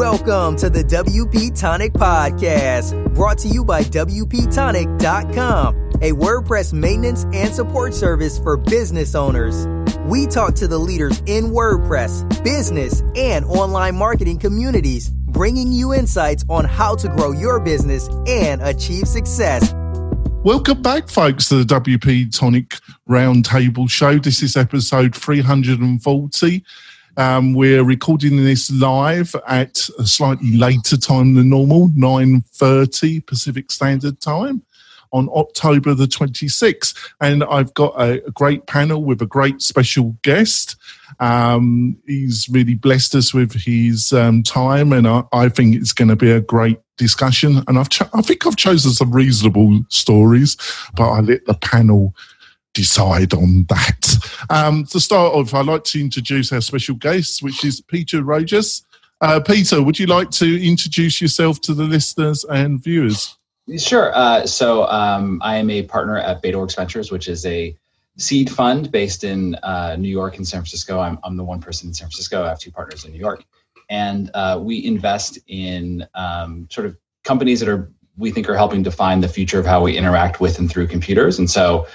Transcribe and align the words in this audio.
Welcome 0.00 0.56
to 0.56 0.70
the 0.70 0.82
WP 0.82 1.60
Tonic 1.60 1.92
Podcast, 1.92 3.14
brought 3.14 3.36
to 3.40 3.48
you 3.48 3.66
by 3.66 3.82
WPTonic.com, 3.82 5.76
a 6.00 6.12
WordPress 6.12 6.72
maintenance 6.72 7.24
and 7.34 7.54
support 7.54 7.92
service 7.92 8.38
for 8.38 8.56
business 8.56 9.14
owners. 9.14 9.66
We 10.06 10.26
talk 10.26 10.54
to 10.54 10.66
the 10.66 10.78
leaders 10.78 11.22
in 11.26 11.48
WordPress, 11.48 12.42
business, 12.42 13.02
and 13.14 13.44
online 13.44 13.94
marketing 13.94 14.38
communities, 14.38 15.10
bringing 15.10 15.70
you 15.70 15.92
insights 15.92 16.46
on 16.48 16.64
how 16.64 16.96
to 16.96 17.08
grow 17.08 17.32
your 17.32 17.60
business 17.60 18.08
and 18.26 18.62
achieve 18.62 19.06
success. 19.06 19.74
Welcome 20.42 20.80
back, 20.80 21.10
folks, 21.10 21.50
to 21.50 21.62
the 21.62 21.74
WP 21.74 22.34
Tonic 22.34 22.78
Roundtable 23.06 23.90
Show. 23.90 24.18
This 24.18 24.42
is 24.42 24.56
episode 24.56 25.14
340. 25.14 26.64
Um, 27.16 27.54
we're 27.54 27.84
recording 27.84 28.36
this 28.36 28.70
live 28.70 29.34
at 29.46 29.88
a 29.98 30.06
slightly 30.06 30.56
later 30.56 30.96
time 30.96 31.34
than 31.34 31.50
normal, 31.50 31.88
9.30 31.90 33.26
Pacific 33.26 33.70
Standard 33.70 34.20
Time 34.20 34.62
on 35.12 35.28
October 35.34 35.94
the 35.94 36.06
26th. 36.06 36.96
And 37.20 37.42
I've 37.44 37.74
got 37.74 37.94
a, 38.00 38.24
a 38.24 38.30
great 38.30 38.66
panel 38.66 39.04
with 39.04 39.20
a 39.22 39.26
great 39.26 39.60
special 39.60 40.16
guest. 40.22 40.76
Um, 41.18 41.98
he's 42.06 42.48
really 42.48 42.74
blessed 42.74 43.14
us 43.14 43.34
with 43.34 43.52
his 43.52 44.12
um, 44.12 44.42
time, 44.42 44.92
and 44.92 45.06
I, 45.06 45.24
I 45.32 45.48
think 45.48 45.74
it's 45.74 45.92
going 45.92 46.08
to 46.08 46.16
be 46.16 46.30
a 46.30 46.40
great 46.40 46.78
discussion. 46.96 47.62
And 47.66 47.78
I've 47.78 47.88
cho- 47.88 48.08
I 48.14 48.22
think 48.22 48.46
I've 48.46 48.56
chosen 48.56 48.92
some 48.92 49.10
reasonable 49.10 49.80
stories, 49.88 50.56
but 50.94 51.10
I 51.10 51.20
let 51.20 51.44
the 51.46 51.54
panel 51.54 52.14
decide 52.74 53.34
on 53.34 53.64
that. 53.68 54.16
Um, 54.48 54.84
to 54.86 55.00
start 55.00 55.34
off, 55.34 55.54
I'd 55.54 55.66
like 55.66 55.84
to 55.84 56.00
introduce 56.00 56.52
our 56.52 56.60
special 56.60 56.94
guest, 56.94 57.42
which 57.42 57.64
is 57.64 57.80
Peter 57.80 58.22
Rojas. 58.22 58.84
Uh, 59.20 59.40
Peter, 59.40 59.82
would 59.82 59.98
you 59.98 60.06
like 60.06 60.30
to 60.30 60.66
introduce 60.66 61.20
yourself 61.20 61.60
to 61.62 61.74
the 61.74 61.84
listeners 61.84 62.44
and 62.44 62.82
viewers? 62.82 63.36
Sure. 63.76 64.12
Uh, 64.14 64.46
so 64.46 64.86
um, 64.86 65.40
I 65.42 65.56
am 65.56 65.70
a 65.70 65.82
partner 65.82 66.16
at 66.16 66.42
BetaWorks 66.42 66.76
Ventures, 66.76 67.12
which 67.12 67.28
is 67.28 67.44
a 67.46 67.76
seed 68.16 68.50
fund 68.50 68.90
based 68.90 69.24
in 69.24 69.54
uh, 69.56 69.96
New 69.98 70.08
York 70.08 70.36
and 70.36 70.46
San 70.46 70.60
Francisco. 70.60 70.98
I'm, 70.98 71.18
I'm 71.22 71.36
the 71.36 71.44
one 71.44 71.60
person 71.60 71.88
in 71.88 71.94
San 71.94 72.06
Francisco. 72.06 72.42
I 72.44 72.48
have 72.48 72.58
two 72.58 72.72
partners 72.72 73.04
in 73.04 73.12
New 73.12 73.18
York. 73.18 73.44
And 73.88 74.30
uh, 74.34 74.58
we 74.62 74.84
invest 74.84 75.38
in 75.48 76.06
um, 76.14 76.68
sort 76.70 76.86
of 76.86 76.96
companies 77.24 77.60
that 77.60 77.68
are 77.68 77.90
we 78.16 78.30
think 78.30 78.48
are 78.48 78.56
helping 78.56 78.82
define 78.82 79.20
the 79.20 79.28
future 79.28 79.58
of 79.58 79.64
how 79.64 79.82
we 79.82 79.96
interact 79.96 80.40
with 80.40 80.58
and 80.58 80.70
through 80.70 80.86
computers. 80.86 81.38
And 81.38 81.50
so 81.50 81.86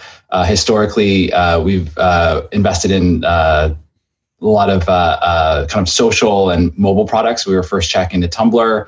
historically, 0.46 1.32
uh, 1.34 1.60
we've 1.60 1.98
uh, 1.98 2.48
invested 2.52 2.92
in 2.92 3.24
uh, 3.24 3.76
a 4.42 4.46
lot 4.46 4.70
of 4.70 4.88
uh, 4.88 5.66
kind 5.70 5.88
of 5.88 5.92
social 5.92 6.50
and 6.50 6.78
mobile 6.78 7.06
products. 7.06 7.46
We 7.48 7.56
were 7.56 7.64
first 7.64 7.90
check 7.90 8.14
into 8.14 8.28
Tumblr, 8.28 8.88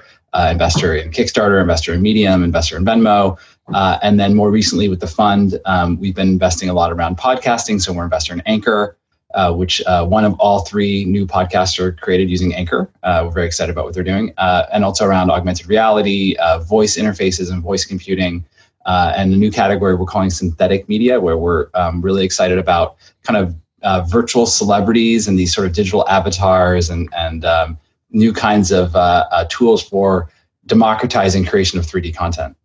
investor 0.52 0.96
in 0.96 1.12
Kickstarter, 1.12 1.62
investor 1.62 1.94
in 1.94 2.02
Medium, 2.02 2.44
investor 2.44 2.78
in 2.78 2.86
Venmo. 2.86 3.38
and 3.74 4.20
then 4.20 4.36
more 4.36 4.52
recently 4.52 4.88
with 4.90 5.00
the 5.00 5.08
fund, 5.08 5.60
um, 5.66 6.00
we've 6.00 6.16
been 6.16 6.30
investing 6.30 6.70
a 6.70 6.74
lot 6.74 6.92
around 6.92 7.18
podcasting. 7.18 7.82
So 7.82 7.94
we're 7.94 8.04
investor 8.04 8.34
in 8.34 8.42
Anchor, 8.46 8.98
uh, 9.34 9.54
which 9.54 9.82
uh, 9.86 10.06
one 10.06 10.26
of 10.26 10.34
all 10.40 10.60
three 10.62 11.06
new 11.06 11.26
podcasts 11.26 11.80
are 11.80 11.92
created 11.92 12.30
using 12.30 12.54
Anchor. 12.54 12.90
Uh, 13.04 13.24
we're 13.26 13.32
very 13.32 13.48
excited 13.48 13.72
about 13.72 13.86
what 13.86 13.94
they're 13.94 14.04
doing, 14.04 14.34
and 14.38 14.84
also 14.84 15.06
around 15.06 15.32
augmented 15.32 15.68
reality, 15.68 16.36
voice 16.62 16.98
interfaces, 16.98 17.52
and 17.52 17.64
voice 17.64 17.86
computing 17.86 18.46
uh, 18.88 19.14
and 19.16 19.34
a 19.34 19.38
new 19.38 19.52
category 19.52 19.94
we're 19.94 20.06
calling 20.06 20.30
synthetic 20.30 20.90
media, 20.90 21.20
where 21.20 21.38
we're 21.38 21.68
um, 21.76 22.02
really 22.02 22.26
excited 22.26 22.58
about 22.58 22.96
kind 23.24 23.38
of 23.38 23.56
uh, 23.84 24.02
virtual 24.10 24.46
celebrities 24.46 25.28
and 25.28 25.38
these 25.38 25.54
sort 25.54 25.68
of 25.68 25.74
digital 25.74 26.08
avatars 26.10 26.90
and 26.90 27.08
and 27.16 27.46
um, 27.46 27.78
new 28.10 28.34
kinds 28.34 28.72
of 28.72 28.96
uh, 28.96 29.26
uh 29.32 29.46
tools 29.50 29.84
for 29.84 30.30
democratizing 30.66 31.46
creation 31.46 31.78
of 31.78 31.86
3D 31.86 32.16
content. 32.16 32.56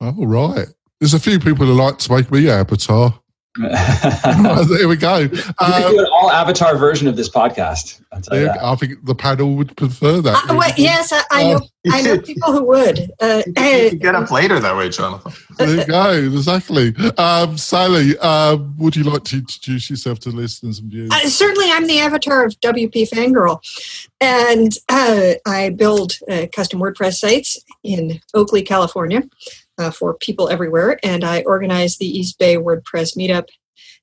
All 0.00 0.26
right. 0.26 0.68
There's 1.00 1.14
a 1.14 1.20
few 1.20 1.38
people 1.38 1.66
who 1.66 1.74
like 1.74 1.98
to 1.98 2.12
make 2.12 2.30
me 2.30 2.48
avatar. 2.48 3.18
there 4.68 4.88
we 4.88 4.96
go. 4.96 5.28
Um, 5.58 5.92
do 5.92 5.98
an 5.98 6.06
all 6.12 6.30
avatar 6.30 6.76
version 6.76 7.08
of 7.08 7.16
this 7.16 7.28
podcast. 7.28 8.00
I 8.12 8.74
think 8.76 9.04
the 9.04 9.14
panel 9.14 9.56
would 9.56 9.76
prefer 9.76 10.20
that. 10.20 10.48
Uh, 10.48 10.54
well, 10.54 10.72
yes, 10.76 11.12
I, 11.12 11.22
I, 11.30 11.42
know. 11.52 11.60
I 11.90 12.02
know 12.02 12.20
people 12.20 12.52
who 12.52 12.62
would. 12.64 13.10
Uh, 13.20 13.42
you 13.46 13.96
get 13.96 14.14
up 14.14 14.30
later 14.30 14.60
that 14.60 14.76
way, 14.76 14.88
Jonathan. 14.90 15.32
There 15.56 15.76
you 15.76 15.84
go. 15.86 16.12
Exactly. 16.12 16.94
Um, 17.16 17.58
Sally, 17.58 18.16
uh, 18.20 18.58
would 18.78 18.94
you 18.94 19.02
like 19.02 19.24
to 19.24 19.38
introduce 19.38 19.90
yourself 19.90 20.20
to 20.20 20.30
listeners 20.30 20.78
and 20.78 20.90
viewers? 20.90 21.10
Uh, 21.12 21.28
certainly, 21.28 21.70
I'm 21.72 21.86
the 21.86 21.98
avatar 21.98 22.44
of 22.44 22.58
WP 22.60 23.10
Fangirl, 23.10 23.60
and 24.20 24.72
uh, 24.88 25.34
I 25.46 25.70
build 25.70 26.12
uh, 26.30 26.46
custom 26.52 26.80
WordPress 26.80 27.14
sites 27.14 27.58
in 27.82 28.20
Oakley, 28.34 28.62
California 28.62 29.22
uh, 29.78 29.90
for 29.90 30.14
people 30.14 30.48
everywhere. 30.48 30.98
And 31.02 31.24
I 31.24 31.42
organized 31.42 31.98
the 31.98 32.06
East 32.06 32.38
Bay 32.38 32.56
WordPress 32.56 33.16
meetup 33.16 33.48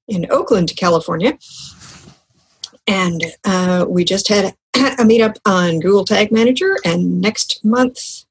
in 0.07 0.25
Oakland, 0.31 0.75
California. 0.75 1.37
And 2.87 3.23
uh, 3.43 3.85
we 3.87 4.03
just 4.03 4.27
had 4.27 4.55
a 4.75 5.03
meetup 5.03 5.37
on 5.45 5.79
Google 5.79 6.05
Tag 6.05 6.31
Manager. 6.31 6.77
And 6.85 7.21
next 7.21 7.63
month, 7.65 8.25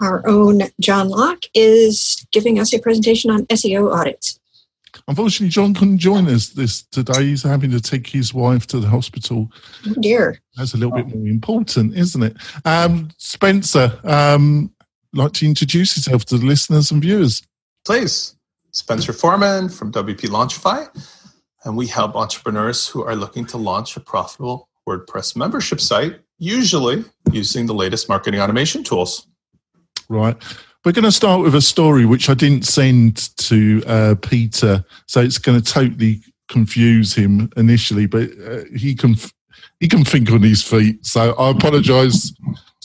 our 0.00 0.26
own 0.26 0.62
John 0.80 1.08
Locke 1.08 1.44
is 1.54 2.26
giving 2.32 2.58
us 2.58 2.72
a 2.72 2.78
presentation 2.78 3.30
on 3.30 3.46
SEO 3.46 3.92
audits. 3.92 4.38
Unfortunately, 5.08 5.48
John 5.48 5.74
couldn't 5.74 5.98
join 5.98 6.28
us 6.28 6.48
this 6.48 6.82
today. 6.82 7.24
He's 7.24 7.42
having 7.42 7.70
to 7.72 7.80
take 7.80 8.06
his 8.06 8.32
wife 8.32 8.66
to 8.68 8.80
the 8.80 8.88
hospital. 8.88 9.50
Oh 9.86 9.94
dear. 10.00 10.40
That's 10.56 10.74
a 10.74 10.76
little 10.76 10.94
bit 10.94 11.08
more 11.08 11.26
important, 11.26 11.94
isn't 11.94 12.22
it? 12.22 12.36
Um, 12.64 13.10
Spencer, 13.18 13.98
um, 14.04 14.72
like 15.16 15.32
to 15.34 15.46
introduce 15.46 15.96
yourself 15.96 16.24
to 16.26 16.38
the 16.38 16.46
listeners 16.46 16.90
and 16.90 17.02
viewers? 17.02 17.42
Please. 17.84 18.36
Spencer 18.72 19.12
Foreman 19.12 19.68
from 19.68 19.92
WP 19.92 20.28
Launchify. 20.28 20.88
And 21.64 21.76
we 21.76 21.86
help 21.86 22.14
entrepreneurs 22.14 22.86
who 22.86 23.02
are 23.04 23.16
looking 23.16 23.46
to 23.46 23.56
launch 23.56 23.96
a 23.96 24.00
profitable 24.00 24.68
WordPress 24.86 25.34
membership 25.36 25.80
site, 25.80 26.20
usually 26.38 27.04
using 27.32 27.66
the 27.66 27.74
latest 27.74 28.08
marketing 28.08 28.40
automation 28.40 28.84
tools. 28.84 29.26
Right. 30.08 30.36
We're 30.84 30.92
going 30.92 31.04
to 31.04 31.12
start 31.12 31.40
with 31.40 31.54
a 31.54 31.62
story 31.62 32.04
which 32.04 32.28
I 32.28 32.34
didn't 32.34 32.66
send 32.66 33.34
to 33.38 33.82
uh, 33.86 34.14
Peter, 34.20 34.84
so 35.06 35.22
it's 35.22 35.38
going 35.38 35.58
to 35.58 35.72
totally 35.72 36.20
confuse 36.48 37.14
him 37.14 37.50
initially, 37.56 38.06
but 38.06 38.28
uh, 38.46 38.64
he 38.76 38.94
can 38.94 39.16
he 39.80 39.88
can 39.88 40.04
think 40.04 40.30
on 40.30 40.42
his 40.42 40.62
feet. 40.62 41.04
So 41.06 41.32
I 41.36 41.50
apologise 41.50 42.34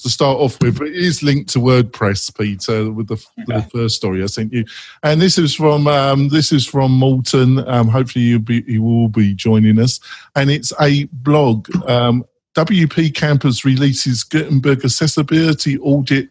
to 0.01 0.09
start 0.09 0.37
off 0.37 0.61
with. 0.61 0.81
It 0.81 0.95
is 0.95 1.23
linked 1.23 1.49
to 1.51 1.59
WordPress, 1.59 2.35
Peter, 2.37 2.91
with 2.91 3.07
the, 3.07 3.13
okay. 3.13 3.59
the 3.59 3.61
first 3.71 3.95
story 3.95 4.23
I 4.23 4.27
sent 4.27 4.53
you. 4.53 4.65
And 5.03 5.21
this 5.21 5.37
is 5.37 5.55
from 5.55 5.87
um, 5.87 6.29
this 6.29 6.51
is 6.51 6.65
from 6.65 6.91
Morten. 6.91 7.67
Um, 7.67 7.87
hopefully, 7.87 8.25
you'll 8.25 8.39
be, 8.39 8.61
he 8.63 8.79
will 8.79 9.09
be 9.09 9.33
joining 9.33 9.79
us. 9.79 9.99
And 10.35 10.49
it's 10.49 10.73
a 10.81 11.05
blog. 11.05 11.69
Um, 11.87 12.25
WP 12.55 13.13
Campus 13.13 13.63
releases 13.63 14.23
Gutenberg 14.23 14.83
Accessibility 14.83 15.77
Audit 15.79 16.29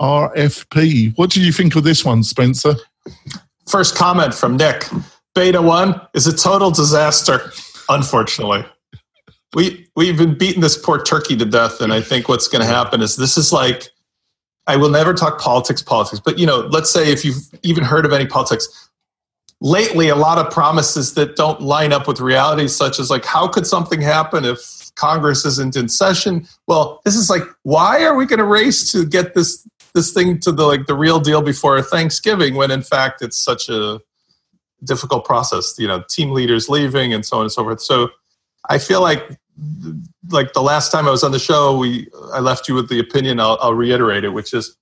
RFP. 0.00 1.16
What 1.16 1.30
do 1.30 1.40
you 1.40 1.52
think 1.52 1.76
of 1.76 1.84
this 1.84 2.04
one, 2.04 2.22
Spencer? 2.22 2.74
First 3.68 3.94
comment 3.94 4.34
from 4.34 4.56
Nick. 4.56 4.86
Beta 5.34 5.62
1 5.62 6.00
is 6.14 6.26
a 6.26 6.36
total 6.36 6.72
disaster, 6.72 7.52
unfortunately 7.88 8.64
we 9.54 9.88
we've 10.00 10.16
been 10.16 10.32
beating 10.32 10.62
this 10.62 10.78
poor 10.78 11.02
turkey 11.02 11.36
to 11.36 11.44
death, 11.44 11.82
and 11.82 11.92
I 11.92 12.00
think 12.00 12.26
what's 12.26 12.48
going 12.48 12.62
to 12.62 12.66
happen 12.66 13.02
is 13.02 13.16
this 13.16 13.36
is 13.36 13.52
like 13.52 13.90
I 14.66 14.76
will 14.76 14.88
never 14.88 15.12
talk 15.12 15.38
politics, 15.38 15.82
politics, 15.82 16.22
but 16.24 16.38
you 16.38 16.46
know, 16.46 16.60
let's 16.70 16.90
say 16.90 17.12
if 17.12 17.22
you've 17.22 17.36
even 17.62 17.84
heard 17.84 18.06
of 18.06 18.12
any 18.12 18.26
politics, 18.26 18.88
lately 19.60 20.08
a 20.08 20.16
lot 20.16 20.38
of 20.38 20.50
promises 20.50 21.12
that 21.14 21.36
don't 21.36 21.60
line 21.60 21.92
up 21.92 22.08
with 22.08 22.18
reality, 22.18 22.66
such 22.66 22.98
as 22.98 23.10
like 23.10 23.26
how 23.26 23.46
could 23.46 23.66
something 23.66 24.00
happen 24.00 24.46
if 24.46 24.90
Congress 24.94 25.44
isn't 25.44 25.76
in 25.76 25.86
session? 25.90 26.46
Well, 26.66 27.02
this 27.04 27.14
is 27.14 27.28
like 27.28 27.42
why 27.64 28.02
are 28.02 28.16
we 28.16 28.24
going 28.24 28.38
to 28.38 28.44
race 28.46 28.90
to 28.92 29.04
get 29.04 29.34
this 29.34 29.68
this 29.92 30.14
thing 30.14 30.40
to 30.40 30.50
the 30.50 30.64
like 30.64 30.86
the 30.86 30.94
real 30.94 31.20
deal 31.20 31.42
before 31.42 31.82
Thanksgiving 31.82 32.54
when 32.54 32.70
in 32.70 32.80
fact 32.80 33.20
it's 33.20 33.38
such 33.38 33.68
a 33.68 34.00
difficult 34.82 35.26
process. 35.26 35.74
You 35.76 35.88
know, 35.88 36.02
team 36.08 36.30
leaders 36.30 36.70
leaving 36.70 37.12
and 37.12 37.26
so 37.26 37.36
on 37.36 37.42
and 37.42 37.52
so 37.52 37.64
forth. 37.64 37.82
So 37.82 38.08
I 38.70 38.78
feel 38.78 39.02
like 39.02 39.38
like 40.28 40.52
the 40.52 40.62
last 40.62 40.90
time 40.90 41.06
I 41.06 41.10
was 41.10 41.22
on 41.22 41.32
the 41.32 41.38
show, 41.38 41.76
we 41.76 42.08
I 42.32 42.40
left 42.40 42.68
you 42.68 42.74
with 42.74 42.88
the 42.88 42.98
opinion. 42.98 43.40
I'll, 43.40 43.58
I'll 43.60 43.74
reiterate 43.74 44.24
it, 44.24 44.30
which 44.30 44.54
is 44.54 44.76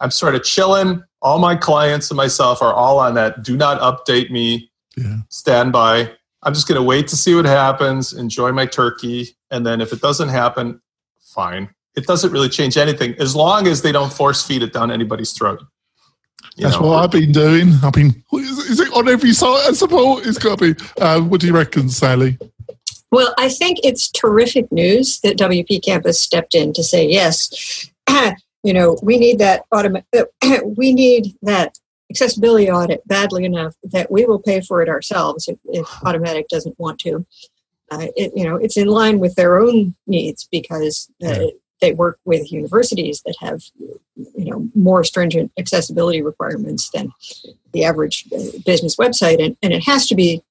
I'm 0.00 0.10
sort 0.10 0.34
of 0.34 0.44
chilling. 0.44 1.02
All 1.22 1.38
my 1.38 1.54
clients 1.54 2.10
and 2.10 2.16
myself 2.16 2.60
are 2.62 2.72
all 2.72 2.98
on 2.98 3.14
that. 3.14 3.42
Do 3.42 3.56
not 3.56 3.80
update 3.80 4.30
me. 4.30 4.70
Yeah. 4.96 5.18
Stand 5.28 5.72
by. 5.72 6.12
I'm 6.42 6.54
just 6.54 6.66
going 6.66 6.76
to 6.76 6.82
wait 6.82 7.06
to 7.08 7.16
see 7.16 7.34
what 7.34 7.44
happens. 7.44 8.12
Enjoy 8.12 8.50
my 8.52 8.66
turkey, 8.66 9.36
and 9.50 9.64
then 9.64 9.80
if 9.80 9.92
it 9.92 10.00
doesn't 10.00 10.28
happen, 10.28 10.80
fine. 11.20 11.70
It 11.94 12.06
doesn't 12.06 12.32
really 12.32 12.48
change 12.48 12.76
anything 12.76 13.14
as 13.18 13.36
long 13.36 13.66
as 13.66 13.82
they 13.82 13.92
don't 13.92 14.12
force 14.12 14.44
feed 14.44 14.62
it 14.62 14.72
down 14.72 14.90
anybody's 14.90 15.32
throat. 15.32 15.62
You 16.56 16.64
That's 16.64 16.80
know. 16.80 16.88
what 16.88 17.04
I've 17.04 17.10
been 17.10 17.32
doing. 17.32 17.74
I've 17.82 17.92
been. 17.92 18.22
Is, 18.32 18.80
it 18.80 18.92
on 18.92 19.08
every 19.08 19.32
site? 19.32 19.68
I 19.68 19.72
suppose 19.72 20.26
it's 20.26 20.38
got 20.38 20.58
to 20.58 20.74
be. 20.74 20.84
Uh, 21.00 21.20
what 21.20 21.40
do 21.40 21.46
you 21.46 21.54
reckon, 21.54 21.88
Sally? 21.88 22.38
Well, 23.12 23.34
I 23.36 23.50
think 23.50 23.78
it's 23.84 24.10
terrific 24.10 24.72
news 24.72 25.20
that 25.20 25.36
WP 25.36 25.84
Campus 25.84 26.18
stepped 26.18 26.54
in 26.54 26.72
to 26.72 26.82
say, 26.82 27.06
yes, 27.06 27.90
you 28.64 28.72
know, 28.72 28.96
we 29.02 29.18
need 29.18 29.38
that 29.38 29.64
automa- 29.72 30.04
we 30.76 30.94
need 30.94 31.36
that 31.42 31.78
accessibility 32.10 32.70
audit 32.70 33.06
badly 33.06 33.44
enough 33.44 33.74
that 33.84 34.10
we 34.10 34.24
will 34.24 34.40
pay 34.40 34.62
for 34.62 34.80
it 34.80 34.88
ourselves 34.88 35.46
if, 35.46 35.58
if 35.66 35.86
Automattic 35.86 36.48
doesn't 36.48 36.78
want 36.80 36.98
to. 37.00 37.26
Uh, 37.90 38.06
it, 38.16 38.32
you 38.34 38.44
know, 38.44 38.56
it's 38.56 38.78
in 38.78 38.88
line 38.88 39.18
with 39.18 39.34
their 39.34 39.60
own 39.60 39.94
needs 40.06 40.48
because 40.50 41.10
uh, 41.22 41.48
they 41.82 41.92
work 41.92 42.18
with 42.24 42.50
universities 42.50 43.20
that 43.26 43.36
have, 43.40 43.60
you 44.16 44.50
know, 44.50 44.70
more 44.74 45.04
stringent 45.04 45.52
accessibility 45.58 46.22
requirements 46.22 46.88
than 46.90 47.12
the 47.72 47.84
average 47.84 48.24
uh, 48.32 48.58
business 48.64 48.96
website, 48.96 49.44
and, 49.44 49.54
and 49.62 49.74
it 49.74 49.84
has 49.84 50.06
to 50.06 50.14
be 50.14 50.42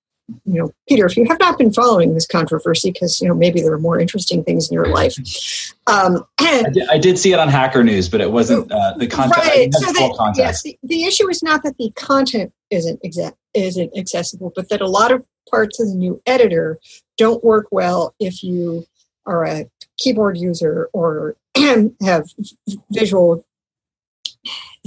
you 0.45 0.61
know, 0.61 0.73
Peter, 0.87 1.05
if 1.05 1.17
you 1.17 1.25
have 1.25 1.39
not 1.39 1.57
been 1.57 1.71
following 1.71 2.13
this 2.13 2.27
controversy, 2.27 2.91
because 2.91 3.21
you 3.21 3.27
know 3.27 3.33
maybe 3.33 3.61
there 3.61 3.73
are 3.73 3.79
more 3.79 3.99
interesting 3.99 4.43
things 4.43 4.69
in 4.69 4.73
your 4.73 4.87
life. 4.87 5.15
Um, 5.87 6.25
I, 6.39 6.63
did, 6.71 6.89
I, 6.89 6.97
did, 6.97 7.17
see 7.17 7.33
it 7.33 7.39
on 7.39 7.47
Hacker 7.47 7.83
News, 7.83 8.09
but 8.09 8.21
it 8.21 8.31
wasn't 8.31 8.71
uh, 8.71 8.93
the 8.97 9.07
content. 9.07 9.37
Right. 9.37 9.73
So 9.73 9.91
the, 9.91 10.33
yes, 10.37 10.63
the, 10.63 10.77
the, 10.83 11.03
issue 11.03 11.29
is 11.29 11.41
not 11.43 11.63
that 11.63 11.77
the 11.77 11.91
content 11.91 12.53
isn't 12.69 12.99
exact 13.03 13.37
isn't 13.53 13.97
accessible, 13.97 14.51
but 14.55 14.69
that 14.69 14.81
a 14.81 14.87
lot 14.87 15.11
of 15.11 15.25
parts 15.49 15.79
of 15.79 15.87
the 15.87 15.95
new 15.95 16.21
editor 16.25 16.79
don't 17.17 17.43
work 17.43 17.67
well 17.71 18.15
if 18.19 18.43
you 18.43 18.85
are 19.25 19.45
a 19.45 19.65
keyboard 19.97 20.37
user 20.37 20.89
or 20.93 21.35
have 22.01 22.29
visual 22.91 23.45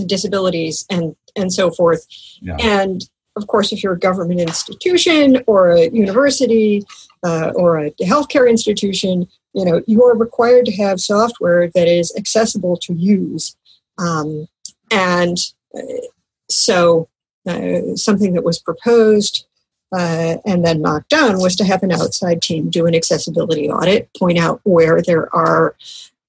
disabilities 0.06 0.86
and 0.90 1.16
and 1.36 1.52
so 1.52 1.70
forth. 1.70 2.06
Yeah. 2.40 2.56
And 2.60 3.08
of 3.36 3.46
course, 3.46 3.72
if 3.72 3.82
you're 3.82 3.94
a 3.94 3.98
government 3.98 4.40
institution 4.40 5.42
or 5.46 5.70
a 5.70 5.88
university 5.90 6.84
uh, 7.24 7.50
or 7.54 7.78
a 7.78 7.90
healthcare 8.02 8.48
institution, 8.48 9.28
you 9.52 9.64
know 9.64 9.82
you 9.86 10.04
are 10.04 10.16
required 10.16 10.66
to 10.66 10.72
have 10.72 11.00
software 11.00 11.70
that 11.74 11.88
is 11.88 12.14
accessible 12.16 12.76
to 12.78 12.94
use. 12.94 13.56
Um, 13.98 14.48
and 14.90 15.38
uh, 15.76 16.06
so, 16.48 17.08
uh, 17.46 17.96
something 17.96 18.34
that 18.34 18.44
was 18.44 18.58
proposed 18.58 19.46
uh, 19.92 20.36
and 20.44 20.64
then 20.64 20.82
knocked 20.82 21.08
down 21.08 21.38
was 21.38 21.56
to 21.56 21.64
have 21.64 21.82
an 21.82 21.92
outside 21.92 22.42
team 22.42 22.70
do 22.70 22.86
an 22.86 22.94
accessibility 22.94 23.68
audit, 23.68 24.10
point 24.14 24.38
out 24.38 24.60
where 24.64 25.02
there 25.02 25.34
are 25.34 25.74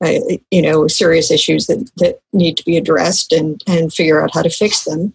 uh, 0.03 0.19
you 0.49 0.61
know 0.61 0.87
serious 0.87 1.29
issues 1.29 1.67
that, 1.67 1.89
that 1.97 2.19
need 2.33 2.57
to 2.57 2.65
be 2.65 2.77
addressed 2.77 3.31
and 3.31 3.63
and 3.67 3.93
figure 3.93 4.23
out 4.23 4.33
how 4.33 4.41
to 4.41 4.49
fix 4.49 4.83
them 4.83 5.13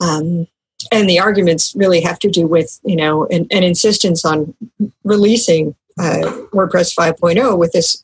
um, 0.00 0.46
and 0.94 1.08
the 1.08 1.18
arguments 1.18 1.74
really 1.74 2.00
have 2.00 2.20
to 2.20 2.30
do 2.30 2.46
with 2.46 2.80
you 2.84 2.96
know 2.96 3.26
an, 3.26 3.46
an 3.50 3.64
insistence 3.64 4.24
on 4.24 4.54
releasing 5.02 5.74
uh, 5.98 6.22
WordPress 6.52 6.94
5.0 6.96 7.58
with 7.58 7.72
this 7.72 8.02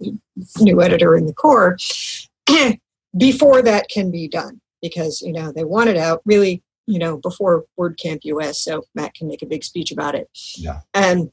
new 0.61 0.81
editor 0.83 1.17
in 1.17 1.27
the 1.27 1.33
core 1.33 1.77
before 3.17 3.63
that 3.63 3.89
can 3.89 4.11
be 4.11 4.29
done. 4.29 4.61
Because 4.83 5.23
you 5.23 5.33
know 5.33 5.53
they 5.53 5.65
want 5.65 5.91
it 5.91 5.97
out 5.97 6.23
really 6.25 6.63
you 6.87 6.99
know 6.99 7.19
before 7.19 7.65
WordCamp 7.79 8.21
US 8.25 8.59
so 8.61 8.83
Matt 8.95 9.15
can 9.15 9.29
make 9.29 9.43
a 9.43 9.47
big 9.47 9.63
speech 9.63 9.93
about 9.93 10.15
it. 10.15 10.29
Yeah. 10.57 10.81
And 10.93 11.31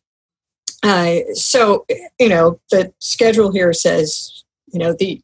uh, 0.84 1.34
so 1.34 1.86
you 2.20 2.30
know 2.30 2.60
the 2.72 2.94
schedule 3.00 3.52
here 3.52 3.74
says 3.74 4.44
you 4.72 4.80
know 4.80 4.94
the 4.94 5.22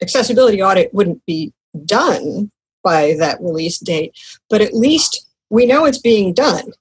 accessibility 0.00 0.62
audit 0.62 0.94
wouldn't 0.94 1.24
be 1.26 1.52
done 1.84 2.50
by 2.82 3.14
that 3.18 3.40
release 3.40 3.78
date 3.78 4.14
but 4.50 4.60
at 4.60 4.74
least 4.74 5.26
we 5.54 5.66
know 5.66 5.84
it's 5.84 5.98
being 5.98 6.34
done. 6.34 6.72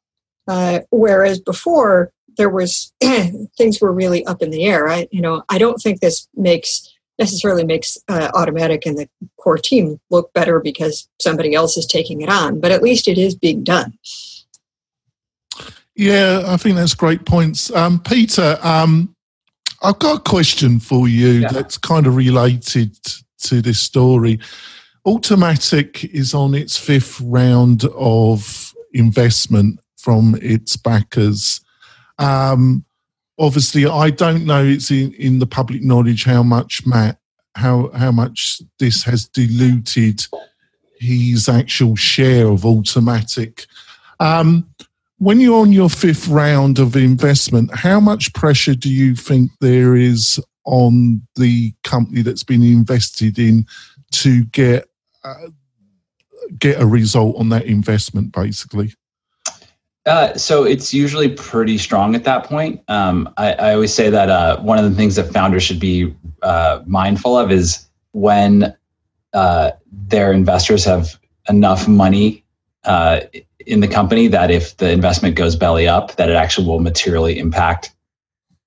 Uh, 0.47 0.79
whereas 0.89 1.39
before 1.39 2.11
there 2.37 2.49
was 2.49 2.91
things 3.57 3.79
were 3.79 3.93
really 3.93 4.25
up 4.25 4.41
in 4.41 4.49
the 4.49 4.65
air. 4.65 4.89
I, 4.89 5.07
you 5.11 5.21
know, 5.21 5.43
I 5.47 5.57
don't 5.59 5.77
think 5.77 5.99
this 5.99 6.27
makes 6.35 6.89
necessarily 7.19 7.63
makes 7.63 7.95
uh, 8.07 8.31
Automattic 8.33 8.87
and 8.87 8.97
the 8.97 9.07
core 9.37 9.59
team 9.59 9.99
look 10.09 10.33
better 10.33 10.59
because 10.59 11.07
somebody 11.21 11.53
else 11.53 11.77
is 11.77 11.85
taking 11.85 12.21
it 12.21 12.29
on, 12.29 12.59
but 12.59 12.71
at 12.71 12.81
least 12.81 13.07
it 13.07 13.19
is 13.19 13.35
being 13.35 13.63
done. 13.63 13.93
Yeah, 15.95 16.43
I 16.47 16.57
think 16.57 16.75
that's 16.75 16.95
great 16.95 17.23
points. 17.23 17.71
Um, 17.71 17.99
Peter, 17.99 18.57
um, 18.63 19.15
I've 19.83 19.99
got 19.99 20.17
a 20.17 20.29
question 20.29 20.79
for 20.79 21.07
you 21.07 21.41
yeah. 21.41 21.49
that's 21.49 21.77
kind 21.77 22.07
of 22.07 22.15
related 22.15 22.97
to 23.43 23.61
this 23.61 23.79
story. 23.79 24.39
Automattic 25.05 26.05
is 26.13 26.33
on 26.33 26.55
its 26.55 26.77
fifth 26.77 27.19
round 27.21 27.83
of 27.95 28.73
investment 28.93 29.79
from 29.97 30.37
its 30.41 30.77
backers. 30.77 31.59
Um, 32.19 32.85
obviously, 33.37 33.85
I 33.85 34.09
don't 34.11 34.45
know 34.45 34.63
it's 34.63 34.91
in, 34.91 35.13
in 35.13 35.39
the 35.39 35.45
public 35.45 35.83
knowledge 35.83 36.23
how 36.23 36.43
much 36.43 36.85
Matt, 36.85 37.17
how 37.55 37.89
how 37.89 38.11
much 38.11 38.61
this 38.79 39.03
has 39.03 39.27
diluted 39.27 40.25
his 40.99 41.49
actual 41.49 41.95
share 41.97 42.47
of 42.47 42.61
Automattic. 42.61 43.65
Um, 44.19 44.69
when 45.17 45.39
you're 45.39 45.59
on 45.59 45.73
your 45.73 45.89
fifth 45.89 46.27
round 46.27 46.79
of 46.79 46.95
investment, 46.95 47.73
how 47.73 47.99
much 47.99 48.33
pressure 48.33 48.75
do 48.75 48.89
you 48.89 49.15
think 49.15 49.51
there 49.59 49.95
is 49.95 50.39
on 50.65 51.21
the 51.35 51.73
company 51.83 52.21
that's 52.21 52.43
been 52.43 52.63
invested 52.63 53.37
in 53.37 53.65
to 54.11 54.45
get 54.45 54.87
get 56.57 56.81
a 56.81 56.85
result 56.85 57.37
on 57.37 57.49
that 57.49 57.65
investment, 57.65 58.31
basically? 58.31 58.93
Uh, 60.05 60.33
so 60.35 60.65
it's 60.65 60.93
usually 60.93 61.29
pretty 61.29 61.77
strong 61.77 62.13
at 62.13 62.25
that 62.25 62.43
point. 62.43 62.81
Um, 62.89 63.33
I, 63.37 63.53
I, 63.53 63.73
always 63.73 63.93
say 63.93 64.09
that 64.09 64.29
uh, 64.29 64.59
one 64.59 64.77
of 64.77 64.83
the 64.83 64.95
things 64.95 65.15
that 65.15 65.31
founders 65.31 65.63
should 65.63 65.79
be 65.79 66.13
uh, 66.41 66.81
mindful 66.85 67.37
of 67.37 67.53
is 67.53 67.87
when 68.11 68.75
uh, 69.33 69.71
their 69.91 70.33
investors 70.33 70.83
have 70.83 71.17
enough 71.47 71.87
money 71.87 72.43
uh, 72.83 73.21
in 73.65 73.79
the 73.79 73.87
company 73.87 74.27
that 74.27 74.51
if 74.51 74.75
the 74.75 74.91
investment 74.91 75.35
goes 75.35 75.55
belly 75.55 75.87
up, 75.87 76.15
that 76.15 76.29
it 76.29 76.35
actually 76.35 76.67
will 76.67 76.79
materially 76.79 77.39
impact 77.39 77.95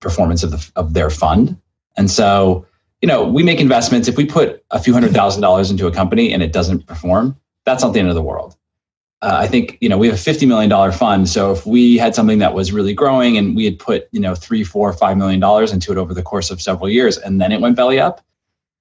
performance 0.00 0.42
of 0.42 0.52
the, 0.52 0.70
of 0.76 0.94
their 0.94 1.10
fund. 1.10 1.56
And 1.98 2.10
so 2.10 2.65
you 3.02 3.08
know, 3.08 3.26
we 3.26 3.42
make 3.42 3.60
investments. 3.60 4.08
If 4.08 4.16
we 4.16 4.24
put 4.24 4.64
a 4.70 4.80
few 4.80 4.92
hundred 4.92 5.12
thousand 5.12 5.42
dollars 5.42 5.70
into 5.70 5.86
a 5.86 5.92
company 5.92 6.32
and 6.32 6.42
it 6.42 6.52
doesn't 6.52 6.86
perform, 6.86 7.36
that's 7.64 7.82
not 7.82 7.92
the 7.92 8.00
end 8.00 8.08
of 8.08 8.14
the 8.14 8.22
world. 8.22 8.56
Uh, 9.22 9.36
I 9.40 9.46
think 9.46 9.78
you 9.80 9.88
know 9.88 9.98
we 9.98 10.06
have 10.06 10.16
a 10.16 10.18
fifty 10.18 10.46
million 10.46 10.68
dollar 10.68 10.92
fund. 10.92 11.28
So 11.28 11.52
if 11.52 11.66
we 11.66 11.96
had 11.96 12.14
something 12.14 12.38
that 12.38 12.54
was 12.54 12.72
really 12.72 12.94
growing 12.94 13.36
and 13.36 13.56
we 13.56 13.64
had 13.64 13.78
put 13.78 14.08
you 14.12 14.20
know 14.20 14.34
three, 14.34 14.64
four, 14.64 14.92
five 14.92 15.16
million 15.16 15.40
dollars 15.40 15.72
into 15.72 15.92
it 15.92 15.98
over 15.98 16.14
the 16.14 16.22
course 16.22 16.50
of 16.50 16.60
several 16.60 16.88
years, 16.88 17.18
and 17.18 17.40
then 17.40 17.52
it 17.52 17.60
went 17.60 17.76
belly 17.76 17.98
up, 17.98 18.24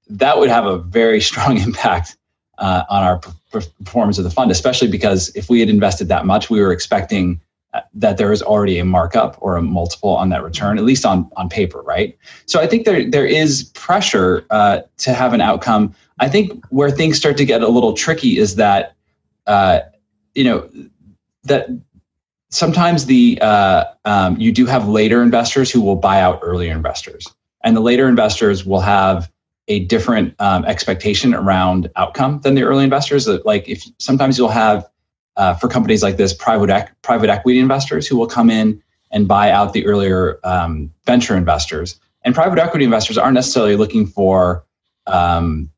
that 0.09 0.37
would 0.37 0.49
have 0.49 0.65
a 0.65 0.77
very 0.77 1.21
strong 1.29 1.57
impact 1.57 2.17
uh, 2.57 2.83
on 2.89 3.03
our 3.03 3.19
performance 3.51 4.17
of 4.17 4.23
the 4.23 4.31
fund. 4.31 4.51
Especially 4.51 4.87
because 4.89 5.29
if 5.35 5.49
we 5.49 5.59
had 5.59 5.69
invested 5.69 6.07
that 6.09 6.25
much, 6.25 6.49
we 6.49 6.61
were 6.61 6.71
expecting 6.71 7.41
that 7.93 8.17
there 8.17 8.31
is 8.31 8.41
already 8.41 8.79
a 8.79 8.85
markup 8.85 9.37
or 9.39 9.57
a 9.57 9.61
multiple 9.61 10.11
on 10.15 10.29
that 10.29 10.43
return, 10.43 10.77
at 10.77 10.83
least 10.83 11.05
on 11.05 11.29
on 11.35 11.49
paper, 11.49 11.81
right? 11.81 12.17
So 12.45 12.59
I 12.59 12.67
think 12.67 12.85
there 12.85 13.09
there 13.09 13.25
is 13.25 13.65
pressure 13.73 14.45
uh, 14.49 14.81
to 14.97 15.13
have 15.13 15.33
an 15.33 15.41
outcome. 15.41 15.93
I 16.19 16.29
think 16.29 16.65
where 16.69 16.91
things 16.91 17.17
start 17.17 17.37
to 17.37 17.45
get 17.45 17.61
a 17.61 17.67
little 17.67 17.93
tricky 17.93 18.37
is 18.37 18.55
that 18.55 18.95
uh, 19.47 19.79
you 20.33 20.43
know 20.43 20.69
that 21.43 21.67
sometimes 22.49 23.05
the 23.05 23.39
uh, 23.41 23.85
um, 24.05 24.37
you 24.37 24.51
do 24.51 24.65
have 24.65 24.87
later 24.87 25.21
investors 25.21 25.71
who 25.71 25.81
will 25.81 25.95
buy 25.95 26.21
out 26.21 26.39
earlier 26.41 26.71
investors, 26.71 27.27
and 27.63 27.75
the 27.75 27.81
later 27.81 28.07
investors 28.07 28.65
will 28.65 28.81
have 28.81 29.31
a 29.67 29.79
different 29.85 30.35
um, 30.39 30.63
expectation 30.65 31.33
around 31.33 31.89
outcome 31.95 32.39
than 32.41 32.55
the 32.55 32.63
early 32.63 32.83
investors. 32.83 33.27
Like 33.27 33.67
if 33.67 33.83
sometimes 33.97 34.37
you'll 34.37 34.49
have 34.49 34.87
uh, 35.37 35.53
for 35.53 35.67
companies 35.67 36.01
like 36.03 36.17
this, 36.17 36.33
private 36.33 36.89
private 37.01 37.29
equity 37.29 37.59
investors 37.59 38.07
who 38.07 38.17
will 38.17 38.27
come 38.27 38.49
in 38.49 38.81
and 39.11 39.27
buy 39.27 39.51
out 39.51 39.73
the 39.73 39.85
earlier 39.85 40.39
um, 40.43 40.91
venture 41.05 41.35
investors. 41.35 41.99
And 42.23 42.33
private 42.33 42.59
equity 42.59 42.85
investors 42.85 43.17
aren't 43.17 43.35
necessarily 43.35 43.75
looking 43.75 44.07
for, 44.07 44.65
um, 45.07 45.69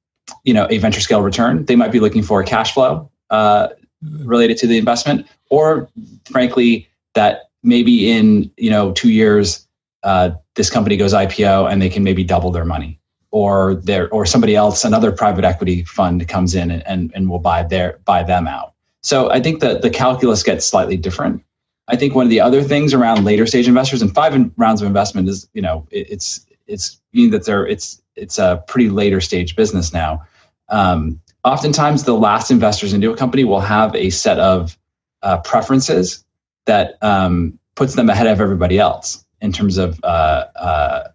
you 0.43 0.53
know, 0.53 0.67
a 0.69 0.77
venture 0.77 1.01
scale 1.01 1.21
return. 1.21 1.65
They 1.65 1.75
might 1.75 1.91
be 1.91 1.99
looking 1.99 2.23
for 2.23 2.39
a 2.39 2.45
cash 2.45 2.73
flow 2.73 3.09
uh, 3.29 3.69
related 4.01 4.57
to 4.57 4.67
the 4.67 4.77
investment, 4.77 5.27
or 5.49 5.89
frankly, 6.25 6.87
that 7.13 7.49
maybe 7.63 8.09
in 8.11 8.49
you 8.57 8.69
know 8.69 8.91
two 8.93 9.11
years 9.11 9.67
uh, 10.03 10.31
this 10.55 10.69
company 10.69 10.95
goes 10.95 11.13
IPO 11.13 11.71
and 11.71 11.81
they 11.81 11.89
can 11.89 12.03
maybe 12.03 12.23
double 12.23 12.51
their 12.51 12.65
money, 12.65 12.99
or 13.31 13.75
there 13.75 14.09
or 14.09 14.25
somebody 14.25 14.55
else, 14.55 14.85
another 14.85 15.11
private 15.11 15.43
equity 15.43 15.83
fund 15.83 16.27
comes 16.27 16.55
in 16.55 16.71
and, 16.71 16.85
and, 16.87 17.11
and 17.13 17.29
will 17.29 17.39
buy 17.39 17.63
their 17.63 17.99
buy 18.05 18.23
them 18.23 18.47
out. 18.47 18.73
So 19.07 19.31
I 19.31 19.39
think 19.39 19.61
that 19.61 19.83
the 19.83 19.89
calculus 19.89 20.43
gets 20.43 20.65
slightly 20.65 20.97
different. 20.97 21.41
I 21.87 21.95
think 21.95 22.13
one 22.13 22.25
of 22.25 22.29
the 22.29 22.41
other 22.41 22.61
things 22.61 22.93
around 22.93 23.23
later 23.23 23.45
stage 23.45 23.65
investors 23.65 24.01
and 24.01 24.13
five 24.13 24.35
rounds 24.57 24.81
of 24.81 24.87
investment 24.87 25.29
is, 25.29 25.47
you 25.53 25.61
know, 25.61 25.87
it, 25.91 26.09
it's 26.09 26.45
it's 26.67 26.99
mean 27.13 27.29
that 27.31 27.45
they're 27.45 27.65
it's 27.65 28.01
it's 28.17 28.37
a 28.37 28.61
pretty 28.67 28.89
later 28.89 29.21
stage 29.21 29.55
business 29.55 29.93
now. 29.93 30.21
Um, 30.67 31.21
oftentimes, 31.45 32.03
the 32.03 32.15
last 32.15 32.51
investors 32.51 32.91
into 32.91 33.09
a 33.09 33.15
company 33.15 33.45
will 33.45 33.61
have 33.61 33.95
a 33.95 34.09
set 34.09 34.39
of 34.39 34.77
uh, 35.21 35.37
preferences 35.37 36.25
that 36.65 37.01
um, 37.01 37.57
puts 37.75 37.95
them 37.95 38.09
ahead 38.09 38.27
of 38.27 38.41
everybody 38.41 38.77
else 38.77 39.23
in 39.39 39.53
terms 39.53 39.77
of, 39.77 40.03
uh, 40.03 40.47
uh, 40.57 41.07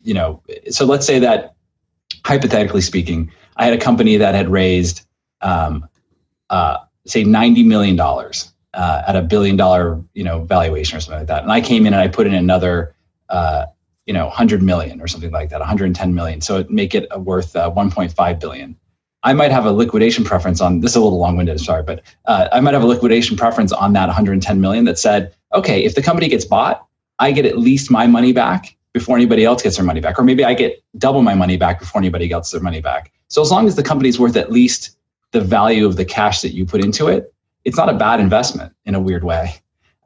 you 0.00 0.14
know. 0.14 0.40
So 0.70 0.84
let's 0.84 1.04
say 1.04 1.18
that 1.18 1.56
hypothetically 2.24 2.82
speaking, 2.82 3.32
I 3.56 3.64
had 3.64 3.74
a 3.74 3.78
company 3.78 4.16
that 4.16 4.36
had 4.36 4.48
raised, 4.48 5.04
um, 5.40 5.88
uh, 6.50 6.76
say, 7.06 7.24
ninety 7.24 7.62
million 7.62 7.96
dollars 7.96 8.52
uh, 8.74 9.02
at 9.06 9.16
a 9.16 9.22
billion 9.22 9.56
dollar, 9.56 10.02
you 10.14 10.24
know, 10.24 10.44
valuation 10.44 10.96
or 10.96 11.00
something 11.00 11.20
like 11.20 11.28
that, 11.28 11.42
and 11.42 11.52
I 11.52 11.60
came 11.60 11.86
in 11.86 11.94
and 11.94 12.02
I 12.02 12.08
put 12.08 12.26
in 12.26 12.34
another, 12.34 12.94
uh, 13.28 13.66
you 14.06 14.14
know, 14.14 14.28
hundred 14.28 14.62
million 14.62 15.00
or 15.00 15.06
something 15.06 15.30
like 15.30 15.50
that, 15.50 15.60
one 15.60 15.68
hundred 15.68 15.94
ten 15.94 16.14
million, 16.14 16.40
so 16.40 16.58
it 16.58 16.70
make 16.70 16.94
it 16.94 17.08
worth 17.18 17.56
uh, 17.56 17.70
one 17.70 17.90
point 17.90 18.12
five 18.12 18.38
billion. 18.38 18.76
I 19.22 19.32
might 19.32 19.50
have 19.50 19.66
a 19.66 19.72
liquidation 19.72 20.22
preference 20.22 20.60
on 20.60 20.80
this 20.80 20.92
is 20.92 20.96
a 20.96 21.00
little 21.00 21.18
long-winded, 21.18 21.58
sorry, 21.58 21.82
but 21.82 22.02
uh, 22.26 22.48
I 22.52 22.60
might 22.60 22.74
have 22.74 22.84
a 22.84 22.86
liquidation 22.86 23.36
preference 23.36 23.72
on 23.72 23.92
that 23.94 24.06
110 24.06 24.60
million 24.60 24.84
that 24.84 25.00
said, 25.00 25.34
okay, 25.52 25.82
if 25.84 25.96
the 25.96 26.02
company 26.02 26.28
gets 26.28 26.44
bought, 26.44 26.86
I 27.18 27.32
get 27.32 27.44
at 27.44 27.58
least 27.58 27.90
my 27.90 28.06
money 28.06 28.32
back 28.32 28.76
before 28.92 29.16
anybody 29.16 29.44
else 29.44 29.62
gets 29.62 29.76
their 29.76 29.84
money 29.84 30.00
back, 30.00 30.18
or 30.18 30.22
maybe 30.22 30.44
I 30.44 30.54
get 30.54 30.82
double 30.96 31.22
my 31.22 31.34
money 31.34 31.56
back 31.56 31.80
before 31.80 32.00
anybody 32.00 32.28
gets 32.28 32.52
their 32.52 32.60
money 32.60 32.80
back. 32.80 33.10
So 33.28 33.42
as 33.42 33.50
long 33.50 33.66
as 33.66 33.74
the 33.74 33.82
company's 33.82 34.18
worth 34.18 34.36
at 34.36 34.52
least 34.52 34.95
the 35.36 35.44
value 35.44 35.84
of 35.84 35.96
the 35.96 36.04
cash 36.04 36.40
that 36.40 36.54
you 36.54 36.64
put 36.64 36.82
into 36.82 37.08
it, 37.08 37.32
it's 37.66 37.76
not 37.76 37.90
a 37.90 37.94
bad 37.94 38.20
investment 38.20 38.72
in 38.86 38.94
a 38.94 39.00
weird 39.00 39.22
way. 39.22 39.54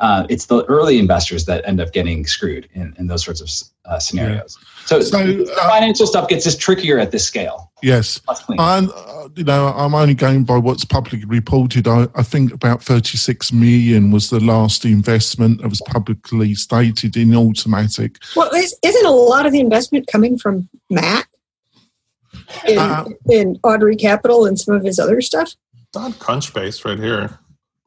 Uh, 0.01 0.27
it's 0.29 0.47
the 0.47 0.65
early 0.65 0.99
investors 0.99 1.45
that 1.45 1.63
end 1.69 1.79
up 1.79 1.93
getting 1.93 2.27
screwed 2.27 2.67
in, 2.73 2.95
in 2.99 3.07
those 3.07 3.23
sorts 3.23 3.41
of 3.41 3.49
uh, 3.85 3.99
scenarios. 3.99 4.59
Yeah. 4.59 4.87
So, 4.87 5.01
so 5.03 5.25
the 5.25 5.53
uh, 5.53 5.69
financial 5.69 6.07
stuff 6.07 6.27
gets 6.27 6.43
just 6.43 6.59
trickier 6.59 6.99
at 6.99 7.13
this 7.13 7.25
scale. 7.25 7.71
Yes, 7.83 8.21
and 8.49 8.91
uh, 8.91 9.29
you 9.37 9.45
know 9.45 9.69
I'm 9.69 9.95
only 9.95 10.15
going 10.15 10.45
by 10.45 10.57
what's 10.57 10.85
publicly 10.85 11.25
reported. 11.27 11.87
I, 11.87 12.09
I, 12.15 12.23
think 12.23 12.53
about 12.53 12.83
36 12.83 13.53
million 13.53 14.11
was 14.11 14.31
the 14.31 14.41
last 14.41 14.85
investment 14.85 15.61
that 15.61 15.69
was 15.69 15.83
publicly 15.87 16.55
stated 16.55 17.17
in 17.17 17.29
Automattic. 17.29 18.17
Well, 18.35 18.51
isn't 18.55 19.07
a 19.07 19.11
lot 19.11 19.47
of 19.47 19.53
the 19.53 19.61
investment 19.61 20.07
coming 20.09 20.39
from 20.39 20.69
Matt 20.89 21.27
in, 22.67 22.79
uh, 22.79 23.05
in 23.29 23.59
Audrey 23.63 23.97
Capital 23.97 24.47
and 24.47 24.59
some 24.59 24.75
of 24.75 24.85
his 24.85 24.99
other 24.99 25.21
stuff? 25.21 25.55
On 25.97 26.13
Crunchbase 26.15 26.85
right 26.85 26.99
here. 26.99 27.39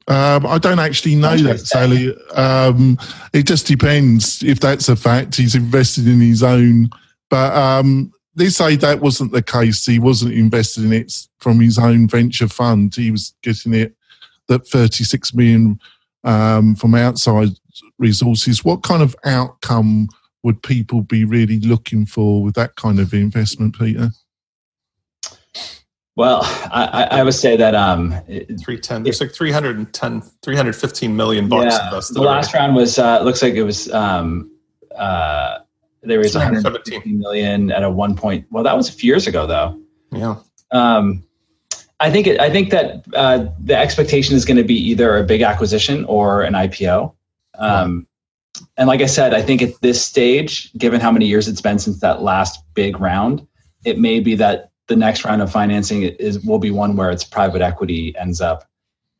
Um, 0.08 0.46
I 0.46 0.58
don't 0.58 0.79
actually 0.79 1.15
know 1.15 1.38
that, 1.38 1.60
Sally. 1.60 2.13
Um, 2.34 2.98
it 3.32 3.48
just 3.48 3.67
depends 3.67 4.43
if 4.43 4.60
that's 4.60 4.89
a 4.89 4.96
fact. 4.96 5.36
He's 5.36 5.55
invested 5.55 6.08
in 6.08 6.20
his 6.20 6.43
own, 6.43 6.89
but 7.29 7.55
um, 7.55 8.12
they 8.36 8.50
say 8.50 8.75
that 8.75 9.00
wasn't 9.00 9.32
the 9.32 9.41
case. 9.41 9.86
He 9.86 10.00
wasn't 10.00 10.34
invested 10.34 10.84
in 10.84 10.91
it 10.91 11.13
from 11.39 11.62
his 11.62 11.79
own 11.79 12.08
venture 12.08 12.50
fund. 12.50 12.93
He 12.93 13.12
was 13.12 13.34
getting 13.41 13.74
it 13.74 13.96
that 14.50 14.67
36 14.67 15.34
million 15.34 15.79
um, 16.25 16.75
from 16.75 16.96
outside 16.96 17.50
resources. 17.98 18.65
What 18.65 18.84
kind 18.84 19.01
of 19.01 19.15
outcome 19.25 20.10
would 20.43 20.62
people 20.62 21.01
be 21.01 21.24
really 21.24 21.60
looking 21.60 22.05
for 22.05 22.43
with 22.43 22.55
that 22.55 22.75
kind 22.75 23.00
of 23.00 23.13
investment, 23.13 23.79
Peter? 23.79 24.10
Well, 26.15 26.41
I, 26.43 27.08
I 27.10 27.24
would 27.24 27.34
say 27.34 27.58
that 27.58 27.74
um, 27.74 28.12
310. 28.27 29.03
There's 29.03 29.20
like 29.20 29.34
310, 29.34 30.22
315 30.22 31.15
million 31.15 31.50
bucks 31.50 31.74
yeah, 31.74 31.88
invested. 31.88 32.13
The 32.13 32.22
last 32.22 32.53
round 32.53 32.75
was 32.75 33.00
uh, 33.00 33.22
looks 33.24 33.41
like 33.41 33.55
it 33.55 33.63
was 33.63 33.91
um, 33.91 34.51
uh, 34.96 35.60
there 36.03 36.20
was 36.20 36.36
117 36.36 37.17
million 37.17 37.72
at 37.72 37.84
a 37.84 37.89
one 37.89 38.15
point. 38.15 38.46
Well, 38.51 38.63
that 38.63 38.77
was 38.77 38.89
a 38.89 38.91
few 38.91 39.08
years 39.08 39.25
ago, 39.25 39.48
though. 39.48 39.79
Yeah. 40.12 40.36
Um, 40.72 41.24
I 42.00 42.12
think 42.12 42.27
it, 42.27 42.39
I 42.39 42.50
think 42.50 42.70
that 42.72 43.05
uh, 43.15 43.48
the 43.60 43.75
expectation 43.75 44.36
is 44.36 44.46
going 44.46 44.58
to 44.58 44.63
be 44.63 44.75
either 44.75 45.17
a 45.17 45.24
big 45.24 45.41
acquisition 45.41 46.05
or 46.05 46.43
an 46.43 46.53
IPO. 46.53 47.13
Um, 47.58 48.08
And 48.77 48.88
like 48.88 49.01
I 49.01 49.08
said, 49.08 49.34
I 49.34 49.41
think 49.41 49.62
at 49.62 49.82
this 49.82 50.03
stage, 50.03 50.72
given 50.74 51.00
how 51.01 51.12
many 51.12 51.25
years 51.25 51.48
it's 51.48 51.62
been 51.62 51.79
since 51.79 52.00
that 52.01 52.22
last 52.22 52.63
big 52.75 53.00
round, 53.00 53.48
it 53.84 53.98
may 53.98 54.20
be 54.20 54.36
that 54.36 54.72
the 54.93 55.00
next 55.00 55.25
round 55.25 55.41
of 55.41 55.51
financing 55.51 56.03
is 56.03 56.39
will 56.41 56.59
be 56.59 56.69
one 56.69 56.95
where 56.95 57.09
it's 57.09 57.23
private 57.23 57.63
equity 57.63 58.15
ends 58.15 58.41
up, 58.41 58.69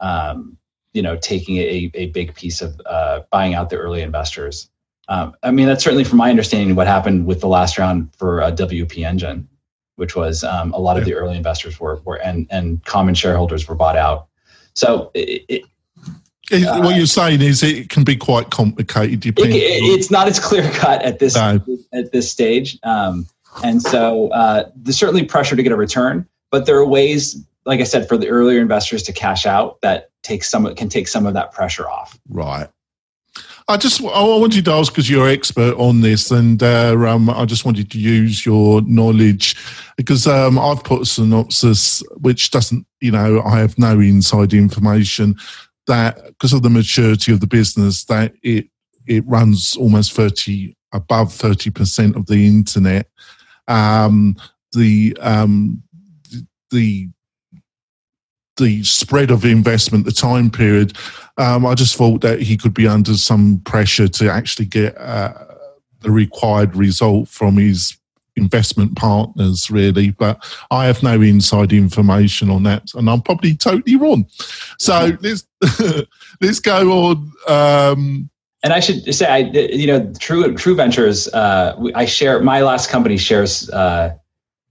um, 0.01 0.56
you 0.94 1.01
know, 1.01 1.18
taking 1.18 1.58
a, 1.58 1.89
a 1.96 2.06
big 2.08 2.36
piece 2.36 2.62
of 2.62 2.80
uh, 2.86 3.22
buying 3.32 3.56
out 3.56 3.72
the 3.72 3.75
early 3.75 4.03
investors. 4.03 4.70
Um, 5.08 5.34
I 5.42 5.50
mean, 5.50 5.65
that's 5.65 5.84
certainly 5.84 6.03
from 6.03 6.20
my 6.20 6.30
understanding 6.30 6.75
what 6.75 6.86
happened 6.86 7.25
with 7.25 7.42
the 7.42 7.48
last 7.48 7.80
round 7.80 8.15
for 8.15 8.44
uh, 8.44 8.51
WP 8.51 9.03
Engine, 9.03 9.48
which 9.96 10.15
was 10.15 10.44
um, 10.44 10.74
a 10.74 10.77
lot 10.77 10.96
of 10.96 11.06
the 11.06 11.15
early 11.15 11.36
investors 11.36 11.80
were 11.80 12.00
were 12.06 12.22
and 12.22 12.46
and 12.51 12.86
common 12.86 13.15
shareholders 13.15 13.68
were 13.68 13.75
bought 13.75 13.98
out. 13.98 14.27
So 14.75 15.10
it, 15.15 15.44
it, 15.50 16.68
uh, 16.68 16.82
what 16.82 16.96
you're 16.96 17.08
saying 17.08 17.42
is 17.42 17.63
it 17.63 17.89
can 17.89 18.03
be 18.03 18.15
quite 18.15 18.51
complicated. 18.51 19.25
It, 19.25 19.34
it's 19.39 20.12
not 20.12 20.27
as 20.27 20.39
clear 20.39 20.70
cut 20.74 21.01
at 21.01 21.18
this 21.18 21.34
no. 21.34 21.60
at 21.92 22.12
this 22.12 22.30
stage. 22.30 22.77
Um, 22.84 23.25
and 23.63 23.81
so 23.81 24.29
uh, 24.29 24.69
there's 24.75 24.98
certainly 24.98 25.25
pressure 25.25 25.55
to 25.55 25.63
get 25.63 25.72
a 25.72 25.75
return, 25.75 26.27
but 26.51 26.65
there 26.65 26.77
are 26.77 26.86
ways, 26.86 27.43
like 27.65 27.79
I 27.79 27.83
said, 27.83 28.07
for 28.07 28.17
the 28.17 28.29
earlier 28.29 28.62
investors 28.62 29.03
to 29.03 29.13
cash 29.13 29.45
out 29.45 29.81
that 29.81 30.10
takes 30.24 30.50
some 30.50 30.74
can 30.75 30.89
take 30.89 31.07
some 31.07 31.25
of 31.25 31.33
that 31.33 31.51
pressure 31.51 31.89
off. 31.89 32.17
Right. 32.29 32.69
I 33.67 33.77
just 33.77 34.01
I 34.01 34.24
wanted 34.24 34.65
to 34.65 34.72
ask 34.72 34.91
because 34.91 35.10
you're 35.10 35.29
expert 35.29 35.75
on 35.77 36.01
this, 36.01 36.31
and 36.31 36.62
uh, 36.62 36.95
um, 37.07 37.29
I 37.29 37.45
just 37.45 37.63
wanted 37.63 37.89
to 37.91 38.00
use 38.00 38.45
your 38.45 38.81
knowledge 38.81 39.55
because 39.95 40.27
um, 40.27 40.60
I've 40.60 40.83
put 40.83 41.03
a 41.03 41.05
synopsis 41.05 42.03
which 42.17 42.51
doesn't, 42.51 42.86
you 43.00 43.12
know, 43.12 43.41
I 43.41 43.60
have 43.60 43.77
no 43.77 44.00
inside 44.00 44.53
information 44.53 45.36
that 45.88 46.25
because 46.27 46.53
of 46.53 46.62
the 46.62 46.69
maturity 46.69 47.31
of 47.31 47.39
the 47.39 47.48
business 47.48 48.05
that 48.05 48.33
it 48.43 48.67
it 49.07 49.25
runs 49.27 49.75
almost 49.77 50.12
thirty 50.12 50.75
above 50.91 51.33
thirty 51.33 51.69
percent 51.69 52.15
of 52.15 52.25
the 52.25 52.45
internet 52.45 53.07
um, 53.67 54.36
the 54.74 55.17
um, 55.22 55.84
the 56.72 57.10
the 58.58 58.84
spread 58.84 59.32
of 59.32 59.46
investment, 59.46 60.05
the 60.05 60.12
time 60.12 60.50
period, 60.50 60.96
um, 61.38 61.65
I 61.65 61.74
just 61.74 61.96
thought 61.96 62.22
that 62.22 62.41
he 62.41 62.55
could 62.55 62.74
be 62.74 62.88
under 62.88 63.15
some 63.15 63.62
pressure 63.65 64.08
to 64.08 64.32
actually 64.32 64.65
get 64.65 64.96
uh, 64.98 65.34
the 66.01 66.12
required 66.12 66.75
result 66.75 67.27
from 67.29 67.58
his 67.58 67.98
investment 68.36 68.96
partners, 68.96 69.72
really. 69.72 70.12
But 70.12 70.43
I 70.70 70.86
have 70.86 71.01
no 71.01 71.22
inside 71.22 71.74
information 71.74 72.50
on 72.50 72.63
that, 72.63 72.93
and 72.93 73.10
I'm 73.10 73.22
probably 73.22 73.55
totally 73.55 73.96
wrong. 73.96 74.27
So 74.77 75.17
let's 75.22 75.46
let's 76.41 76.60
go 76.60 76.91
on. 76.91 77.32
Um, 77.48 78.29
and 78.63 78.72
I 78.72 78.79
should 78.79 79.13
say, 79.13 79.25
I 79.25 79.38
you 79.39 79.88
know, 79.88 80.12
True 80.20 80.53
True 80.55 80.75
Ventures. 80.75 81.27
Uh, 81.27 81.75
I 81.96 82.05
share 82.05 82.41
my 82.41 82.62
last 82.62 82.89
company 82.89 83.17
shares 83.17 83.70
uh, 83.70 84.15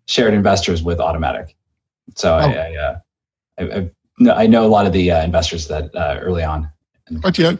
shared 0.07 0.35
investors 0.35 0.83
with 0.83 0.99
Automattic, 0.99 1.55
so 2.17 2.35
oh. 2.35 2.39
I 2.39 2.53
I, 2.53 2.77
uh, 2.77 3.89
I, 4.29 4.43
I, 4.43 4.47
know 4.47 4.65
a 4.65 4.69
lot 4.69 4.87
of 4.87 4.93
the 4.93 5.11
uh, 5.11 5.23
investors 5.23 5.69
that 5.69 5.95
uh, 5.95 6.19
early 6.21 6.43
on. 6.43 6.71
Right, 7.11 7.39
yeah, 7.39 7.53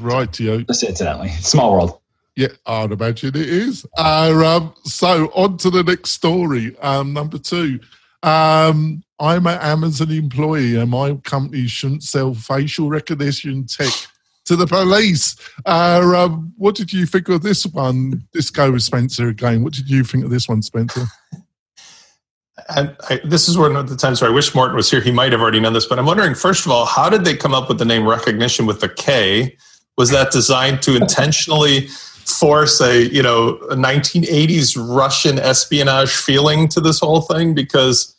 right, 0.00 0.32
Tio. 0.32 0.62
Just 0.62 0.84
incidentally, 0.84 1.30
small 1.30 1.72
world. 1.72 2.00
Yeah, 2.36 2.48
I'd 2.66 2.92
imagine 2.92 3.30
it 3.30 3.36
is. 3.36 3.84
Uh, 3.98 4.32
um, 4.46 4.74
so 4.84 5.26
on 5.34 5.56
to 5.58 5.70
the 5.70 5.82
next 5.82 6.10
story. 6.10 6.76
Um, 6.78 7.12
number 7.12 7.38
two. 7.38 7.80
Um, 8.22 9.02
I'm 9.20 9.46
an 9.46 9.58
Amazon 9.60 10.10
employee 10.10 10.76
and 10.76 10.90
my 10.90 11.14
company 11.24 11.66
shouldn't 11.66 12.04
sell 12.04 12.34
facial 12.34 12.88
recognition 12.88 13.66
tech 13.66 13.92
to 14.48 14.56
the 14.56 14.66
police. 14.66 15.36
Uh, 15.66 16.00
um, 16.16 16.52
what 16.56 16.74
did 16.74 16.92
you 16.92 17.06
think 17.06 17.28
of 17.28 17.42
this 17.42 17.64
one? 17.66 18.24
This 18.32 18.50
go 18.50 18.72
with 18.72 18.82
Spencer 18.82 19.28
again. 19.28 19.62
What 19.62 19.74
did 19.74 19.88
you 19.88 20.02
think 20.02 20.24
of 20.24 20.30
this 20.30 20.48
one, 20.48 20.62
Spencer? 20.62 21.04
And 22.70 22.96
I, 23.08 23.20
this 23.24 23.48
is 23.48 23.56
one 23.56 23.76
of 23.76 23.88
the 23.88 23.96
times 23.96 24.20
where 24.20 24.30
I 24.30 24.34
wish 24.34 24.54
Morten 24.54 24.74
was 24.74 24.90
here. 24.90 25.00
He 25.00 25.12
might 25.12 25.32
have 25.32 25.40
already 25.40 25.60
known 25.60 25.74
this, 25.74 25.86
but 25.86 25.98
I'm 25.98 26.06
wondering, 26.06 26.34
first 26.34 26.66
of 26.66 26.72
all, 26.72 26.86
how 26.86 27.08
did 27.08 27.24
they 27.24 27.36
come 27.36 27.54
up 27.54 27.68
with 27.68 27.78
the 27.78 27.84
name 27.84 28.02
Rekognition 28.02 28.66
with 28.66 28.80
the 28.80 28.88
K? 28.88 29.56
Was 29.96 30.10
that 30.10 30.32
designed 30.32 30.82
to 30.82 30.96
intentionally 30.96 31.88
force 31.88 32.80
a 32.80 33.04
you 33.12 33.22
know 33.22 33.58
a 33.70 33.74
1980s 33.74 34.76
Russian 34.76 35.38
espionage 35.38 36.10
feeling 36.10 36.68
to 36.68 36.80
this 36.80 37.00
whole 37.00 37.20
thing? 37.20 37.54
Because 37.54 38.16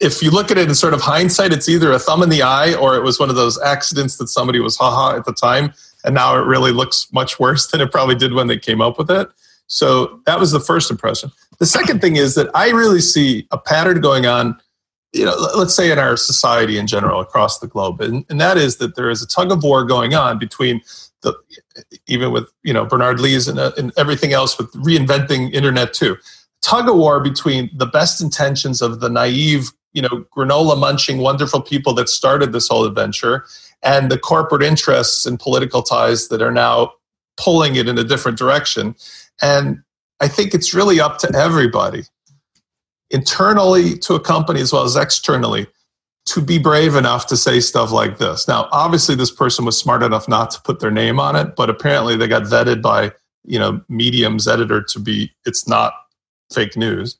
if 0.00 0.22
you 0.22 0.30
look 0.30 0.50
at 0.50 0.56
it 0.56 0.66
in 0.68 0.74
sort 0.74 0.94
of 0.94 1.02
hindsight, 1.02 1.52
it's 1.52 1.68
either 1.68 1.92
a 1.92 1.98
thumb 1.98 2.22
in 2.22 2.30
the 2.30 2.42
eye 2.42 2.74
or 2.74 2.96
it 2.96 3.02
was 3.02 3.20
one 3.20 3.28
of 3.28 3.36
those 3.36 3.60
accidents 3.60 4.16
that 4.16 4.28
somebody 4.28 4.58
was 4.58 4.76
haha 4.76 5.16
at 5.16 5.26
the 5.26 5.32
time, 5.32 5.72
and 6.04 6.14
now 6.14 6.34
it 6.36 6.46
really 6.46 6.72
looks 6.72 7.06
much 7.12 7.38
worse 7.38 7.66
than 7.70 7.80
it 7.80 7.92
probably 7.92 8.14
did 8.14 8.32
when 8.32 8.46
they 8.46 8.58
came 8.58 8.80
up 8.80 8.98
with 8.98 9.10
it. 9.10 9.28
So 9.66 10.20
that 10.26 10.40
was 10.40 10.50
the 10.50 10.60
first 10.60 10.90
impression. 10.90 11.30
The 11.58 11.66
second 11.66 12.00
thing 12.00 12.16
is 12.16 12.34
that 12.34 12.50
I 12.54 12.70
really 12.70 13.00
see 13.00 13.46
a 13.50 13.58
pattern 13.58 14.00
going 14.00 14.26
on, 14.26 14.58
you 15.12 15.24
know, 15.24 15.36
let's 15.56 15.74
say 15.74 15.92
in 15.92 15.98
our 15.98 16.16
society 16.16 16.78
in 16.78 16.86
general 16.86 17.20
across 17.20 17.58
the 17.58 17.66
globe, 17.66 18.00
and, 18.00 18.24
and 18.30 18.40
that 18.40 18.56
is 18.56 18.78
that 18.78 18.96
there 18.96 19.10
is 19.10 19.22
a 19.22 19.28
tug 19.28 19.52
of 19.52 19.62
war 19.62 19.84
going 19.84 20.14
on 20.14 20.38
between 20.38 20.80
the, 21.22 21.34
even 22.06 22.32
with 22.32 22.50
you 22.62 22.72
know 22.72 22.86
Berners-Lee's 22.86 23.46
and, 23.46 23.58
uh, 23.58 23.72
and 23.76 23.92
everything 23.98 24.32
else 24.32 24.56
with 24.56 24.72
reinventing 24.72 25.52
internet 25.52 25.92
too, 25.92 26.16
tug 26.62 26.88
of 26.88 26.96
war 26.96 27.20
between 27.20 27.68
the 27.74 27.86
best 27.86 28.22
intentions 28.22 28.80
of 28.80 29.00
the 29.00 29.10
naive 29.10 29.70
you 29.92 30.02
know 30.02 30.24
granola 30.36 30.78
munching 30.78 31.18
wonderful 31.18 31.60
people 31.60 31.92
that 31.94 32.08
started 32.08 32.52
this 32.52 32.68
whole 32.68 32.84
adventure 32.84 33.44
and 33.82 34.10
the 34.10 34.18
corporate 34.18 34.62
interests 34.62 35.26
and 35.26 35.38
political 35.38 35.82
ties 35.82 36.28
that 36.28 36.42
are 36.42 36.52
now 36.52 36.92
pulling 37.36 37.76
it 37.76 37.88
in 37.88 37.98
a 37.98 38.04
different 38.04 38.38
direction 38.38 38.94
and 39.42 39.82
i 40.20 40.28
think 40.28 40.54
it's 40.54 40.74
really 40.74 41.00
up 41.00 41.18
to 41.18 41.30
everybody 41.34 42.04
internally 43.10 43.98
to 43.98 44.14
a 44.14 44.20
company 44.20 44.60
as 44.60 44.72
well 44.72 44.84
as 44.84 44.96
externally 44.96 45.66
to 46.26 46.40
be 46.40 46.58
brave 46.58 46.94
enough 46.94 47.26
to 47.26 47.36
say 47.36 47.60
stuff 47.60 47.90
like 47.90 48.18
this. 48.18 48.46
Now, 48.46 48.68
obviously, 48.72 49.14
this 49.14 49.30
person 49.30 49.64
was 49.64 49.76
smart 49.76 50.02
enough 50.02 50.28
not 50.28 50.50
to 50.52 50.60
put 50.62 50.80
their 50.80 50.90
name 50.90 51.18
on 51.18 51.34
it, 51.34 51.56
but 51.56 51.70
apparently 51.70 52.16
they 52.16 52.28
got 52.28 52.42
vetted 52.44 52.82
by 52.82 53.12
you 53.44 53.58
know 53.58 53.80
Medium's 53.88 54.46
editor 54.46 54.82
to 54.82 55.00
be 55.00 55.32
it's 55.44 55.66
not 55.66 55.92
fake 56.52 56.76
news. 56.76 57.18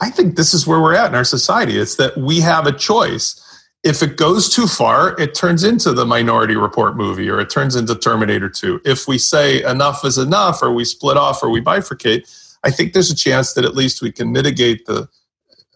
I 0.00 0.10
think 0.10 0.36
this 0.36 0.54
is 0.54 0.66
where 0.66 0.80
we're 0.80 0.94
at 0.94 1.08
in 1.08 1.14
our 1.14 1.24
society. 1.24 1.78
It's 1.78 1.96
that 1.96 2.16
we 2.16 2.40
have 2.40 2.66
a 2.66 2.72
choice. 2.72 3.36
If 3.82 4.02
it 4.02 4.16
goes 4.16 4.48
too 4.48 4.66
far, 4.66 5.18
it 5.18 5.34
turns 5.34 5.64
into 5.64 5.92
the 5.92 6.04
Minority 6.04 6.56
Report 6.56 6.96
movie 6.96 7.28
or 7.30 7.40
it 7.40 7.50
turns 7.50 7.76
into 7.76 7.94
Terminator 7.94 8.48
2. 8.48 8.82
If 8.84 9.08
we 9.08 9.18
say 9.18 9.62
enough 9.64 10.04
is 10.04 10.18
enough 10.18 10.62
or 10.62 10.72
we 10.72 10.84
split 10.84 11.16
off 11.16 11.42
or 11.42 11.50
we 11.50 11.60
bifurcate, 11.60 12.28
I 12.62 12.70
think 12.70 12.92
there's 12.92 13.10
a 13.10 13.16
chance 13.16 13.54
that 13.54 13.64
at 13.64 13.74
least 13.74 14.02
we 14.02 14.12
can 14.12 14.32
mitigate 14.32 14.86
the 14.86 15.08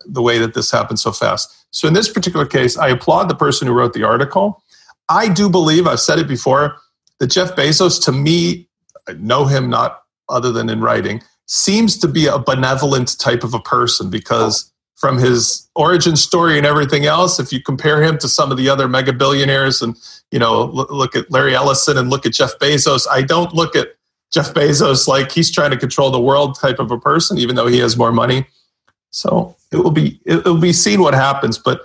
the 0.07 0.23
way 0.23 0.38
that 0.38 0.54
this 0.54 0.71
happened 0.71 0.99
so 0.99 1.12
fast. 1.12 1.66
So 1.71 1.88
in 1.88 1.95
this 1.95 2.11
particular 2.11 2.47
case, 2.47 2.76
I 2.76 2.88
applaud 2.88 3.28
the 3.28 3.35
person 3.35 3.66
who 3.66 3.73
wrote 3.73 3.95
the 3.95 4.04
article. 4.04 4.62
I 5.09 5.28
do 5.28 5.49
believe, 5.49 5.87
I've 5.87 6.00
said 6.00 6.19
it 6.19 6.28
before, 6.28 6.76
that 7.19 7.28
Jeff 7.28 7.54
Bezos, 7.57 8.02
to 8.04 8.12
me, 8.12 8.69
I 9.09 9.14
know 9.14 9.45
him 9.45 9.69
not 9.69 10.02
other 10.28 10.52
than 10.52 10.69
in 10.69 10.81
writing, 10.81 11.23
seems 11.46 11.98
to 11.98 12.08
be 12.08 12.26
a 12.26 12.38
benevolent 12.38 13.18
type 13.18 13.44
of 13.44 13.54
a 13.54 13.60
person 13.60 14.10
because 14.10 14.72
from 14.96 15.18
his 15.18 15.68
origin 15.74 16.16
story 16.16 16.56
and 16.56 16.66
everything 16.66 17.04
else, 17.04 17.38
if 17.38 17.52
you 17.52 17.60
compare 17.60 18.02
him 18.02 18.16
to 18.18 18.28
some 18.28 18.50
of 18.50 18.56
the 18.56 18.68
other 18.68 18.88
mega 18.88 19.12
billionaires 19.12 19.82
and, 19.82 19.96
you 20.30 20.38
know, 20.38 20.64
look 20.64 21.14
at 21.14 21.30
Larry 21.30 21.54
Ellison 21.54 21.98
and 21.98 22.08
look 22.08 22.24
at 22.24 22.32
Jeff 22.32 22.58
Bezos, 22.58 23.06
I 23.10 23.22
don't 23.22 23.52
look 23.52 23.76
at 23.76 23.88
Jeff 24.32 24.54
Bezos 24.54 25.06
like 25.06 25.30
he's 25.30 25.50
trying 25.50 25.70
to 25.70 25.76
control 25.76 26.10
the 26.10 26.20
world 26.20 26.58
type 26.58 26.78
of 26.78 26.90
a 26.90 26.98
person, 26.98 27.38
even 27.38 27.54
though 27.54 27.66
he 27.66 27.78
has 27.78 27.96
more 27.96 28.12
money. 28.12 28.46
So 29.10 29.54
it 29.70 29.76
will 29.76 29.92
be 29.92 30.20
it 30.24 30.44
will 30.44 30.60
be 30.60 30.72
seen 30.72 31.00
what 31.00 31.14
happens. 31.14 31.56
But 31.58 31.82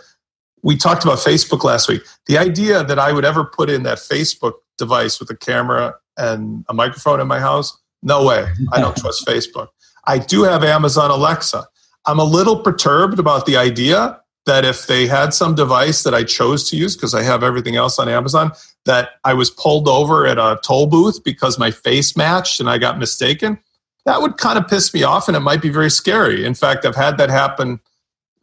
we 0.63 0.75
talked 0.75 1.03
about 1.03 1.19
Facebook 1.19 1.63
last 1.63 1.87
week. 1.87 2.01
The 2.25 2.37
idea 2.37 2.83
that 2.83 2.97
I 2.97 3.11
would 3.11 3.25
ever 3.25 3.43
put 3.45 3.69
in 3.69 3.83
that 3.83 3.99
Facebook 3.99 4.53
device 4.77 5.19
with 5.19 5.29
a 5.29 5.35
camera 5.35 5.95
and 6.17 6.65
a 6.69 6.73
microphone 6.73 7.19
in 7.19 7.27
my 7.27 7.39
house, 7.39 7.77
no 8.01 8.25
way. 8.25 8.47
I 8.71 8.79
don't 8.79 8.95
trust 8.97 9.25
Facebook. 9.25 9.67
I 10.05 10.17
do 10.17 10.43
have 10.43 10.63
Amazon 10.63 11.11
Alexa. 11.11 11.67
I'm 12.05 12.19
a 12.19 12.23
little 12.23 12.59
perturbed 12.61 13.19
about 13.19 13.45
the 13.45 13.57
idea 13.57 14.19
that 14.45 14.65
if 14.65 14.87
they 14.87 15.05
had 15.05 15.33
some 15.33 15.53
device 15.53 16.03
that 16.03 16.15
I 16.15 16.23
chose 16.23 16.67
to 16.69 16.77
use 16.77 16.95
because 16.95 17.13
I 17.13 17.21
have 17.21 17.43
everything 17.43 17.75
else 17.75 17.99
on 17.99 18.09
Amazon, 18.09 18.51
that 18.85 19.11
I 19.23 19.33
was 19.33 19.51
pulled 19.51 19.87
over 19.87 20.25
at 20.25 20.39
a 20.39 20.59
toll 20.65 20.87
booth 20.87 21.23
because 21.23 21.59
my 21.59 21.69
face 21.69 22.17
matched 22.17 22.59
and 22.59 22.69
I 22.69 22.77
got 22.77 22.97
mistaken, 22.97 23.59
that 24.05 24.21
would 24.21 24.37
kind 24.37 24.57
of 24.57 24.67
piss 24.67 24.93
me 24.93 25.03
off 25.03 25.27
and 25.27 25.37
it 25.37 25.41
might 25.41 25.61
be 25.61 25.69
very 25.69 25.91
scary. 25.91 26.45
In 26.45 26.55
fact, 26.55 26.85
I've 26.85 26.95
had 26.95 27.17
that 27.19 27.29
happen, 27.29 27.79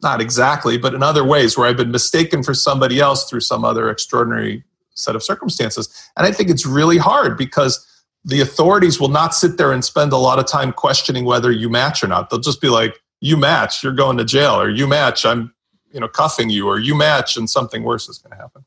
not 0.01 0.21
exactly, 0.21 0.77
but 0.77 0.93
in 0.93 1.03
other 1.03 1.25
ways 1.25 1.57
where 1.57 1.67
I've 1.67 1.75
been 1.75 1.91
mistaken 1.91 2.43
for 2.43 2.53
somebody 2.53 2.99
else 2.99 3.29
through 3.29 3.41
some 3.41 3.65
other 3.65 3.89
extraordinary 3.89 4.63
set 4.93 5.15
of 5.15 5.23
circumstances. 5.23 5.89
And 6.15 6.25
I 6.25 6.31
think 6.31 6.49
it's 6.49 6.65
really 6.65 6.97
hard 6.97 7.37
because 7.37 7.85
the 8.27 8.41
authorities 8.41 8.99
will 8.99 9.07
not 9.07 9.33
sit 9.33 9.57
there 9.57 9.71
and 9.71 9.83
spend 9.83 10.11
a 10.11 10.17
lot 10.17 10.37
of 10.37 10.45
time 10.45 10.73
questioning 10.73 11.23
whether 11.23 11.49
you 11.49 11.69
match 11.69 12.03
or 12.03 12.07
not. 12.07 12.29
They'll 12.29 12.39
just 12.39 12.59
be 12.59 12.67
like, 12.67 12.99
you 13.21 13.37
match, 13.37 13.83
you're 13.83 13.93
going 13.93 14.17
to 14.17 14.25
jail, 14.25 14.59
or 14.59 14.69
you 14.69 14.85
match, 14.85 15.25
I'm 15.25 15.53
you 15.91 15.99
know 15.99 16.09
cuffing 16.09 16.49
you, 16.49 16.67
or 16.67 16.77
you 16.77 16.93
match 16.93 17.37
and 17.37 17.49
something 17.49 17.83
worse 17.83 18.09
is 18.09 18.17
going 18.19 18.31
to 18.31 18.37
happen. 18.37 18.65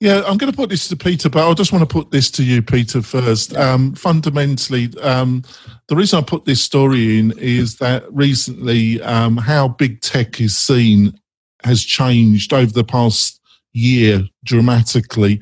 Yeah, 0.00 0.22
I'm 0.26 0.36
going 0.36 0.50
to 0.50 0.56
put 0.56 0.68
this 0.68 0.88
to 0.88 0.96
Peter, 0.96 1.30
but 1.30 1.48
I 1.48 1.54
just 1.54 1.72
want 1.72 1.88
to 1.88 1.92
put 1.92 2.10
this 2.10 2.28
to 2.32 2.42
you, 2.42 2.60
Peter, 2.60 3.02
first. 3.02 3.56
Um, 3.56 3.94
fundamentally, 3.94 4.90
um, 5.00 5.44
the 5.86 5.94
reason 5.94 6.18
I 6.18 6.22
put 6.22 6.44
this 6.44 6.60
story 6.60 7.20
in 7.20 7.32
is 7.38 7.76
that 7.76 8.12
recently 8.12 9.00
um, 9.02 9.36
how 9.36 9.68
big 9.68 10.00
tech 10.00 10.40
is 10.40 10.58
seen 10.58 11.20
has 11.62 11.84
changed 11.84 12.52
over 12.52 12.72
the 12.72 12.82
past 12.82 13.40
year 13.72 14.28
dramatically. 14.44 15.40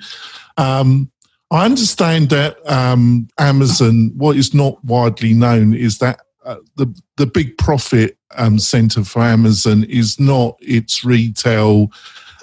Um, 0.58 1.10
I 1.50 1.64
understand 1.64 2.30
that 2.30 2.58
um, 2.70 3.28
Amazon, 3.38 4.12
what 4.16 4.36
is 4.36 4.54
not 4.54 4.82
widely 4.84 5.34
known 5.34 5.74
is 5.74 5.98
that 5.98 6.20
uh, 6.44 6.56
the 6.76 6.94
the 7.16 7.26
big 7.26 7.58
profit 7.58 8.16
um, 8.36 8.58
center 8.58 9.04
for 9.04 9.20
Amazon 9.22 9.84
is 9.84 10.18
not 10.18 10.56
its 10.60 11.04
retail 11.04 11.90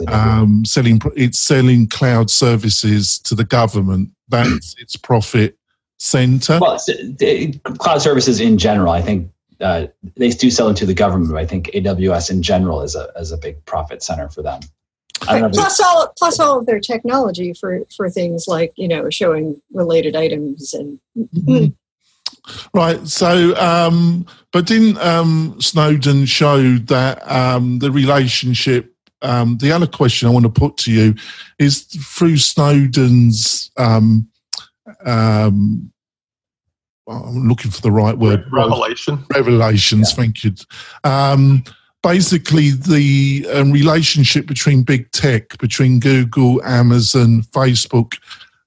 um, 0.07 0.63
selling 0.65 1.01
it's 1.15 1.39
selling 1.39 1.87
cloud 1.87 2.29
services 2.29 3.17
to 3.19 3.33
the 3.33 3.43
government. 3.43 4.11
That's 4.29 4.75
its 4.77 4.95
profit 4.95 5.57
center. 5.97 6.59
Well, 6.61 6.79
cloud 7.79 8.01
services 8.01 8.39
in 8.39 8.57
general, 8.57 8.91
I 8.91 9.01
think 9.01 9.31
uh, 9.61 9.87
they 10.15 10.29
do 10.29 10.51
sell 10.51 10.69
into 10.69 10.85
the 10.85 10.93
government. 10.93 11.35
I 11.37 11.45
think 11.45 11.67
AWS 11.73 12.29
in 12.29 12.43
general 12.43 12.81
is 12.81 12.95
a 12.95 13.09
is 13.15 13.31
a 13.31 13.37
big 13.37 13.63
profit 13.65 14.03
center 14.03 14.29
for 14.29 14.41
them. 14.41 14.61
Plus 15.21 15.79
all 15.79 16.13
plus 16.17 16.39
all 16.39 16.59
of 16.59 16.65
their 16.65 16.79
technology 16.79 17.53
for 17.53 17.81
for 17.95 18.09
things 18.09 18.47
like 18.47 18.73
you 18.75 18.87
know 18.87 19.09
showing 19.09 19.61
related 19.71 20.15
items 20.15 20.73
and. 20.73 20.99
Mm-hmm. 21.17 21.73
Right. 22.73 23.05
So, 23.05 23.55
um, 23.57 24.25
but 24.53 24.65
didn't 24.65 24.97
um, 24.99 25.57
Snowden 25.59 26.25
show 26.25 26.75
that 26.75 27.29
um, 27.29 27.79
the 27.79 27.91
relationship 27.91 28.93
um, 29.21 29.57
the 29.57 29.71
other 29.71 29.87
question 29.87 30.27
I 30.27 30.31
want 30.31 30.45
to 30.45 30.51
put 30.51 30.77
to 30.77 30.91
you 30.91 31.15
is 31.59 31.83
through 31.83 32.37
Snowden's. 32.37 33.71
Um, 33.77 34.29
um, 35.05 35.91
I'm 37.09 37.47
looking 37.47 37.71
for 37.71 37.81
the 37.81 37.91
right 37.91 38.17
word. 38.17 38.45
Revelation. 38.51 39.25
Revelations. 39.33 40.11
Yeah. 40.11 40.15
Thank 40.15 40.43
you. 40.43 40.53
Basically, 42.07 42.71
the 42.71 43.45
um, 43.53 43.69
relationship 43.73 44.45
between 44.45 44.83
big 44.83 45.11
tech, 45.11 45.57
between 45.57 45.99
Google, 45.99 46.63
Amazon, 46.63 47.41
Facebook, 47.41 48.17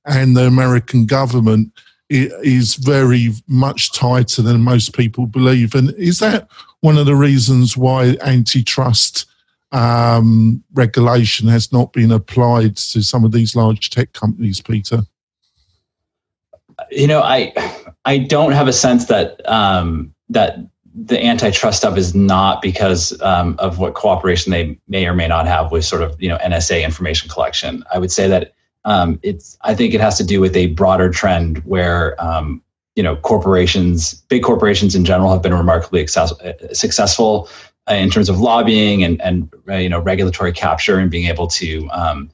and 0.04 0.36
the 0.36 0.46
American 0.46 1.06
government 1.06 1.72
is 2.10 2.74
very 2.74 3.30
much 3.46 3.94
tighter 3.94 4.42
than 4.42 4.60
most 4.60 4.94
people 4.94 5.24
believe. 5.24 5.74
And 5.74 5.94
is 5.94 6.18
that 6.18 6.48
one 6.80 6.98
of 6.98 7.06
the 7.06 7.14
reasons 7.14 7.78
why 7.78 8.18
antitrust 8.20 9.24
um, 9.72 10.62
regulation 10.74 11.48
has 11.48 11.72
not 11.72 11.94
been 11.94 12.12
applied 12.12 12.76
to 12.76 13.02
some 13.02 13.24
of 13.24 13.32
these 13.32 13.56
large 13.56 13.88
tech 13.88 14.12
companies, 14.12 14.60
Peter? 14.60 15.00
You 16.90 17.06
know, 17.06 17.22
I 17.22 17.54
I 18.04 18.18
don't 18.18 18.52
have 18.52 18.68
a 18.68 18.72
sense 18.74 19.06
that 19.06 19.40
um, 19.48 20.12
that 20.28 20.58
the 20.94 21.22
antitrust 21.24 21.78
stuff 21.78 21.96
is 21.96 22.14
not 22.14 22.60
because 22.62 23.20
um, 23.22 23.54
of 23.58 23.78
what 23.78 23.94
cooperation 23.94 24.50
they 24.50 24.78
may 24.88 25.06
or 25.06 25.14
may 25.14 25.28
not 25.28 25.46
have 25.46 25.70
with 25.70 25.84
sort 25.84 26.02
of 26.02 26.20
you 26.20 26.28
know 26.28 26.38
NSA 26.38 26.84
information 26.84 27.28
collection. 27.28 27.84
I 27.92 27.98
would 27.98 28.10
say 28.10 28.28
that 28.28 28.54
um, 28.84 29.20
it's 29.22 29.56
I 29.62 29.74
think 29.74 29.94
it 29.94 30.00
has 30.00 30.16
to 30.18 30.24
do 30.24 30.40
with 30.40 30.56
a 30.56 30.66
broader 30.68 31.10
trend 31.10 31.58
where 31.58 32.20
um, 32.22 32.62
you 32.96 33.02
know 33.02 33.16
corporations, 33.16 34.14
big 34.28 34.42
corporations 34.42 34.94
in 34.94 35.04
general, 35.04 35.32
have 35.32 35.42
been 35.42 35.54
remarkably 35.54 36.06
successful 36.06 37.48
uh, 37.88 37.94
in 37.94 38.10
terms 38.10 38.28
of 38.28 38.40
lobbying 38.40 39.04
and 39.04 39.20
and 39.22 39.48
uh, 39.68 39.74
you 39.74 39.88
know 39.88 40.00
regulatory 40.00 40.52
capture 40.52 40.98
and 40.98 41.10
being 41.10 41.28
able 41.28 41.46
to 41.46 41.88
um, 41.92 42.30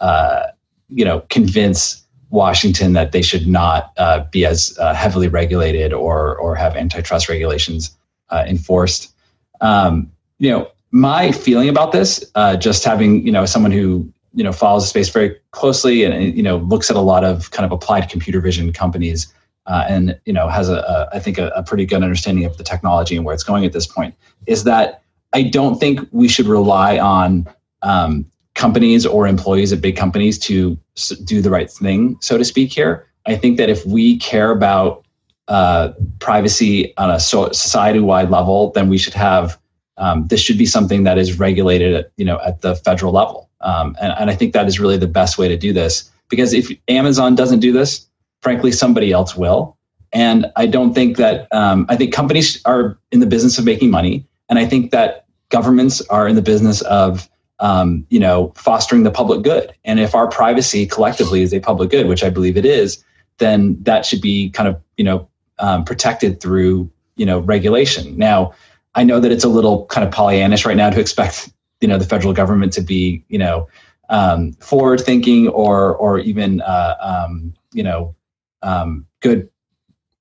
uh, 0.00 0.44
you 0.88 1.04
know 1.04 1.20
convince 1.28 2.05
Washington 2.30 2.92
that 2.94 3.12
they 3.12 3.22
should 3.22 3.46
not 3.46 3.92
uh, 3.96 4.24
be 4.30 4.44
as 4.44 4.76
uh, 4.80 4.94
heavily 4.94 5.28
regulated 5.28 5.92
or 5.92 6.36
or 6.36 6.54
have 6.54 6.76
antitrust 6.76 7.28
regulations 7.28 7.96
uh, 8.30 8.44
enforced. 8.46 9.14
Um, 9.60 10.10
you 10.38 10.50
know, 10.50 10.70
my 10.90 11.32
feeling 11.32 11.68
about 11.68 11.92
this, 11.92 12.24
just 12.58 12.84
having 12.84 13.24
you 13.24 13.32
know 13.32 13.46
someone 13.46 13.70
who 13.70 14.12
you 14.36 14.44
know 14.44 14.52
follows 14.52 14.84
the 14.84 14.88
space 14.88 15.08
very 15.08 15.36
closely 15.50 16.04
and 16.04 16.36
you 16.36 16.42
know 16.42 16.58
looks 16.58 16.90
at 16.90 16.96
a 16.96 17.00
lot 17.00 17.24
of 17.24 17.50
kind 17.50 17.64
of 17.64 17.72
applied 17.72 18.08
computer 18.08 18.40
vision 18.40 18.72
companies 18.72 19.32
uh, 19.66 19.84
and 19.88 20.20
you 20.26 20.32
know 20.32 20.48
has 20.48 20.68
a, 20.68 20.76
a 20.76 21.08
I 21.16 21.18
think 21.18 21.38
a, 21.38 21.48
a, 21.48 21.62
pretty 21.62 21.86
good 21.86 22.02
understanding 22.02 22.44
of 22.44 22.56
the 22.56 22.62
technology 22.62 23.16
and 23.16 23.24
where 23.24 23.34
it's 23.34 23.42
going 23.42 23.64
at 23.64 23.72
this 23.72 23.86
point 23.86 24.14
is 24.46 24.64
that 24.64 25.02
I 25.32 25.42
don't 25.42 25.78
think 25.78 26.00
we 26.12 26.28
should 26.28 26.46
rely 26.46 26.98
on 26.98 27.48
um, 27.82 28.30
companies 28.56 29.06
or 29.06 29.28
employees 29.28 29.72
at 29.72 29.80
big 29.80 29.96
companies 29.96 30.38
to 30.40 30.76
do 31.24 31.40
the 31.40 31.50
right 31.50 31.70
thing, 31.70 32.18
so 32.20 32.36
to 32.36 32.44
speak. 32.44 32.72
Here, 32.72 33.06
I 33.26 33.36
think 33.36 33.58
that 33.58 33.68
if 33.68 33.86
we 33.86 34.18
care 34.18 34.50
about 34.50 35.04
uh, 35.46 35.92
privacy 36.18 36.96
on 36.96 37.10
a 37.10 37.20
society-wide 37.20 38.30
level, 38.30 38.72
then 38.72 38.88
we 38.88 38.98
should 38.98 39.14
have 39.14 39.58
um, 39.98 40.26
this 40.26 40.40
should 40.40 40.58
be 40.58 40.66
something 40.66 41.04
that 41.04 41.16
is 41.16 41.38
regulated 41.38 41.94
at 41.94 42.10
you 42.16 42.24
know 42.24 42.40
at 42.44 42.62
the 42.62 42.74
federal 42.74 43.12
level, 43.12 43.48
um, 43.60 43.96
and, 44.00 44.12
and 44.18 44.30
I 44.30 44.34
think 44.34 44.52
that 44.54 44.66
is 44.66 44.80
really 44.80 44.96
the 44.96 45.06
best 45.06 45.38
way 45.38 45.46
to 45.46 45.56
do 45.56 45.72
this 45.72 46.10
because 46.28 46.52
if 46.52 46.70
Amazon 46.88 47.34
doesn't 47.34 47.60
do 47.60 47.72
this, 47.72 48.06
frankly, 48.42 48.72
somebody 48.72 49.12
else 49.12 49.36
will. 49.36 49.76
And 50.12 50.46
I 50.56 50.66
don't 50.66 50.94
think 50.94 51.16
that, 51.16 51.52
um, 51.52 51.86
I 51.88 51.96
think 51.96 52.12
companies 52.12 52.62
are 52.64 52.98
in 53.12 53.20
the 53.20 53.26
business 53.26 53.58
of 53.58 53.64
making 53.64 53.90
money. 53.90 54.26
And 54.48 54.58
I 54.58 54.66
think 54.66 54.90
that 54.92 55.26
governments 55.50 56.00
are 56.02 56.28
in 56.28 56.36
the 56.36 56.42
business 56.42 56.80
of, 56.82 57.28
um, 57.60 58.06
you 58.10 58.20
know, 58.20 58.52
fostering 58.56 59.02
the 59.02 59.10
public 59.10 59.42
good. 59.42 59.74
And 59.84 59.98
if 59.98 60.14
our 60.14 60.28
privacy 60.28 60.86
collectively 60.86 61.42
is 61.42 61.52
a 61.52 61.60
public 61.60 61.90
good, 61.90 62.06
which 62.06 62.22
I 62.22 62.30
believe 62.30 62.56
it 62.56 62.66
is, 62.66 63.02
then 63.38 63.82
that 63.82 64.04
should 64.04 64.20
be 64.20 64.50
kind 64.50 64.68
of, 64.68 64.80
you 64.96 65.04
know, 65.04 65.28
um, 65.58 65.84
protected 65.84 66.40
through, 66.40 66.90
you 67.16 67.24
know, 67.24 67.38
regulation. 67.40 68.16
Now, 68.18 68.54
I 68.94 69.04
know 69.04 69.20
that 69.20 69.30
it's 69.30 69.44
a 69.44 69.48
little 69.48 69.86
kind 69.86 70.06
of 70.06 70.12
Pollyannish 70.12 70.66
right 70.66 70.76
now 70.76 70.90
to 70.90 71.00
expect 71.00 71.50
you 71.80 71.88
know 71.88 71.98
the 71.98 72.04
federal 72.04 72.32
government 72.32 72.72
to 72.74 72.80
be 72.80 73.24
you 73.28 73.38
know 73.38 73.68
um, 74.08 74.52
forward 74.54 75.00
thinking 75.00 75.48
or 75.48 75.96
or 75.96 76.18
even 76.18 76.60
uh, 76.62 76.96
um, 77.00 77.54
you 77.72 77.82
know 77.82 78.14
um, 78.62 79.06
good 79.20 79.48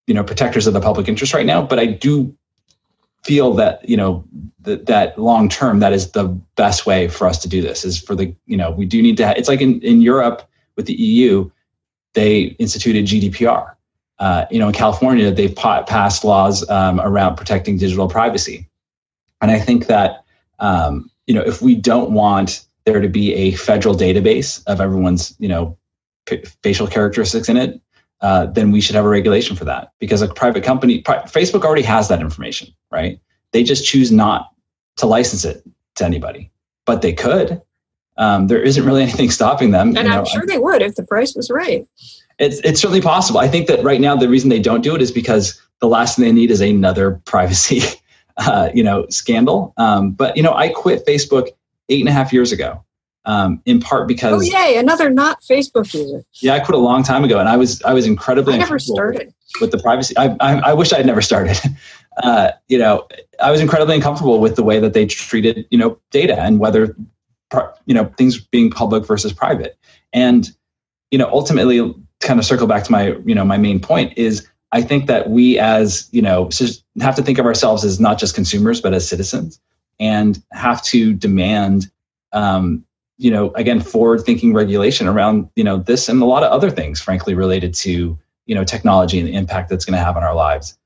you 0.08 0.14
know 0.14 0.24
protectors 0.24 0.68
of 0.68 0.74
the 0.74 0.82
public 0.82 1.08
interest 1.08 1.34
right 1.34 1.46
now. 1.46 1.62
But 1.62 1.80
I 1.80 1.86
do 1.86 2.36
feel 3.26 3.54
that 3.54 3.88
you 3.90 3.98
know 3.98 4.24
that 4.62 4.86
that 4.86 5.18
long 5.18 5.50
term 5.50 5.80
that 5.80 5.94
is 5.94 6.12
the 6.12 6.26
best 6.56 6.86
way 6.86 7.08
for 7.08 7.28
us 7.28 7.40
to 7.40 7.50
do 7.50 7.62
this 7.62 7.84
is 7.84 8.00
for 8.00 8.16
the 8.16 8.34
you 8.46 8.56
know 8.56 8.72
we 8.72 8.86
do 8.86 9.02
need 9.02 9.18
to. 9.18 9.26
Ha- 9.26 9.34
it's 9.36 9.50
like 9.50 9.62
in 9.62 9.82
in 9.82 10.02
Europe 10.02 10.48
with 10.76 10.86
the 10.86 10.94
EU, 10.94 11.50
they 12.14 12.56
instituted 12.60 13.06
GDPR. 13.06 13.74
Uh, 14.20 14.46
you 14.50 14.60
know, 14.60 14.68
in 14.68 14.74
California, 14.74 15.32
they've 15.32 15.56
pa- 15.56 15.84
passed 15.84 16.24
laws 16.24 16.68
um, 16.70 17.02
around 17.02 17.36
protecting 17.36 17.78
digital 17.78 18.08
privacy, 18.08 18.70
and 19.42 19.52
I 19.52 19.60
think 19.60 19.88
that 19.88 20.24
um, 20.60 21.10
you 21.26 21.34
know 21.34 21.42
if 21.42 21.62
we 21.62 21.76
don't 21.76 22.12
want 22.12 22.66
there 22.86 23.02
to 23.02 23.10
be 23.10 23.34
a 23.34 23.54
federal 23.54 23.96
database 23.96 24.64
of 24.68 24.80
everyone's 24.80 25.36
you 25.40 25.48
know 25.48 25.78
p- 26.28 26.44
facial 26.62 26.88
characteristics 26.88 27.50
in 27.50 27.58
it, 27.58 27.82
uh, 28.22 28.48
then 28.48 28.72
we 28.72 28.82
should 28.82 28.96
have 28.96 29.06
a 29.06 29.10
regulation 29.10 29.56
for 29.56 29.66
that 29.66 29.92
because 30.00 30.22
a 30.22 30.28
private 30.28 30.64
company, 30.64 31.02
pri- 31.02 31.24
Facebook 31.24 31.64
already 31.64 31.84
has 31.84 32.08
that 32.08 32.22
information, 32.22 32.68
right? 32.92 33.20
They 33.52 33.64
just 33.64 33.86
choose 33.86 34.12
not 34.12 34.52
to 34.98 35.06
license 35.06 35.46
it 35.46 35.64
to 35.96 36.06
anybody, 36.06 36.52
but 36.86 37.02
they 37.02 37.14
could. 37.14 37.62
Um, 38.18 38.48
there 38.48 38.62
isn't 38.62 38.86
really 38.86 39.04
anything 39.08 39.30
stopping 39.30 39.72
them. 39.72 39.98
And 39.98 40.08
I'm 40.08 40.26
sure 40.26 40.46
they 40.46 40.58
would 40.58 40.82
if 40.82 40.96
the 40.96 41.04
price 41.04 41.36
was 41.36 41.50
right. 41.50 41.88
It's 42.38 42.60
it's 42.60 42.82
certainly 42.82 43.02
possible. 43.02 43.40
I 43.40 43.48
think 43.48 43.68
that 43.68 43.84
right 43.84 44.02
now 44.02 44.16
the 44.16 44.28
reason 44.28 44.50
they 44.50 44.60
don't 44.60 44.82
do 44.82 44.94
it 44.96 45.02
is 45.02 45.12
because 45.12 45.62
the 45.80 45.88
last 45.88 46.16
thing 46.16 46.26
they 46.26 46.32
need 46.32 46.52
is 46.52 46.62
another 46.62 47.12
privacy, 47.26 47.82
uh, 48.38 48.70
you 48.74 48.84
know, 48.84 49.06
scandal. 49.10 49.74
Um, 49.78 50.12
but 50.12 50.36
you 50.36 50.44
know, 50.44 50.54
I 50.54 50.70
quit 50.70 51.06
Facebook 51.06 51.50
eight 51.90 52.02
and 52.02 52.10
a 52.10 52.12
half 52.12 52.34
years 52.34 52.52
ago, 52.52 52.84
um, 53.26 53.62
in 53.66 53.80
part 53.80 54.08
because 54.08 54.34
oh 54.34 54.42
yay, 54.42 54.78
another 54.78 55.10
not 55.10 55.42
Facebook 55.42 55.94
user. 55.94 56.24
Yeah, 56.36 56.54
I 56.54 56.60
quit 56.60 56.76
a 56.76 56.82
long 56.82 57.04
time 57.04 57.24
ago, 57.24 57.40
and 57.40 57.50
I 57.50 57.58
was 57.58 57.82
I 57.84 57.94
was 57.94 58.06
incredibly 58.06 58.54
I 58.54 58.58
never 58.58 58.80
started 58.80 59.34
with 59.60 59.72
the 59.72 59.80
privacy. 59.80 60.16
I 60.18 60.36
I, 60.40 60.60
I 60.60 60.74
wish 60.74 60.94
I 60.94 60.98
had 60.98 61.06
never 61.06 61.22
started. 61.22 61.58
Uh, 62.24 62.50
you 62.70 62.78
know, 62.78 63.06
I 63.44 63.52
was 63.52 63.60
incredibly 63.60 63.94
uncomfortable 63.94 64.40
with 64.40 64.56
the 64.56 64.64
way 64.64 64.80
that 64.80 64.94
they 64.94 65.06
treated 65.06 65.68
you 65.70 65.78
know 65.78 66.00
data 66.12 66.40
and 66.40 66.60
whether 66.60 66.96
you 67.86 67.94
know 67.94 68.06
things 68.18 68.40
being 68.40 68.72
public 68.72 69.06
versus 69.06 69.34
private, 69.34 69.78
and 70.14 70.50
you 71.12 71.18
know 71.18 71.28
ultimately 71.30 71.94
kind 72.22 72.40
of 72.40 72.46
circle 72.46 72.68
back 72.68 72.86
to 72.86 72.92
my 72.94 73.18
you 73.26 73.36
know 73.36 73.44
my 73.44 73.58
main 73.58 73.82
point 73.82 74.18
is 74.18 74.48
I 74.72 74.82
think 74.82 75.08
that 75.08 75.30
we 75.30 75.60
as 75.60 76.08
you 76.12 76.22
know 76.22 76.50
have 77.02 77.18
to 77.18 77.22
think 77.22 77.38
of 77.38 77.46
ourselves 77.46 77.84
as 77.84 78.00
not 78.00 78.18
just 78.18 78.34
consumers 78.34 78.80
but 78.80 78.94
as 78.94 79.06
citizens 79.06 79.60
and 80.00 80.42
have 80.54 80.82
to 80.84 81.14
demand 81.14 81.92
um, 82.32 82.86
you 83.18 83.32
know 83.32 83.52
again 83.52 83.80
forward 83.80 84.22
thinking 84.22 84.54
regulation 84.54 85.08
around 85.08 85.50
you 85.56 85.64
know 85.64 85.78
this 85.78 86.10
and 86.10 86.22
a 86.22 86.26
lot 86.26 86.44
of 86.44 86.52
other 86.52 86.70
things 86.70 87.00
frankly 87.00 87.34
related 87.34 87.74
to 87.74 88.18
you 88.46 88.56
know 88.56 88.64
technology 88.64 89.20
and 89.20 89.28
the 89.28 89.34
impact 89.34 89.70
that's 89.70 89.86
going 89.86 89.98
to 89.98 90.04
have 90.04 90.18
on 90.18 90.24
our 90.24 90.36
lives. 90.36 90.78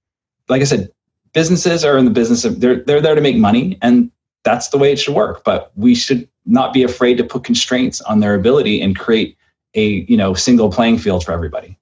Like 0.47 0.61
i 0.61 0.65
said 0.65 0.91
businesses 1.33 1.85
are 1.85 1.97
in 1.97 2.05
the 2.05 2.11
business 2.11 2.45
of 2.45 2.59
they're 2.59 2.83
they're 2.83 3.01
there 3.01 3.15
to 3.15 3.21
make 3.21 3.37
money 3.37 3.77
and 3.81 4.11
that's 4.43 4.69
the 4.69 4.77
way 4.77 4.91
it 4.91 4.97
should 4.97 5.13
work 5.13 5.43
but 5.43 5.71
we 5.75 5.93
should 5.93 6.27
not 6.45 6.73
be 6.73 6.83
afraid 6.83 7.17
to 7.17 7.23
put 7.23 7.43
constraints 7.43 8.01
on 8.01 8.19
their 8.19 8.35
ability 8.35 8.81
and 8.81 8.97
create 8.97 9.37
a 9.75 10.05
you 10.09 10.17
know 10.17 10.33
single 10.33 10.71
playing 10.71 10.97
field 10.97 11.23
for 11.23 11.31
everybody. 11.31 11.77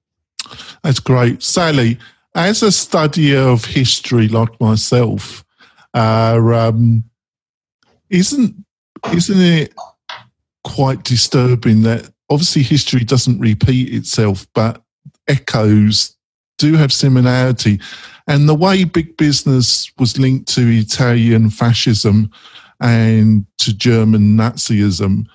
That's 0.82 1.00
great. 1.00 1.42
Sally 1.42 1.98
as 2.34 2.62
a 2.62 2.66
studier 2.66 3.52
of 3.52 3.64
history 3.64 4.28
like 4.28 4.60
myself 4.60 5.44
uh, 5.94 6.38
um, 6.54 7.04
isn't 8.10 8.54
isn't 9.12 9.40
it 9.40 9.74
quite 10.68 11.02
disturbing 11.04 11.82
that 11.82 12.10
obviously 12.30 12.62
history 12.62 13.04
doesn't 13.04 13.40
repeat 13.40 13.92
itself 13.92 14.46
but 14.54 14.82
echoes 15.28 16.16
do 16.58 16.74
have 16.74 16.92
similarity 16.92 17.80
and 18.28 18.46
the 18.46 18.54
way 18.54 18.84
big 18.84 19.16
business 19.16 19.90
was 19.98 20.18
linked 20.18 20.52
to 20.54 20.60
Italian 20.60 21.48
fascism 21.48 22.30
and 22.80 23.46
to 23.58 23.74
German 23.74 24.36
Nazism, 24.36 25.26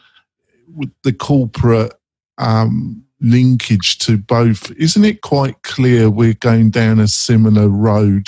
with 0.74 0.92
the 1.04 1.12
corporate 1.12 1.94
um, 2.38 3.04
linkage 3.20 3.98
to 4.00 4.18
both, 4.18 4.72
isn't 4.72 5.06
it 5.06 5.22
quite 5.22 5.62
clear 5.64 6.10
we're 6.10 6.36
going 6.36 6.70
down 6.70 7.00
a 7.00 7.08
similar 7.08 7.68
road 7.68 8.28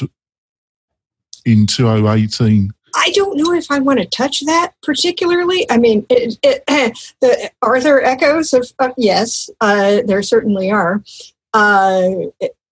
in 1.45 1.67
2018? 1.67 2.71
I 2.95 3.11
don't 3.13 3.37
know 3.37 3.53
if 3.53 3.69
I 3.69 3.79
want 3.79 3.99
to 3.99 4.05
touch 4.05 4.41
that 4.45 4.73
particularly. 4.81 5.69
I 5.69 5.77
mean, 5.77 6.05
it, 6.09 6.37
it, 6.41 6.63
the, 7.21 7.51
are 7.61 7.81
there 7.81 8.03
echoes 8.03 8.53
of, 8.53 8.71
of 8.79 8.93
yes, 8.97 9.49
uh, 9.61 10.01
there 10.05 10.23
certainly 10.23 10.71
are. 10.71 11.03
Uh, 11.53 12.09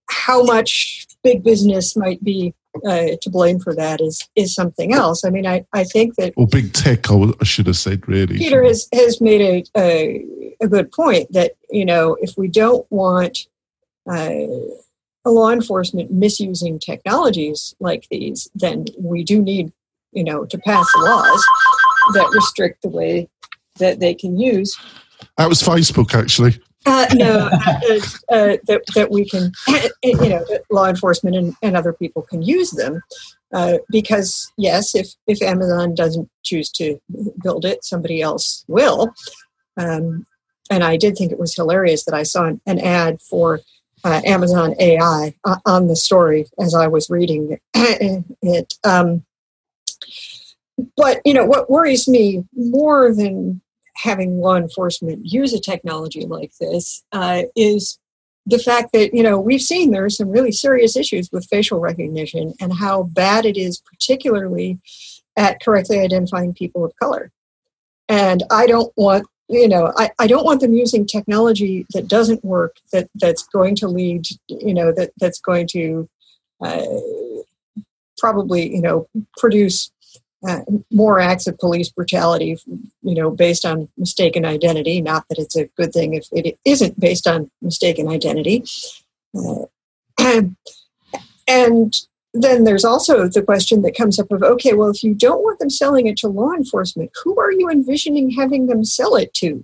how 0.09 0.43
much 0.43 1.07
big 1.23 1.43
business 1.43 1.95
might 1.95 2.23
be 2.23 2.53
uh, 2.85 3.07
to 3.21 3.29
blame 3.29 3.59
for 3.59 3.75
that 3.75 4.01
is 4.01 4.27
is 4.35 4.53
something 4.53 4.93
else. 4.93 5.23
I 5.23 5.29
mean, 5.29 5.45
I, 5.45 5.65
I 5.73 5.83
think 5.83 6.15
that 6.15 6.33
or 6.35 6.47
big 6.47 6.73
tech. 6.73 7.09
I 7.11 7.43
should 7.43 7.67
have 7.67 7.77
said 7.77 8.07
really. 8.07 8.37
Peter 8.37 8.63
has 8.63 8.87
has 8.93 9.21
made 9.21 9.41
a, 9.41 9.79
a, 9.79 10.25
a 10.61 10.67
good 10.67 10.91
point 10.91 11.31
that 11.33 11.53
you 11.69 11.85
know 11.85 12.17
if 12.21 12.37
we 12.37 12.47
don't 12.47 12.85
want 12.91 13.47
uh, 14.09 14.47
law 15.25 15.51
enforcement 15.51 16.11
misusing 16.11 16.79
technologies 16.79 17.75
like 17.79 18.07
these, 18.09 18.49
then 18.55 18.85
we 18.97 19.23
do 19.23 19.41
need 19.41 19.71
you 20.13 20.23
know 20.23 20.45
to 20.45 20.57
pass 20.59 20.87
laws 20.97 21.45
that 22.13 22.29
restrict 22.33 22.81
the 22.81 22.89
way 22.89 23.27
that 23.79 23.99
they 23.99 24.13
can 24.13 24.37
use. 24.37 24.77
That 25.37 25.49
was 25.49 25.61
Facebook, 25.61 26.13
actually. 26.13 26.59
Uh, 26.85 27.05
no, 27.13 27.49
uh, 27.49 27.99
uh, 28.29 28.57
that, 28.67 28.81
that 28.93 29.09
we 29.09 29.27
can, 29.27 29.53
you 30.03 30.29
know, 30.29 30.45
law 30.69 30.87
enforcement 30.87 31.35
and, 31.35 31.55
and 31.61 31.77
other 31.77 31.93
people 31.93 32.21
can 32.23 32.41
use 32.41 32.71
them. 32.71 33.01
Uh, 33.53 33.77
because 33.89 34.51
yes, 34.57 34.95
if 34.95 35.13
if 35.27 35.41
Amazon 35.41 35.93
doesn't 35.93 36.29
choose 36.43 36.69
to 36.71 36.99
build 37.41 37.65
it, 37.65 37.83
somebody 37.83 38.21
else 38.21 38.65
will. 38.67 39.13
Um, 39.77 40.25
and 40.69 40.83
I 40.83 40.97
did 40.97 41.15
think 41.15 41.31
it 41.31 41.39
was 41.39 41.55
hilarious 41.55 42.03
that 42.05 42.15
I 42.15 42.23
saw 42.23 42.45
an, 42.45 42.61
an 42.65 42.79
ad 42.79 43.21
for 43.21 43.61
uh, 44.03 44.21
Amazon 44.25 44.75
AI 44.79 45.35
uh, 45.45 45.57
on 45.65 45.87
the 45.87 45.95
story 45.95 46.47
as 46.59 46.73
I 46.73 46.87
was 46.87 47.09
reading 47.09 47.57
it. 47.73 48.73
Um, 48.83 49.23
but 50.95 51.21
you 51.25 51.33
know 51.33 51.45
what 51.45 51.69
worries 51.69 52.07
me 52.07 52.43
more 52.55 53.13
than 53.13 53.61
having 53.97 54.39
law 54.39 54.55
enforcement 54.55 55.21
use 55.23 55.53
a 55.53 55.59
technology 55.59 56.25
like 56.25 56.51
this 56.59 57.03
uh, 57.11 57.43
is 57.55 57.99
the 58.45 58.59
fact 58.59 58.91
that 58.93 59.13
you 59.13 59.23
know 59.23 59.39
we've 59.39 59.61
seen 59.61 59.91
there 59.91 60.05
are 60.05 60.09
some 60.09 60.29
really 60.29 60.51
serious 60.51 60.95
issues 60.95 61.29
with 61.31 61.47
facial 61.47 61.79
recognition 61.79 62.53
and 62.59 62.73
how 62.73 63.03
bad 63.03 63.45
it 63.45 63.57
is 63.57 63.81
particularly 63.91 64.79
at 65.37 65.61
correctly 65.63 65.99
identifying 65.99 66.53
people 66.53 66.83
of 66.85 66.95
color. 66.97 67.31
And 68.09 68.43
i 68.51 68.67
don't 68.67 68.91
want 68.97 69.25
you 69.49 69.67
know 69.67 69.93
I, 69.97 70.09
I 70.19 70.27
don't 70.27 70.45
want 70.45 70.61
them 70.61 70.73
using 70.73 71.05
technology 71.05 71.85
that 71.93 72.07
doesn't 72.07 72.43
work 72.43 72.77
that 72.91 73.09
that's 73.15 73.43
going 73.47 73.75
to 73.77 73.87
lead 73.87 74.25
you 74.47 74.73
know 74.73 74.91
that 74.91 75.11
that's 75.17 75.39
going 75.39 75.67
to 75.67 76.09
uh, 76.61 76.85
probably 78.17 78.73
you 78.73 78.81
know 78.81 79.07
produce 79.37 79.91
uh, 80.47 80.61
more 80.91 81.19
acts 81.19 81.47
of 81.47 81.57
police 81.57 81.89
brutality, 81.89 82.57
you 83.01 83.15
know, 83.15 83.31
based 83.31 83.65
on 83.65 83.87
mistaken 83.97 84.45
identity. 84.45 85.01
Not 85.01 85.27
that 85.29 85.39
it's 85.39 85.55
a 85.55 85.67
good 85.77 85.93
thing 85.93 86.13
if 86.13 86.27
it 86.31 86.57
isn't 86.65 86.99
based 86.99 87.27
on 87.27 87.49
mistaken 87.61 88.07
identity. 88.07 88.63
Uh, 89.37 89.65
and 91.47 92.01
then 92.33 92.63
there's 92.63 92.83
also 92.83 93.27
the 93.27 93.43
question 93.43 93.83
that 93.83 93.95
comes 93.95 94.19
up 94.19 94.31
of 94.31 94.43
okay, 94.43 94.73
well, 94.73 94.89
if 94.89 95.03
you 95.03 95.13
don't 95.13 95.43
want 95.43 95.59
them 95.59 95.69
selling 95.69 96.07
it 96.07 96.17
to 96.17 96.27
law 96.27 96.51
enforcement, 96.51 97.11
who 97.23 97.39
are 97.39 97.51
you 97.51 97.69
envisioning 97.69 98.31
having 98.31 98.67
them 98.67 98.83
sell 98.83 99.15
it 99.15 99.33
to? 99.35 99.63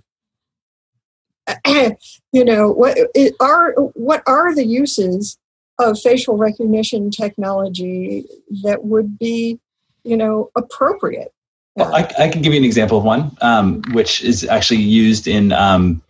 you 2.32 2.44
know, 2.44 2.70
what 2.70 2.96
are 3.40 3.72
what 3.72 4.22
are 4.26 4.54
the 4.54 4.64
uses 4.64 5.36
of 5.78 5.98
facial 5.98 6.36
recognition 6.36 7.10
technology 7.10 8.24
that 8.62 8.84
would 8.84 9.18
be 9.18 9.58
you 10.04 10.16
know 10.16 10.50
appropriate. 10.56 11.32
Well, 11.76 11.94
I, 11.94 12.00
I, 12.18 12.28
can 12.28 12.42
give 12.42 12.52
you 12.52 12.58
an 12.58 12.64
example 12.64 12.98
of 12.98 13.04
one 13.04 13.36
um, 13.42 13.82
which 13.92 14.22
is 14.24 14.44
actually 14.44 14.80
used 14.80 15.28
in 15.28 15.52
um, 15.52 16.02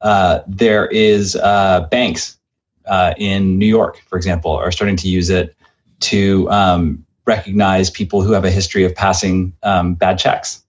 uh, 0.00 0.40
there 0.46 0.86
is 0.88 1.36
uh, 1.36 1.86
banks 1.90 2.36
uh, 2.86 3.14
in 3.16 3.56
new 3.56 3.66
york 3.66 4.02
for 4.06 4.16
example 4.16 4.50
are 4.50 4.72
starting 4.72 4.96
to 4.96 5.08
use 5.08 5.30
it 5.30 5.54
to 6.00 6.50
um, 6.50 7.04
recognize 7.26 7.90
people 7.90 8.22
who 8.22 8.32
have 8.32 8.44
a 8.44 8.50
history 8.50 8.84
of 8.84 8.94
passing 8.94 9.52
um, 9.62 9.94
bad 9.94 10.18
checks. 10.18 10.62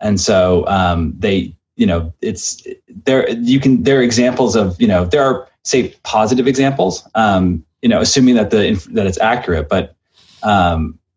And 0.00 0.20
so 0.20 0.66
um, 0.66 1.14
they 1.18 1.54
you 1.76 1.86
know 1.86 2.12
it's 2.20 2.66
there 3.04 3.28
you 3.30 3.58
can 3.60 3.82
there 3.82 3.98
are 3.98 4.02
examples 4.02 4.56
of 4.56 4.80
you 4.80 4.86
know 4.86 5.04
there 5.04 5.22
are 5.22 5.48
say 5.64 5.94
positive 6.02 6.46
examples 6.46 7.08
um, 7.14 7.64
you 7.80 7.88
know 7.88 8.00
assuming 8.00 8.34
that 8.34 8.50
the 8.50 8.72
that 8.90 9.06
it's 9.06 9.18
accurate 9.18 9.68
but 9.68 9.94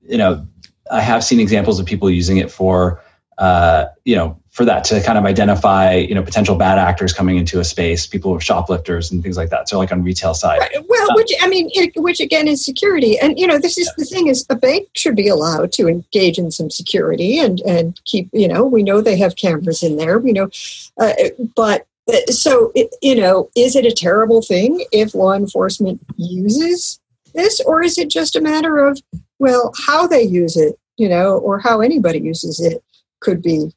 you 0.08 0.17
know 0.17 0.47
I 0.91 1.02
have 1.02 1.24
seen 1.24 1.39
examples 1.39 1.80
of 1.80 1.86
people 1.86 2.10
using 2.10 2.38
it 2.38 2.52
for, 2.52 3.02
uh, 3.38 3.86
you 4.04 4.15
know, 4.15 4.39
for 4.50 4.63
that 4.63 4.86
to 4.86 5.02
kind 5.04 5.17
of 5.17 5.26
identify, 5.26 5.95
you 5.95 6.15
know, 6.15 6.24
potential 6.24 6.56
bad 6.56 6.78
actors 6.78 7.12
coming 7.12 7.38
into 7.38 7.60
a 7.60 7.63
space, 7.65 8.08
people 8.08 8.32
who 8.32 8.38
are 8.38 8.41
shoplifters 8.41 9.12
and 9.12 9.21
things 9.21 9.36
like 9.36 9.50
that. 9.50 9.67
So 9.67 9.78
like 9.78 9.91
on 9.91 10.02
retail 10.02 10.34
side. 10.34 10.60
Right. 10.60 10.71
Well, 10.88 11.12
Um, 11.12 11.15
which 11.15 11.32
I 11.41 11.48
mean, 11.48 11.69
it, 11.74 11.91
which 12.02 12.19
again 12.19 12.48
is 12.48 12.63
security, 12.63 13.19
and 13.19 13.38
you 13.38 13.48
know, 13.48 13.58
this 13.58 13.78
is 13.78 13.91
the 13.98 14.06
thing: 14.06 14.28
is 14.28 14.45
a 14.50 14.56
bank 14.56 14.88
should 14.93 15.15
be 15.15 15.28
allowed 15.28 15.71
to 15.74 15.88
engage 15.88 16.38
in 16.38 16.52
some 16.52 16.69
security 16.69 17.38
and 17.39 17.60
and 17.62 18.00
keep. 18.06 18.30
You 18.32 18.48
know, 18.48 18.63
we 18.65 18.82
know 18.82 19.02
they 19.02 19.17
have 19.17 19.36
cameras 19.36 19.84
in 19.84 19.98
there. 19.98 20.19
We 20.19 20.32
know, 20.32 20.50
uh, 20.98 21.13
but 21.56 21.86
uh, 22.08 22.32
so 22.32 22.71
you 23.02 23.15
know, 23.15 23.50
is 23.56 23.76
it 23.76 23.86
a 23.86 23.91
terrible 23.91 24.41
thing 24.41 24.86
if 24.91 25.13
law 25.13 25.34
enforcement 25.34 26.00
uses 26.15 27.00
this, 27.36 27.60
or 27.62 27.84
is 27.84 27.98
it 27.98 28.10
just 28.10 28.36
a 28.36 28.41
matter 28.41 28.80
of 28.80 29.00
well, 29.39 29.71
how 29.86 30.08
they 30.08 30.24
use 30.24 30.56
it, 30.56 30.80
you 30.98 31.10
know, 31.10 31.38
or 31.38 31.60
how 31.60 31.82
anybody 31.82 32.19
uses 32.19 32.60
it 32.60 32.84
could 33.19 33.41
be. 33.41 33.71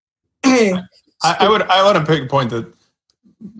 I, 0.44 0.82
I 1.22 1.48
would 1.48 1.62
I 1.62 1.84
want 1.84 2.04
to 2.04 2.12
make 2.12 2.24
a 2.24 2.26
point 2.26 2.50
that 2.50 2.72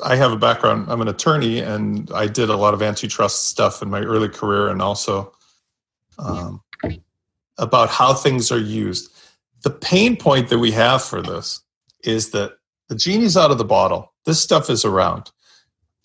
I 0.03 0.17
have 0.17 0.33
a 0.33 0.37
background. 0.37 0.87
I'm 0.89 1.01
an 1.01 1.09
attorney, 1.09 1.61
and 1.61 2.11
I 2.15 2.27
did 2.27 2.49
a 2.49 2.57
lot 2.57 2.75
of 2.75 2.83
antitrust 2.83 3.49
stuff 3.49 3.83
in 3.83 3.91
my 3.91 4.01
early 4.01 4.29
career, 4.29 4.69
and 4.69 4.81
also 4.81 5.33
um, 6.19 6.63
about 7.59 7.89
how 7.89 8.15
things 8.15 8.51
are 8.51 8.59
used. 8.59 9.13
The 9.63 9.71
pain 9.71 10.17
point 10.17 10.49
that 10.49 10.59
we 10.59 10.71
have 10.73 11.03
for 11.03 11.23
this 11.23 11.61
is 12.05 12.31
that 12.31 12.59
the 12.89 12.95
genie's 12.95 13.37
out 13.37 13.51
of 13.51 13.59
the 13.59 13.65
bottle. 13.65 14.13
This 14.25 14.41
stuff 14.41 14.71
is 14.71 14.85
around. 14.85 15.31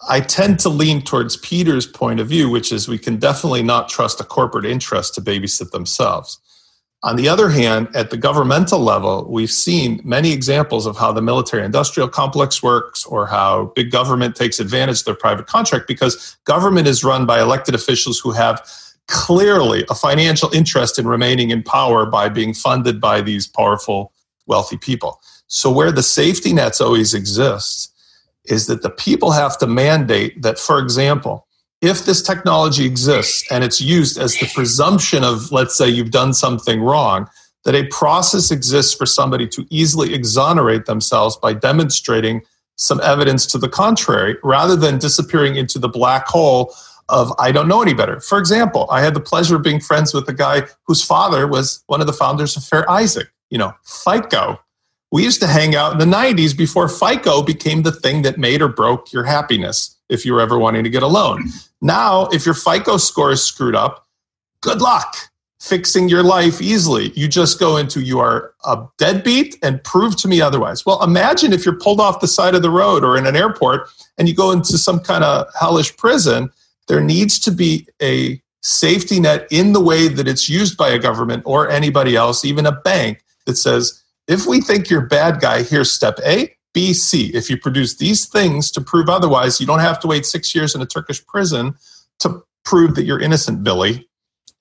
I 0.09 0.19
tend 0.19 0.59
to 0.61 0.69
lean 0.69 1.03
towards 1.03 1.37
Peter's 1.37 1.85
point 1.85 2.19
of 2.19 2.27
view, 2.27 2.49
which 2.49 2.71
is 2.71 2.87
we 2.87 2.97
can 2.97 3.17
definitely 3.17 3.61
not 3.61 3.87
trust 3.87 4.19
a 4.19 4.23
corporate 4.23 4.65
interest 4.65 5.13
to 5.15 5.21
babysit 5.21 5.71
themselves. 5.71 6.39
On 7.03 7.15
the 7.15 7.27
other 7.27 7.49
hand, 7.49 7.87
at 7.95 8.11
the 8.11 8.17
governmental 8.17 8.79
level, 8.79 9.25
we've 9.27 9.51
seen 9.51 10.01
many 10.03 10.31
examples 10.31 10.85
of 10.85 10.97
how 10.97 11.11
the 11.11 11.21
military 11.21 11.65
industrial 11.65 12.07
complex 12.07 12.61
works 12.61 13.05
or 13.05 13.25
how 13.25 13.71
big 13.75 13.89
government 13.89 14.35
takes 14.35 14.59
advantage 14.59 14.99
of 14.99 15.05
their 15.05 15.15
private 15.15 15.47
contract 15.47 15.87
because 15.87 16.37
government 16.45 16.87
is 16.87 17.03
run 17.03 17.25
by 17.25 17.41
elected 17.41 17.73
officials 17.73 18.19
who 18.19 18.31
have 18.31 18.61
clearly 19.07 19.83
a 19.89 19.95
financial 19.95 20.53
interest 20.53 20.99
in 20.99 21.07
remaining 21.07 21.49
in 21.49 21.63
power 21.63 22.05
by 22.05 22.29
being 22.29 22.53
funded 22.53 23.01
by 23.01 23.19
these 23.19 23.47
powerful, 23.47 24.13
wealthy 24.45 24.77
people. 24.77 25.19
So, 25.47 25.71
where 25.71 25.91
the 25.91 26.03
safety 26.03 26.53
nets 26.53 26.79
always 26.79 27.15
exist 27.15 27.90
is 28.45 28.67
that 28.67 28.81
the 28.81 28.89
people 28.89 29.31
have 29.31 29.57
to 29.59 29.67
mandate 29.67 30.41
that, 30.41 30.57
for 30.57 30.79
example, 30.79 31.47
if 31.81 32.05
this 32.05 32.21
technology 32.21 32.85
exists 32.85 33.43
and 33.51 33.63
it's 33.63 33.81
used 33.81 34.17
as 34.19 34.35
the 34.35 34.49
presumption 34.53 35.23
of, 35.23 35.51
let's 35.51 35.75
say, 35.75 35.87
you've 35.87 36.11
done 36.11 36.33
something 36.33 36.81
wrong, 36.81 37.27
that 37.65 37.75
a 37.75 37.87
process 37.87 38.51
exists 38.51 38.93
for 38.93 39.05
somebody 39.05 39.47
to 39.47 39.65
easily 39.69 40.13
exonerate 40.13 40.85
themselves 40.85 41.37
by 41.37 41.53
demonstrating 41.53 42.41
some 42.75 42.99
evidence 43.01 43.45
to 43.45 43.59
the 43.59 43.69
contrary, 43.69 44.35
rather 44.43 44.75
than 44.75 44.97
disappearing 44.97 45.55
into 45.55 45.77
the 45.77 45.89
black 45.89 46.27
hole 46.27 46.73
of, 47.09 47.31
I 47.37 47.51
don't 47.51 47.67
know 47.67 47.81
any 47.81 47.93
better. 47.93 48.19
For 48.19 48.39
example, 48.39 48.87
I 48.89 49.01
had 49.01 49.13
the 49.13 49.19
pleasure 49.19 49.55
of 49.55 49.63
being 49.63 49.79
friends 49.79 50.13
with 50.13 50.27
a 50.29 50.33
guy 50.33 50.63
whose 50.87 51.03
father 51.03 51.45
was 51.47 51.83
one 51.87 52.01
of 52.01 52.07
the 52.07 52.13
founders 52.13 52.57
of 52.57 52.63
Fair 52.63 52.89
Isaac, 52.89 53.27
you 53.51 53.57
know, 53.57 53.73
FICO. 53.83 54.59
We 55.11 55.23
used 55.23 55.41
to 55.41 55.47
hang 55.47 55.75
out 55.75 55.91
in 55.93 55.97
the 55.99 56.15
90s 56.15 56.57
before 56.57 56.87
FICO 56.87 57.41
became 57.41 57.83
the 57.83 57.91
thing 57.91 58.21
that 58.21 58.37
made 58.37 58.61
or 58.61 58.69
broke 58.69 59.11
your 59.11 59.25
happiness 59.25 59.97
if 60.09 60.25
you 60.25 60.33
were 60.33 60.41
ever 60.41 60.57
wanting 60.57 60.83
to 60.83 60.89
get 60.89 61.03
a 61.03 61.07
loan. 61.07 61.43
Now, 61.81 62.27
if 62.27 62.45
your 62.45 62.55
FICO 62.55 62.97
score 62.97 63.31
is 63.31 63.43
screwed 63.43 63.75
up, 63.75 64.07
good 64.61 64.81
luck 64.81 65.15
fixing 65.61 66.09
your 66.09 66.23
life 66.23 66.59
easily. 66.59 67.11
You 67.11 67.27
just 67.27 67.59
go 67.59 67.77
into 67.77 68.01
you 68.01 68.19
are 68.19 68.53
a 68.65 68.83
deadbeat 68.97 69.57
and 69.61 69.83
prove 69.83 70.15
to 70.17 70.27
me 70.27 70.41
otherwise. 70.41 70.87
Well, 70.87 71.03
imagine 71.03 71.53
if 71.53 71.65
you're 71.65 71.77
pulled 71.77 72.01
off 72.01 72.19
the 72.19 72.27
side 72.27 72.55
of 72.55 72.63
the 72.63 72.71
road 72.71 73.03
or 73.03 73.15
in 73.15 73.27
an 73.27 73.35
airport 73.35 73.87
and 74.17 74.27
you 74.27 74.33
go 74.33 74.51
into 74.51 74.79
some 74.79 74.99
kind 74.99 75.23
of 75.23 75.45
hellish 75.59 75.95
prison. 75.97 76.49
There 76.87 76.99
needs 76.99 77.37
to 77.41 77.51
be 77.51 77.87
a 78.01 78.41
safety 78.61 79.19
net 79.19 79.47
in 79.51 79.73
the 79.73 79.79
way 79.79 80.07
that 80.07 80.27
it's 80.27 80.49
used 80.49 80.77
by 80.77 80.89
a 80.89 80.97
government 80.97 81.43
or 81.45 81.69
anybody 81.69 82.15
else, 82.15 82.43
even 82.43 82.65
a 82.65 82.71
bank, 82.71 83.23
that 83.45 83.55
says, 83.55 84.00
if 84.31 84.45
we 84.47 84.61
think 84.61 84.89
you're 84.89 85.05
bad 85.05 85.41
guy, 85.41 85.61
here's 85.61 85.91
step 85.91 86.17
A, 86.25 86.55
B, 86.73 86.93
C. 86.93 87.31
If 87.33 87.49
you 87.49 87.57
produce 87.57 87.97
these 87.97 88.25
things 88.27 88.71
to 88.71 88.81
prove 88.81 89.09
otherwise, 89.09 89.59
you 89.59 89.67
don't 89.67 89.79
have 89.79 89.99
to 89.99 90.07
wait 90.07 90.25
six 90.25 90.55
years 90.55 90.73
in 90.73 90.81
a 90.81 90.85
Turkish 90.85 91.25
prison 91.25 91.75
to 92.19 92.41
prove 92.63 92.95
that 92.95 93.03
you're 93.03 93.19
innocent, 93.19 93.61
Billy. 93.63 94.07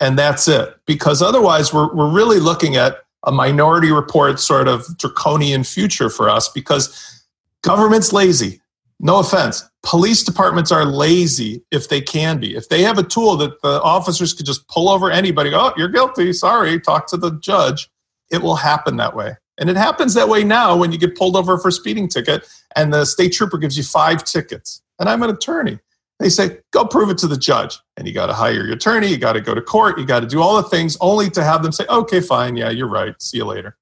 And 0.01 0.19
that's 0.19 0.49
it. 0.49 0.75
Because 0.87 1.23
otherwise, 1.23 1.73
we're, 1.73 1.95
we're 1.95 2.11
really 2.11 2.41
looking 2.41 2.75
at 2.75 2.99
a 3.25 3.31
minority 3.31 3.93
report 3.93 4.41
sort 4.41 4.67
of 4.67 4.87
draconian 4.99 5.63
future 5.63 6.11
for 6.11 6.29
us 6.29 6.49
because 6.49 7.29
government's 7.63 8.13
lazy. 8.13 8.61
No 8.99 9.21
offense. 9.21 9.63
Police 9.83 10.25
departments 10.25 10.73
are 10.73 10.85
lazy 10.85 11.63
if 11.71 11.89
they 11.89 12.01
can 12.01 12.41
be. 12.41 12.57
If 12.57 12.71
they 12.71 12.83
have 12.83 12.99
a 12.99 13.03
tool 13.03 13.37
that 13.37 13.63
the 13.63 13.81
officers 13.83 14.33
could 14.33 14.47
just 14.47 14.67
pull 14.69 14.89
over 14.89 15.11
anybody, 15.11 15.53
oh, 15.55 15.73
you're 15.77 15.89
guilty, 15.89 16.33
sorry, 16.33 16.81
talk 16.81 17.07
to 17.09 17.17
the 17.17 17.39
judge, 17.39 17.89
it 18.31 18.43
will 18.43 18.57
happen 18.57 18.97
that 18.97 19.15
way. 19.15 19.37
And 19.61 19.71
it 19.71 19.77
happens 19.77 20.15
that 20.15 20.29
way 20.29 20.43
now 20.43 20.77
when 20.77 20.91
you 20.91 20.99
get 20.99 21.17
pulled 21.17 21.37
over 21.37 21.59
for 21.59 21.69
a 21.69 21.73
speeding 21.73 22.09
ticket 22.09 22.49
and 22.75 22.93
the 22.93 23.05
state 23.05 23.33
trooper 23.33 23.59
gives 23.59 23.77
you 23.77 23.85
five 23.85 24.25
tickets. 24.25 24.83
And 24.99 25.09
I'm 25.09 25.23
an 25.23 25.31
attorney. 25.31 25.79
They 26.19 26.29
say, 26.29 26.59
go 26.71 26.85
prove 26.85 27.11
it 27.11 27.19
to 27.19 27.27
the 27.27 27.37
judge. 27.37 27.79
And 27.97 28.07
you 28.07 28.13
got 28.13 28.27
to 28.27 28.33
hire 28.33 28.65
your 28.65 28.73
attorney, 28.73 29.07
you 29.07 29.19
got 29.19 29.35
to 29.35 29.41
go 29.41 29.55
to 29.55 29.63
court, 29.63 29.99
you 29.99 30.05
got 30.05 30.21
to 30.21 30.27
do 30.27 30.43
all 30.43 30.57
the 30.57 30.69
things 30.69 30.97
only 31.01 31.31
to 31.31 31.45
have 31.45 31.63
them 31.63 31.73
say, 31.73 31.85
okay, 31.89 32.21
fine, 32.21 32.57
yeah, 32.57 32.71
you're 32.71 32.89
right. 32.89 33.15
See 33.23 33.39
you 33.39 33.45
later. 33.45 33.77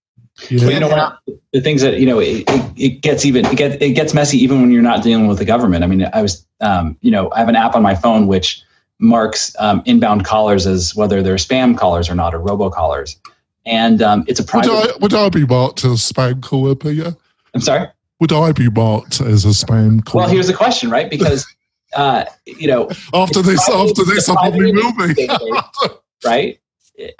Yeah. 0.49 0.61
Well, 0.61 0.73
you 0.73 0.81
know 0.81 0.88
what? 0.88 1.19
The 1.53 1.61
things 1.61 1.83
that 1.83 1.99
you 1.99 2.07
know, 2.07 2.21
it, 2.21 2.45
it, 2.47 2.73
it 2.77 2.88
gets 3.03 3.25
even 3.25 3.45
it 3.47 3.57
gets 3.57 3.77
it 3.81 3.95
gets 3.95 4.14
messy 4.14 4.38
even 4.38 4.61
when 4.61 4.71
you're 4.71 4.83
not 4.83 5.03
dealing 5.03 5.27
with 5.27 5.38
the 5.38 5.45
government. 5.45 5.83
I 5.83 5.88
mean, 5.88 6.09
I 6.12 6.23
was, 6.23 6.47
um, 6.61 6.97
you 7.01 7.11
know, 7.11 7.31
I 7.33 7.41
have 7.41 7.49
an 7.49 7.57
app 7.57 7.75
on 7.75 7.83
my 7.83 7.97
phone 7.97 8.29
which 8.29 8.62
marks 9.01 9.55
um, 9.59 9.83
inbound 9.85 10.25
callers 10.25 10.67
as 10.67 10.95
whether 10.95 11.23
they're 11.23 11.37
spam 11.37 11.77
callers 11.77 12.09
or 12.09 12.14
not, 12.14 12.35
or 12.35 12.41
robocallers, 12.41 13.17
and 13.68 14.02
um, 14.02 14.24
it's 14.26 14.40
a 14.40 14.57
Would. 14.57 14.66
I, 14.66 14.96
would 15.00 15.14
I 15.14 15.28
be 15.28 15.46
marked 15.46 15.85
as 15.85 16.11
a 16.11 16.14
spam 16.14 16.42
caller, 16.42 16.74
Peter? 16.74 17.14
I'm 17.54 17.61
sorry. 17.61 17.88
Would 18.20 18.33
I 18.33 18.52
be 18.52 18.68
marked 18.68 19.20
as 19.20 19.44
a 19.44 19.48
spam 19.48 20.04
caller? 20.04 20.22
Well, 20.24 20.33
here's 20.33 20.48
the 20.48 20.54
question, 20.54 20.90
right? 20.90 21.09
Because 21.09 21.46
uh, 21.94 22.24
you 22.46 22.66
know, 22.66 22.88
after 23.14 23.42
this, 23.42 23.64
private- 23.66 23.90
after 23.90 24.04
this, 24.04 24.28
I 24.28 24.35
probably 24.35 24.72
will 24.72 24.92
be. 24.96 25.28
right? 26.24 26.59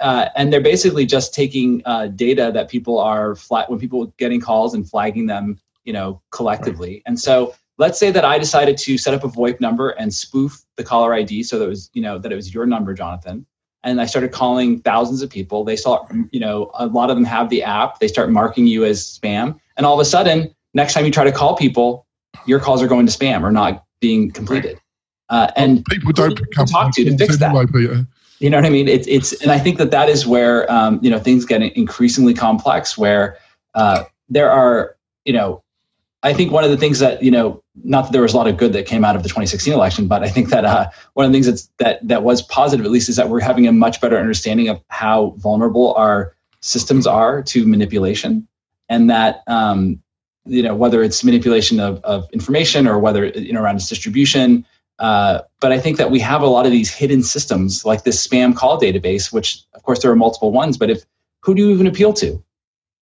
Uh, 0.01 0.27
and 0.35 0.51
they're 0.51 0.59
basically 0.59 1.05
just 1.05 1.33
taking 1.33 1.81
uh, 1.85 2.07
data 2.07 2.51
that 2.53 2.69
people 2.69 2.99
are 2.99 3.35
flat 3.35 3.69
when 3.69 3.79
people 3.79 4.07
getting 4.17 4.41
calls 4.41 4.73
and 4.73 4.89
flagging 4.89 5.25
them, 5.25 5.57
you 5.85 5.93
know, 5.93 6.21
collectively. 6.31 7.01
And 7.05 7.17
so, 7.17 7.55
let's 7.77 7.97
say 7.97 8.11
that 8.11 8.25
I 8.25 8.37
decided 8.37 8.77
to 8.79 8.97
set 8.97 9.13
up 9.13 9.23
a 9.23 9.29
VoIP 9.29 9.61
number 9.61 9.91
and 9.91 10.13
spoof 10.13 10.65
the 10.75 10.83
caller 10.83 11.13
ID 11.13 11.43
so 11.43 11.57
that 11.59 11.65
it 11.65 11.69
was, 11.69 11.89
you 11.93 12.01
know, 12.01 12.17
that 12.17 12.31
it 12.31 12.35
was 12.35 12.53
your 12.53 12.65
number, 12.65 12.93
Jonathan. 12.93 13.45
And 13.83 14.01
I 14.01 14.05
started 14.05 14.31
calling 14.31 14.81
thousands 14.81 15.21
of 15.21 15.29
people. 15.29 15.63
They 15.63 15.77
saw, 15.77 16.05
you 16.31 16.39
know, 16.39 16.69
a 16.73 16.87
lot 16.87 17.09
of 17.09 17.15
them 17.15 17.23
have 17.23 17.49
the 17.49 17.63
app. 17.63 17.99
They 17.99 18.09
start 18.09 18.29
marking 18.29 18.67
you 18.67 18.83
as 18.83 19.01
spam, 19.01 19.57
and 19.77 19.85
all 19.85 19.93
of 19.93 19.99
a 19.99 20.05
sudden, 20.05 20.53
next 20.73 20.93
time 20.93 21.05
you 21.05 21.11
try 21.11 21.23
to 21.23 21.31
call 21.31 21.55
people, 21.55 22.05
your 22.45 22.59
calls 22.59 22.81
are 22.81 22.87
going 22.87 23.05
to 23.05 23.11
spam 23.11 23.43
or 23.43 23.51
not 23.51 23.85
being 24.01 24.31
completed. 24.31 24.79
Uh, 25.29 25.51
and 25.55 25.85
People 25.85 26.11
don't 26.11 26.39
you 26.39 26.65
talk 26.65 26.93
to 26.95 27.05
to 27.05 27.17
fix 27.17 27.37
that? 27.37 27.55
anyway, 27.55 28.05
you 28.39 28.49
know 28.49 28.57
what 28.57 28.65
I 28.65 28.69
mean? 28.69 28.87
It's 28.87 29.07
it's, 29.07 29.33
and 29.41 29.51
I 29.51 29.59
think 29.59 29.77
that 29.77 29.91
that 29.91 30.09
is 30.09 30.25
where 30.25 30.69
um, 30.71 30.99
you 31.01 31.09
know 31.09 31.19
things 31.19 31.45
get 31.45 31.61
increasingly 31.61 32.33
complex. 32.33 32.97
Where 32.97 33.37
uh, 33.75 34.05
there 34.29 34.49
are, 34.49 34.95
you 35.25 35.33
know, 35.33 35.61
I 36.21 36.33
think 36.33 36.51
one 36.51 36.63
of 36.63 36.69
the 36.69 36.77
things 36.77 36.99
that 36.99 37.23
you 37.23 37.31
know, 37.31 37.63
not 37.83 38.05
that 38.05 38.11
there 38.11 38.21
was 38.21 38.33
a 38.33 38.37
lot 38.37 38.47
of 38.47 38.57
good 38.57 38.73
that 38.73 38.85
came 38.85 39.05
out 39.05 39.15
of 39.15 39.23
the 39.23 39.29
2016 39.29 39.73
election, 39.73 40.07
but 40.07 40.23
I 40.23 40.29
think 40.29 40.49
that 40.49 40.65
uh, 40.65 40.89
one 41.13 41.25
of 41.25 41.31
the 41.31 41.35
things 41.35 41.45
that's 41.45 41.69
that 41.77 42.07
that 42.07 42.23
was 42.23 42.41
positive, 42.41 42.85
at 42.85 42.91
least, 42.91 43.09
is 43.09 43.15
that 43.15 43.29
we're 43.29 43.39
having 43.39 43.67
a 43.67 43.71
much 43.71 44.01
better 44.01 44.17
understanding 44.17 44.67
of 44.67 44.81
how 44.89 45.35
vulnerable 45.37 45.93
our 45.95 46.35
systems 46.61 47.07
are 47.07 47.41
to 47.43 47.65
manipulation, 47.65 48.47
and 48.89 49.09
that 49.09 49.43
um, 49.47 50.01
you 50.45 50.61
know 50.61 50.75
whether 50.75 51.01
it's 51.01 51.23
manipulation 51.23 51.79
of, 51.79 52.03
of 52.03 52.29
information 52.31 52.87
or 52.87 52.99
whether 52.99 53.27
you 53.27 53.53
know 53.53 53.61
around 53.61 53.77
its 53.77 53.87
distribution 53.87 54.65
uh, 54.99 55.41
but 55.61 55.71
I 55.71 55.79
think 55.79 55.97
that 55.97 56.11
we 56.11 56.19
have 56.19 56.41
a 56.41 56.47
lot 56.47 56.65
of 56.65 56.71
these 56.71 56.93
hidden 56.93 57.23
systems, 57.23 57.85
like 57.85 58.03
this 58.03 58.25
spam 58.25 58.55
call 58.55 58.79
database, 58.79 59.31
which, 59.31 59.63
of 59.73 59.83
course, 59.83 60.01
there 60.01 60.11
are 60.11 60.15
multiple 60.15 60.51
ones. 60.51 60.77
But 60.77 60.89
if 60.89 61.05
who 61.41 61.55
do 61.55 61.61
you 61.61 61.71
even 61.71 61.87
appeal 61.87 62.13
to? 62.13 62.43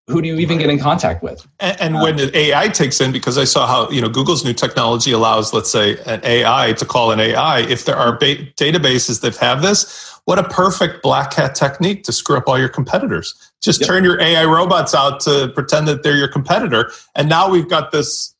Who 0.07 0.21
do 0.21 0.29
you 0.29 0.35
even 0.37 0.57
get 0.57 0.69
in 0.69 0.79
contact 0.79 1.21
with? 1.21 1.45
And, 1.59 1.81
and 1.81 1.95
when 2.01 2.15
the 2.15 2.35
AI 2.35 2.69
takes 2.69 3.01
in, 3.01 3.11
because 3.11 3.37
I 3.37 3.43
saw 3.43 3.67
how 3.67 3.89
you 3.89 3.99
know 4.01 4.07
Google's 4.07 4.45
new 4.45 4.53
technology 4.53 5.11
allows, 5.11 5.53
let's 5.53 5.69
say, 5.69 5.97
an 6.05 6.21
AI 6.23 6.73
to 6.73 6.85
call 6.85 7.11
an 7.11 7.19
AI. 7.19 7.59
If 7.61 7.83
there 7.83 7.97
are 7.97 8.13
ba- 8.17 8.45
databases 8.55 9.19
that 9.21 9.35
have 9.37 9.61
this, 9.61 10.17
what 10.23 10.39
a 10.39 10.43
perfect 10.43 11.03
black 11.03 11.33
hat 11.33 11.55
technique 11.55 12.03
to 12.05 12.13
screw 12.13 12.37
up 12.37 12.45
all 12.47 12.57
your 12.57 12.69
competitors. 12.69 13.35
Just 13.61 13.81
Yep. 13.81 13.87
turn 13.87 14.03
your 14.05 14.19
AI 14.21 14.45
robots 14.45 14.95
out 14.95 15.19
to 15.21 15.49
pretend 15.53 15.89
that 15.89 16.03
they're 16.03 16.15
your 16.15 16.29
competitor, 16.29 16.89
and 17.15 17.27
now 17.27 17.49
we've 17.49 17.67
got 17.69 17.91
this. 17.91 18.33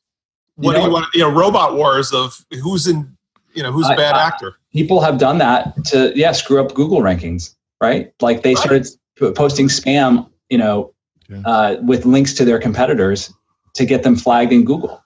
What 0.55 0.71
You 0.71 0.77
do 0.77 0.81
you 0.83 0.87
know- 0.87 0.93
want? 0.93 1.05
You 1.15 1.21
know, 1.21 1.29
robot 1.31 1.75
wars 1.75 2.13
of 2.13 2.45
who's 2.63 2.87
in, 2.87 3.11
you 3.53 3.61
know, 3.61 3.73
who's 3.73 3.87
a 3.89 3.91
I- 3.91 3.95
bad 3.97 4.15
I- 4.15 4.25
actor. 4.25 4.55
People 4.71 5.01
have 5.01 5.17
done 5.17 5.37
that 5.39 5.73
to, 5.87 6.13
yeah, 6.15 6.31
screw 6.31 6.61
up 6.61 6.73
Google 6.75 7.01
rankings, 7.01 7.55
right? 7.81 8.11
Like 8.21 8.43
they 8.43 8.53
Right. 8.55 8.85
started 8.85 9.35
posting 9.35 9.67
spam, 9.67 10.27
you 10.49 10.57
know, 10.57 10.93
Yeah. 11.29 11.41
uh, 11.45 11.77
with 11.81 12.05
links 12.05 12.33
to 12.33 12.45
their 12.45 12.59
competitors 12.59 13.33
to 13.75 13.85
get 13.85 14.03
them 14.03 14.15
flagged 14.15 14.53
in 14.53 14.63
Google. 14.63 15.03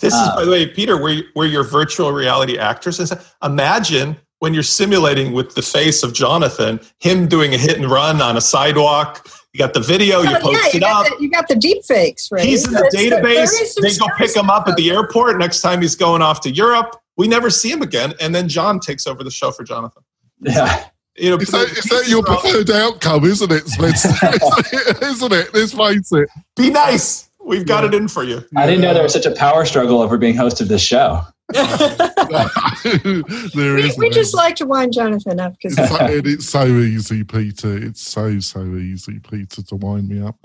This 0.00 0.14
is, 0.14 0.18
Uh, 0.20 0.36
by 0.36 0.44
the 0.44 0.50
way, 0.50 0.66
Peter, 0.66 0.96
where, 1.00 1.12
you- 1.12 1.24
where 1.34 1.46
your 1.46 1.62
virtual 1.64 2.12
reality 2.12 2.56
actors 2.58 2.98
is. 3.00 3.12
Imagine 3.42 4.16
when 4.38 4.54
you're 4.54 4.62
simulating 4.62 5.32
with 5.32 5.54
the 5.54 5.62
face 5.62 6.02
of 6.02 6.12
Jonathan, 6.12 6.80
him 7.00 7.26
doing 7.28 7.54
a 7.54 7.58
hit 7.58 7.76
and 7.76 7.90
run 7.90 8.20
on 8.22 8.36
a 8.36 8.40
sidewalk. 8.40 9.26
You 9.52 9.58
got 9.58 9.74
the 9.74 9.80
video, 9.80 10.22
you 10.22 10.36
Oh, 10.36 10.40
post 10.40 10.52
yeah, 10.52 10.70
you 10.72 10.76
it 10.78 10.82
up. 10.82 11.06
the, 11.06 11.22
you 11.22 11.30
got 11.30 11.48
the 11.48 11.54
deep 11.56 11.84
fakes, 11.84 12.28
right? 12.32 12.44
He's 12.44 12.66
in 12.66 12.72
the 12.72 12.80
That's- 12.92 12.94
database. 13.22 13.62
is 13.62 13.74
some 13.74 13.82
They 13.82 13.94
go 13.96 14.06
pick 14.16 14.34
him 14.34 14.50
up 14.50 14.66
at 14.68 14.76
the 14.76 14.90
airport 14.90 15.38
next 15.38 15.60
time 15.60 15.80
he's 15.80 15.94
going 15.96 16.22
off 16.22 16.40
to 16.42 16.50
Europe. 16.50 16.96
We 17.16 17.28
never 17.28 17.50
see 17.50 17.70
him 17.70 17.82
again, 17.82 18.14
and 18.20 18.34
then 18.34 18.48
John 18.48 18.80
takes 18.80 19.06
over 19.06 19.22
the 19.22 19.30
show 19.30 19.50
for 19.52 19.62
Jonathan. 19.64 20.02
Yeah. 20.40 20.84
You 21.16 21.30
know, 21.30 21.36
Is 21.36 21.50
that, 21.50 21.70
is 21.70 21.84
that 21.84 22.08
your 22.08 22.24
preferred 22.24 22.70
outcome, 22.70 23.24
isn't 23.24 23.52
it, 23.52 23.68
Spencer? 23.68 24.08
isn't 25.04 25.32
it? 25.32 25.54
Let's 25.54 25.72
face 25.72 26.10
it. 26.12 26.28
Be 26.56 26.70
nice. 26.70 27.30
We've 27.44 27.66
got 27.66 27.84
it 27.84 27.94
in 27.94 28.08
for 28.08 28.24
you. 28.24 28.42
I 28.56 28.66
didn't 28.66 28.80
know 28.80 28.94
there 28.94 29.02
was 29.02 29.12
such 29.12 29.26
a 29.26 29.30
power 29.30 29.64
struggle 29.64 30.00
over 30.00 30.18
being 30.18 30.34
host 30.34 30.60
of 30.60 30.66
this 30.66 30.82
show. 30.82 31.20
there 31.52 31.62
we, 33.54 33.82
is. 33.82 33.98
we 33.98 34.08
just 34.10 34.34
like 34.34 34.56
to 34.56 34.66
wind 34.66 34.94
Jonathan 34.94 35.38
up 35.38 35.52
because 35.52 35.78
and 35.78 36.26
it's 36.26 36.48
so 36.48 36.66
easy, 36.66 37.22
Peter. 37.22 37.76
It's 37.76 38.00
so 38.00 38.40
so 38.40 38.64
easy, 38.64 39.20
Peter, 39.20 39.62
to 39.62 39.76
wind 39.76 40.08
me 40.08 40.22
up. 40.22 40.36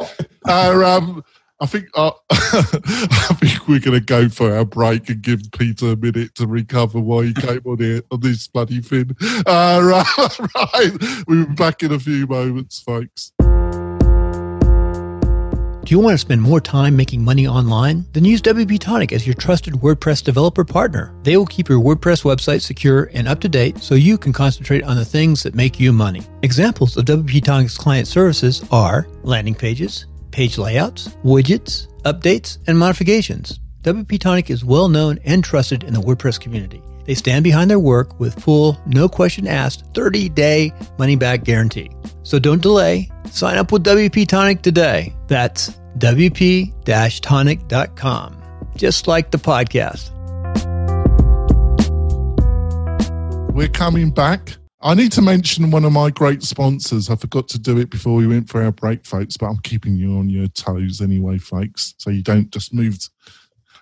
Uh, 0.45 0.83
um, 0.85 1.23
I 1.61 1.65
think 1.65 1.89
uh, 1.93 2.11
I 2.31 3.35
think 3.39 3.67
we're 3.67 3.79
going 3.79 3.99
to 3.99 4.05
go 4.05 4.29
for 4.29 4.55
our 4.55 4.63
break 4.63 5.09
and 5.09 5.21
give 5.21 5.41
Peter 5.57 5.91
a 5.91 5.95
minute 5.97 6.35
to 6.35 6.47
recover 6.47 7.01
while 7.01 7.21
he 7.21 7.33
came 7.33 7.61
on 7.65 7.79
here 7.79 8.01
on 8.11 8.21
this 8.21 8.47
bloody 8.47 8.81
thing. 8.81 9.15
Uh, 9.45 9.81
right, 9.83 10.39
right, 10.55 11.25
we'll 11.27 11.45
be 11.45 11.53
back 11.55 11.83
in 11.83 11.91
a 11.91 11.99
few 11.99 12.25
moments, 12.27 12.79
folks. 12.79 13.33
Do 15.89 15.95
you 15.95 15.99
want 15.99 16.13
to 16.13 16.19
spend 16.19 16.41
more 16.41 16.61
time 16.61 16.95
making 16.95 17.25
money 17.25 17.47
online? 17.47 18.05
Then 18.13 18.23
use 18.23 18.43
WP 18.43 18.79
Tonic 18.79 19.11
as 19.11 19.25
your 19.25 19.33
trusted 19.33 19.73
WordPress 19.73 20.23
developer 20.23 20.63
partner. 20.63 21.15
They 21.23 21.35
will 21.35 21.47
keep 21.47 21.67
your 21.67 21.79
WordPress 21.79 22.23
website 22.23 22.61
secure 22.61 23.09
and 23.13 23.27
up 23.27 23.41
to 23.41 23.49
date 23.49 23.79
so 23.79 23.95
you 23.95 24.17
can 24.17 24.31
concentrate 24.31 24.83
on 24.83 24.97
the 24.97 25.03
things 25.03 25.41
that 25.43 25.55
make 25.55 25.79
you 25.79 25.91
money. 25.91 26.21
Examples 26.43 26.95
of 26.95 27.05
WP 27.05 27.43
Tonic's 27.43 27.75
client 27.75 28.07
services 28.07 28.63
are 28.71 29.07
landing 29.23 29.55
pages, 29.55 30.05
page 30.39 30.57
layouts, 30.57 31.09
widgets, 31.25 31.87
updates, 32.03 32.59
and 32.65 32.79
modifications. 32.79 33.59
WP 33.81 34.17
Tonic 34.21 34.49
is 34.49 34.63
well 34.63 34.87
known 34.87 35.19
and 35.25 35.43
trusted 35.43 35.83
in 35.83 35.93
the 35.93 35.99
WordPress 35.99 36.39
community. 36.39 36.81
They 37.03 37.13
stand 37.13 37.43
behind 37.43 37.69
their 37.69 37.77
work 37.77 38.17
with 38.21 38.41
full, 38.41 38.79
no 38.85 39.09
question 39.09 39.47
asked, 39.47 39.83
30 39.93 40.29
day 40.29 40.71
money 40.97 41.17
back 41.17 41.43
guarantee. 41.43 41.91
So 42.23 42.39
don't 42.39 42.61
delay. 42.61 43.09
Sign 43.29 43.57
up 43.57 43.73
with 43.73 43.83
WP 43.83 44.29
Tonic 44.29 44.61
today. 44.61 45.13
That's 45.27 45.71
WP 45.97 47.21
tonic.com, 47.21 48.41
just 48.77 49.09
like 49.09 49.31
the 49.31 49.39
podcast. 49.39 50.15
We're 53.53 53.67
coming 53.67 54.09
back. 54.09 54.55
I 54.81 54.93
need 54.93 55.11
to 55.13 55.21
mention 55.21 55.71
one 55.71 55.83
of 55.83 55.91
my 55.91 56.09
great 56.09 56.41
sponsors. 56.41 57.09
I 57.09 57.15
forgot 57.15 57.49
to 57.49 57.59
do 57.59 57.77
it 57.79 57.89
before 57.89 58.15
we 58.15 58.27
went 58.27 58.47
for 58.47 58.63
our 58.63 58.71
break, 58.71 59.05
folks, 59.05 59.35
but 59.35 59.47
I'm 59.47 59.59
keeping 59.59 59.97
you 59.97 60.17
on 60.17 60.29
your 60.29 60.47
toes 60.47 61.01
anyway, 61.01 61.37
folks, 61.37 61.95
so 61.97 62.09
you 62.09 62.21
don't 62.21 62.49
just 62.49 62.73
move. 62.73 62.97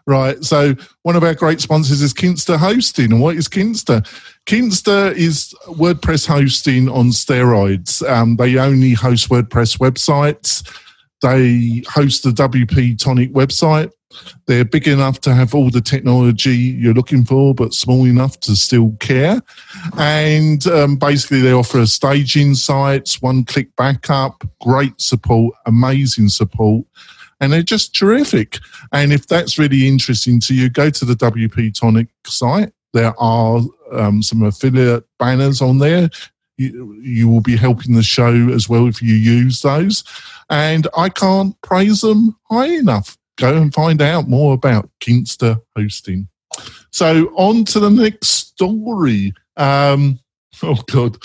Right. 0.07 0.43
So 0.43 0.73
one 1.03 1.17
of 1.17 1.23
our 1.23 1.35
great 1.35 1.59
sponsors 1.59 2.01
is 2.01 2.13
Kinsta 2.13 2.57
Hosting. 2.57 3.11
And 3.11 3.21
what 3.21 3.35
is 3.35 3.49
Kinsta? 3.49 4.07
Kinsta 4.45 5.13
is 5.13 5.53
WordPress 5.65 6.25
hosting 6.25 6.87
on 6.87 7.07
steroids. 7.07 8.07
Um, 8.09 8.37
they 8.37 8.57
only 8.57 8.93
host 8.93 9.29
WordPress 9.29 9.77
websites. 9.79 10.65
They 11.21 11.83
host 11.89 12.23
the 12.23 12.29
WP 12.29 12.97
Tonic 12.97 13.33
website. 13.33 13.91
They're 14.45 14.65
big 14.65 14.87
enough 14.87 15.19
to 15.21 15.33
have 15.33 15.53
all 15.53 15.69
the 15.69 15.81
technology 15.81 16.55
you're 16.55 16.93
looking 16.93 17.25
for, 17.25 17.53
but 17.53 17.73
small 17.73 18.05
enough 18.05 18.39
to 18.41 18.55
still 18.55 18.95
care. 18.99 19.41
And 19.97 20.65
um, 20.67 20.95
basically, 20.95 21.41
they 21.41 21.51
offer 21.51 21.85
staging 21.85 22.55
sites, 22.55 23.21
one 23.21 23.43
click 23.43 23.75
backup, 23.75 24.43
great 24.61 24.99
support, 25.01 25.53
amazing 25.65 26.29
support. 26.29 26.85
And 27.39 27.53
they're 27.53 27.61
just 27.61 27.93
terrific. 27.93 28.57
And 28.91 29.13
if 29.13 29.27
that's 29.27 29.59
really 29.59 29.87
interesting 29.87 30.39
to 30.41 30.55
you, 30.55 30.69
go 30.69 30.89
to 30.89 31.05
the 31.05 31.13
WP 31.13 31.77
Tonic 31.77 32.07
site. 32.25 32.71
There 32.93 33.13
are 33.19 33.61
um, 33.91 34.23
some 34.23 34.43
affiliate 34.43 35.05
banners 35.19 35.61
on 35.61 35.77
there. 35.79 36.09
You, 36.57 36.93
you 37.01 37.29
will 37.29 37.41
be 37.41 37.55
helping 37.55 37.93
the 37.93 38.01
show 38.01 38.49
as 38.49 38.67
well 38.67 38.87
if 38.87 39.01
you 39.01 39.13
use 39.13 39.61
those. 39.61 40.03
And 40.49 40.87
I 40.97 41.09
can't 41.09 41.61
praise 41.61 42.01
them 42.01 42.35
high 42.49 42.69
enough. 42.69 43.17
Go 43.37 43.55
and 43.55 43.73
find 43.73 44.01
out 44.01 44.27
more 44.27 44.53
about 44.53 44.89
Kinsta 44.99 45.61
hosting. 45.75 46.27
So 46.91 47.27
on 47.35 47.65
to 47.65 47.79
the 47.79 47.89
next 47.89 48.29
story. 48.29 49.33
Um, 49.55 50.19
oh 50.63 50.81
God. 50.87 51.17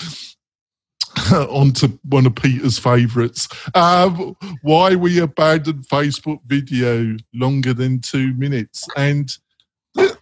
on 1.31 1.71
to 1.71 1.99
one 2.09 2.25
of 2.25 2.35
Peter's 2.35 2.79
favourites. 2.79 3.47
Um, 3.75 4.35
why 4.61 4.95
we 4.95 5.19
abandoned 5.19 5.87
Facebook 5.87 6.39
video 6.47 7.15
longer 7.33 7.73
than 7.73 7.99
two 7.99 8.33
minutes. 8.33 8.87
And 8.97 9.35
uh, 9.95 10.13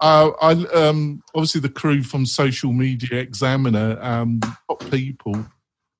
I, 0.00 0.52
um, 0.74 1.22
obviously 1.34 1.60
the 1.60 1.68
crew 1.68 2.02
from 2.02 2.26
Social 2.26 2.72
Media 2.72 3.20
Examiner, 3.20 3.98
um, 4.02 4.40
top 4.68 4.90
people, 4.90 5.46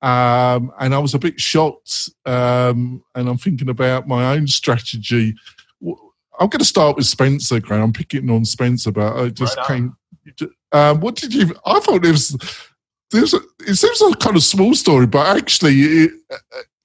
um, 0.03 0.73
and 0.79 0.95
I 0.95 0.99
was 0.99 1.15
a 1.15 1.19
bit 1.19 1.41
shocked. 1.41 2.11
Um, 2.27 3.03
and 3.15 3.29
I'm 3.29 3.39
thinking 3.39 3.69
about 3.69 4.09
my 4.09 4.35
own 4.35 4.47
strategy. 4.47 5.35
I'm 5.83 6.49
going 6.49 6.59
to 6.59 6.65
start 6.65 6.97
with 6.97 7.07
Spencer, 7.07 7.61
Graham. 7.61 7.83
I'm 7.83 7.93
picking 7.93 8.31
on 8.31 8.45
Spencer, 8.45 8.93
but 8.93 9.17
I 9.17 9.29
just 9.29 9.57
Right 9.59 9.67
came. 9.67 9.97
Um, 10.73 11.01
what 11.01 11.17
did 11.17 11.35
you? 11.35 11.55
I 11.67 11.81
thought 11.81 12.05
it 12.05 12.11
was. 12.11 12.37
There's 13.11 13.35
a, 13.35 13.41
it 13.67 13.75
seems 13.75 14.01
like 14.01 14.15
a 14.15 14.19
kind 14.19 14.37
of 14.37 14.43
small 14.43 14.73
story, 14.75 15.07
but 15.07 15.37
actually, 15.37 15.81
it, 15.81 16.13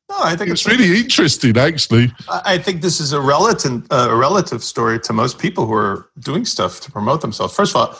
No, 0.10 0.18
I 0.20 0.36
think 0.36 0.52
it's 0.52 0.68
really 0.68 1.00
interesting. 1.00 1.58
Actually, 1.58 2.12
I 2.28 2.42
I 2.46 2.58
think 2.58 2.82
this 2.82 3.00
is 3.00 3.14
a 3.14 3.22
relative 3.22 3.86
uh, 3.92 4.08
a 4.10 4.16
relative 4.16 4.64
story 4.64 5.00
to 5.00 5.14
most 5.14 5.40
people 5.40 5.66
who 5.66 5.74
are 5.74 6.10
doing 6.20 6.46
stuff 6.46 6.80
to 6.82 6.92
promote 6.92 7.22
themselves. 7.22 7.56
First 7.56 7.76
of 7.76 7.82
all, 7.82 7.98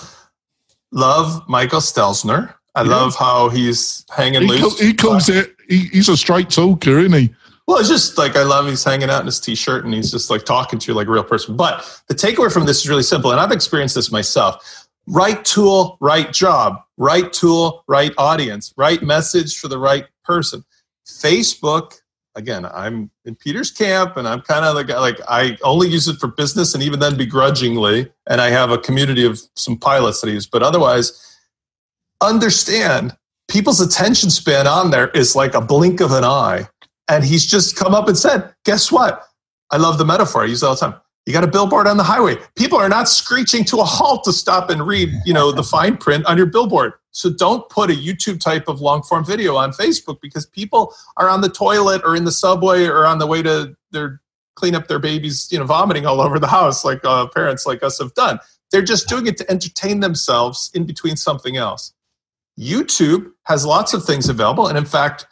love 0.92 1.48
Michael 1.48 1.82
Stelzner. 1.82 2.55
I 2.76 2.84
Yeah. 2.84 2.90
love 2.96 3.16
how 3.16 3.50
he's 3.50 4.06
hanging 4.16 4.42
he, 4.44 4.48
loose. 4.48 4.62
call, 4.62 4.72
he 4.78 4.94
comes 4.94 5.30
in. 5.30 5.46
He, 5.70 5.78
he's 5.94 6.10
a 6.10 6.18
straight 6.18 6.50
talker, 6.50 7.00
isn't 7.00 7.14
he? 7.14 7.34
Well, 7.68 7.80
it's 7.80 7.90
just 7.90 8.18
like 8.18 8.36
I 8.36 8.44
love 8.44 8.68
he's 8.68 8.84
hanging 8.84 9.10
out 9.10 9.22
in 9.22 9.26
his 9.26 9.40
t-shirt 9.40 9.86
and 9.86 9.94
he's 9.94 10.12
just 10.12 10.30
like 10.30 10.44
talking 10.46 10.78
to 10.78 10.92
you 10.92 10.94
like 10.96 11.08
a 11.08 11.12
real 11.12 11.24
person. 11.24 11.56
But 11.56 11.84
the 12.08 12.14
takeaway 12.14 12.52
from 12.54 12.66
this 12.66 12.82
is 12.82 12.90
really 12.90 13.02
simple, 13.04 13.32
and 13.32 13.40
I've 13.40 13.52
experienced 13.52 13.96
this 13.96 14.12
myself. 14.12 14.88
Right 15.08 15.44
tool, 15.46 15.98
right 16.00 16.32
job. 16.32 16.82
Right 16.98 17.32
tool, 17.34 17.84
right 17.88 18.12
audience. 18.18 18.74
Right 18.78 19.02
message 19.02 19.58
for 19.58 19.68
the 19.68 19.80
right 19.80 20.06
person. 20.24 20.64
Facebook, 21.08 21.94
again, 22.36 22.66
I'm 22.66 23.10
in 23.26 23.36
Peter's 23.36 23.72
camp, 23.72 24.18
and 24.18 24.28
I'm 24.28 24.42
kind 24.42 24.66
of 24.66 24.76
the 24.76 24.84
guy 24.84 25.00
like 25.00 25.20
I 25.28 25.58
only 25.64 25.88
use 25.88 26.08
it 26.08 26.18
for 26.20 26.28
business, 26.28 26.74
and 26.74 26.84
even 26.84 27.00
then 27.00 27.18
begrudgingly. 27.18 28.12
And 28.28 28.42
I 28.42 28.50
have 28.50 28.70
a 28.72 28.78
community 28.78 29.26
of 29.26 29.40
some 29.56 29.78
pilots 29.78 30.22
that 30.22 30.30
I 30.30 30.34
use, 30.34 30.46
but 30.48 30.62
otherwise, 30.62 31.22
understand 32.28 33.16
people's 33.48 33.82
attention 33.82 34.30
span 34.30 34.68
on 34.68 34.92
there 34.92 35.10
is 35.10 35.36
like 35.36 35.54
a 35.54 35.62
blink 35.62 36.02
of 36.02 36.12
an 36.12 36.24
eye. 36.24 36.68
And 37.08 37.24
he's 37.24 37.46
just 37.46 37.76
come 37.76 37.94
up 37.94 38.08
and 38.08 38.18
said, 38.18 38.54
Guess 38.66 38.92
what? 38.92 39.24
I 39.72 39.78
love 39.78 39.98
the 39.98 40.06
metaphor. 40.06 40.44
I 40.44 40.46
use 40.46 40.64
it 40.64 40.66
all 40.66 40.76
the 40.76 40.82
time. 40.82 40.96
You 41.26 41.34
got 41.34 41.44
a 41.44 41.48
billboard 41.48 41.88
on 41.88 41.98
the 41.98 42.04
highway. 42.04 42.38
People 42.56 42.78
are 42.78 42.90
not 42.90 43.10
screeching 43.10 43.64
to 43.66 43.78
a 43.78 43.84
halt 43.84 44.24
to 44.26 44.34
stop 44.34 44.70
and 44.70 44.86
read, 44.86 45.10
you 45.26 45.34
know, 45.34 45.52
the 45.52 45.64
fine 45.64 45.98
print 45.98 46.26
on 46.28 46.38
your 46.38 46.46
billboard. 46.46 46.94
So 47.12 47.32
don't 47.32 47.68
put 47.70 47.90
a 47.90 47.94
YouTube 47.94 48.40
type 48.40 48.68
of 48.68 48.80
long 48.80 49.02
form 49.02 49.26
video 49.26 49.56
on 49.56 49.72
Facebook 49.72 50.20
because 50.22 50.46
people 50.46 50.94
are 51.18 51.30
on 51.30 51.42
the 51.42 51.50
toilet 51.50 52.02
or 52.06 52.16
in 52.16 52.26
the 52.26 52.32
subway 52.32 52.86
or 52.86 53.08
on 53.08 53.18
the 53.18 53.26
way 53.26 53.42
to 53.42 53.76
their 53.92 54.22
clean 54.56 54.76
up 54.76 54.88
their 54.88 55.00
babies, 55.00 55.48
you 55.52 55.58
know, 55.58 55.66
vomiting 55.66 56.06
all 56.06 56.22
over 56.22 56.40
the 56.40 56.48
house 56.48 56.86
like 56.86 57.04
uh, 57.04 57.28
parents 57.28 57.66
like 57.66 57.82
us 57.84 58.00
have 58.00 58.14
done. 58.14 58.40
They're 58.72 58.82
just 58.82 59.08
doing 59.08 59.28
it 59.28 59.38
to 59.38 59.50
entertain 59.50 60.02
themselves 60.02 60.70
in 60.74 60.86
between 60.86 61.16
something 61.16 61.58
else. 61.58 61.94
YouTube 62.60 63.32
has 63.44 63.66
lots 63.66 63.94
of 63.94 64.06
things 64.06 64.30
available. 64.30 64.68
And 64.68 64.78
in 64.78 64.86
fact, 64.86 65.28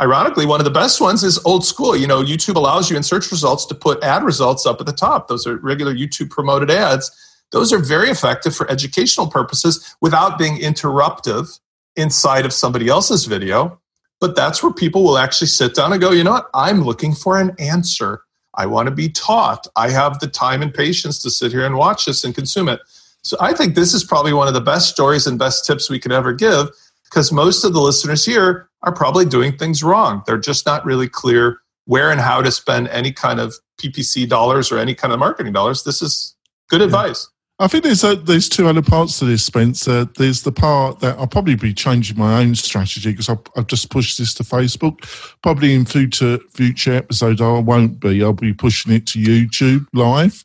ironically, 0.00 0.46
one 0.46 0.60
of 0.60 0.64
the 0.64 0.70
best 0.70 1.00
ones 1.00 1.24
is 1.24 1.42
old 1.44 1.64
school. 1.64 1.96
You 1.96 2.06
know, 2.06 2.22
YouTube 2.22 2.56
allows 2.56 2.90
you 2.90 2.96
in 2.96 3.02
search 3.02 3.30
results 3.30 3.64
to 3.66 3.74
put 3.74 4.02
ad 4.02 4.22
results 4.24 4.66
up 4.66 4.80
at 4.80 4.86
the 4.86 4.92
top. 4.92 5.28
Those 5.28 5.46
are 5.46 5.56
regular 5.56 5.94
YouTube 5.94 6.30
promoted 6.30 6.70
ads. 6.70 7.10
Those 7.50 7.72
are 7.72 7.78
very 7.78 8.08
effective 8.08 8.56
for 8.56 8.70
educational 8.70 9.28
purposes 9.28 9.94
without 10.00 10.38
being 10.38 10.56
interruptive 10.56 11.60
inside 11.96 12.46
of 12.46 12.52
somebody 12.52 12.88
else's 12.88 13.26
video. 13.26 13.78
But 14.20 14.36
that's 14.36 14.62
where 14.62 14.72
people 14.72 15.02
will 15.02 15.18
actually 15.18 15.48
sit 15.48 15.74
down 15.74 15.92
and 15.92 16.00
go, 16.00 16.12
you 16.12 16.24
know 16.24 16.32
what? 16.32 16.48
I'm 16.54 16.82
looking 16.82 17.14
for 17.14 17.38
an 17.38 17.54
answer. 17.58 18.22
I 18.54 18.66
want 18.66 18.86
to 18.86 18.94
be 18.94 19.08
taught. 19.08 19.66
I 19.76 19.90
have 19.90 20.20
the 20.20 20.28
time 20.28 20.62
and 20.62 20.72
patience 20.72 21.20
to 21.22 21.30
sit 21.30 21.52
here 21.52 21.66
and 21.66 21.76
watch 21.76 22.04
this 22.04 22.22
and 22.24 22.34
consume 22.34 22.68
it. 22.68 22.80
So 23.22 23.36
I 23.40 23.52
think 23.52 23.74
this 23.74 23.94
is 23.94 24.04
probably 24.04 24.32
one 24.32 24.48
of 24.48 24.54
the 24.54 24.60
best 24.60 24.88
stories 24.88 25.26
and 25.26 25.38
best 25.38 25.64
tips 25.64 25.88
we 25.88 25.98
could 25.98 26.12
ever 26.12 26.32
give 26.32 26.68
because 27.04 27.32
most 27.32 27.64
of 27.64 27.72
the 27.72 27.80
listeners 27.80 28.24
here 28.24 28.68
are 28.82 28.92
probably 28.92 29.24
doing 29.24 29.56
things 29.56 29.82
wrong. 29.82 30.22
They're 30.26 30.38
just 30.38 30.66
not 30.66 30.84
really 30.84 31.08
clear 31.08 31.58
where 31.84 32.10
and 32.10 32.20
how 32.20 32.42
to 32.42 32.50
spend 32.50 32.88
any 32.88 33.12
kind 33.12 33.40
of 33.40 33.54
PPC 33.78 34.28
dollars 34.28 34.72
or 34.72 34.78
any 34.78 34.94
kind 34.94 35.12
of 35.12 35.18
marketing 35.18 35.52
dollars. 35.52 35.84
This 35.84 36.02
is 36.02 36.34
good 36.68 36.80
yeah. 36.80 36.86
advice. 36.86 37.28
I 37.62 37.68
think 37.68 37.84
there's 37.84 38.02
a, 38.02 38.16
there's 38.16 38.48
two 38.48 38.66
other 38.66 38.82
parts 38.82 39.20
to 39.20 39.24
this, 39.24 39.44
Spencer. 39.44 40.04
There's 40.04 40.42
the 40.42 40.50
part 40.50 40.98
that 40.98 41.16
I'll 41.16 41.28
probably 41.28 41.54
be 41.54 41.72
changing 41.72 42.18
my 42.18 42.40
own 42.40 42.56
strategy 42.56 43.12
because 43.12 43.28
I've, 43.28 43.38
I've, 43.56 43.68
just 43.68 43.88
pushed 43.88 44.18
this 44.18 44.34
to 44.34 44.42
Facebook. 44.42 44.98
Probably 45.42 45.72
in 45.72 45.84
future 45.84 46.40
future 46.50 46.92
episodes, 46.92 47.40
I 47.40 47.60
won't 47.60 48.00
be. 48.00 48.20
I'll 48.20 48.32
be 48.32 48.52
pushing 48.52 48.92
it 48.92 49.06
to 49.08 49.20
YouTube 49.20 49.86
live. 49.92 50.44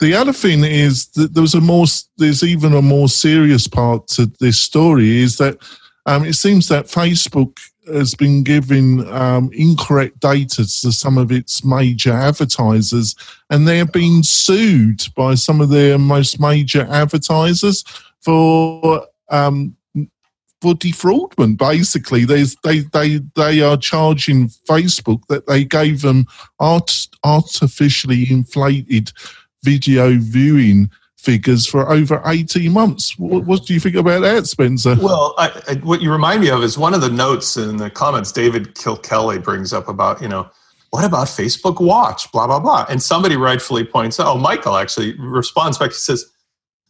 The 0.00 0.14
other 0.14 0.32
thing 0.32 0.64
is 0.64 1.08
that 1.08 1.34
there's 1.34 1.54
a 1.54 1.60
more 1.60 1.84
there's 2.16 2.42
even 2.42 2.72
a 2.72 2.80
more 2.80 3.10
serious 3.10 3.68
part 3.68 4.08
to 4.08 4.24
this 4.40 4.58
story 4.58 5.20
is 5.20 5.36
that 5.36 5.58
um, 6.06 6.24
it 6.24 6.34
seems 6.34 6.68
that 6.68 6.86
Facebook 6.86 7.58
has 7.86 8.14
been 8.14 8.42
giving 8.42 9.06
um, 9.12 9.50
incorrect 9.52 10.20
data 10.20 10.64
to 10.64 10.92
some 10.92 11.18
of 11.18 11.30
its 11.30 11.64
major 11.64 12.12
advertisers, 12.12 13.14
and 13.50 13.66
they 13.66 13.78
have 13.78 13.92
been 13.92 14.22
sued 14.22 15.06
by 15.14 15.34
some 15.34 15.60
of 15.60 15.70
their 15.70 15.98
most 15.98 16.40
major 16.40 16.86
advertisers 16.90 17.84
for 18.20 19.06
um, 19.30 19.76
for 20.60 20.74
defraudment. 20.74 21.58
Basically, 21.58 22.24
There's, 22.24 22.56
they 22.64 22.80
they 22.80 23.20
they 23.34 23.60
are 23.60 23.76
charging 23.76 24.48
Facebook 24.68 25.22
that 25.28 25.46
they 25.46 25.64
gave 25.64 26.02
them 26.02 26.26
art, 26.58 27.08
artificially 27.24 28.26
inflated 28.30 29.12
video 29.62 30.16
viewing 30.18 30.90
figures 31.26 31.66
for 31.66 31.90
over 31.92 32.22
18 32.24 32.72
months. 32.72 33.18
What, 33.18 33.44
what 33.44 33.66
do 33.66 33.74
you 33.74 33.80
think 33.80 33.96
about 33.96 34.22
that, 34.22 34.46
Spencer? 34.46 34.94
Well, 34.94 35.34
I, 35.36 35.60
I, 35.68 35.74
what 35.82 36.00
you 36.00 36.12
remind 36.12 36.40
me 36.40 36.50
of 36.50 36.62
is 36.62 36.78
one 36.78 36.94
of 36.94 37.00
the 37.00 37.10
notes 37.10 37.56
in 37.56 37.78
the 37.78 37.90
comments 37.90 38.30
David 38.30 38.76
Kilkelly 38.76 39.42
brings 39.42 39.72
up 39.72 39.88
about, 39.88 40.22
you 40.22 40.28
know, 40.28 40.48
what 40.90 41.04
about 41.04 41.26
Facebook 41.26 41.80
Watch? 41.80 42.30
Blah, 42.30 42.46
blah, 42.46 42.60
blah. 42.60 42.86
And 42.88 43.02
somebody 43.02 43.36
rightfully 43.36 43.84
points 43.84 44.20
out, 44.20 44.28
oh, 44.28 44.38
Michael 44.38 44.76
actually 44.76 45.18
responds 45.18 45.78
back. 45.78 45.90
He 45.90 45.96
says, 45.96 46.24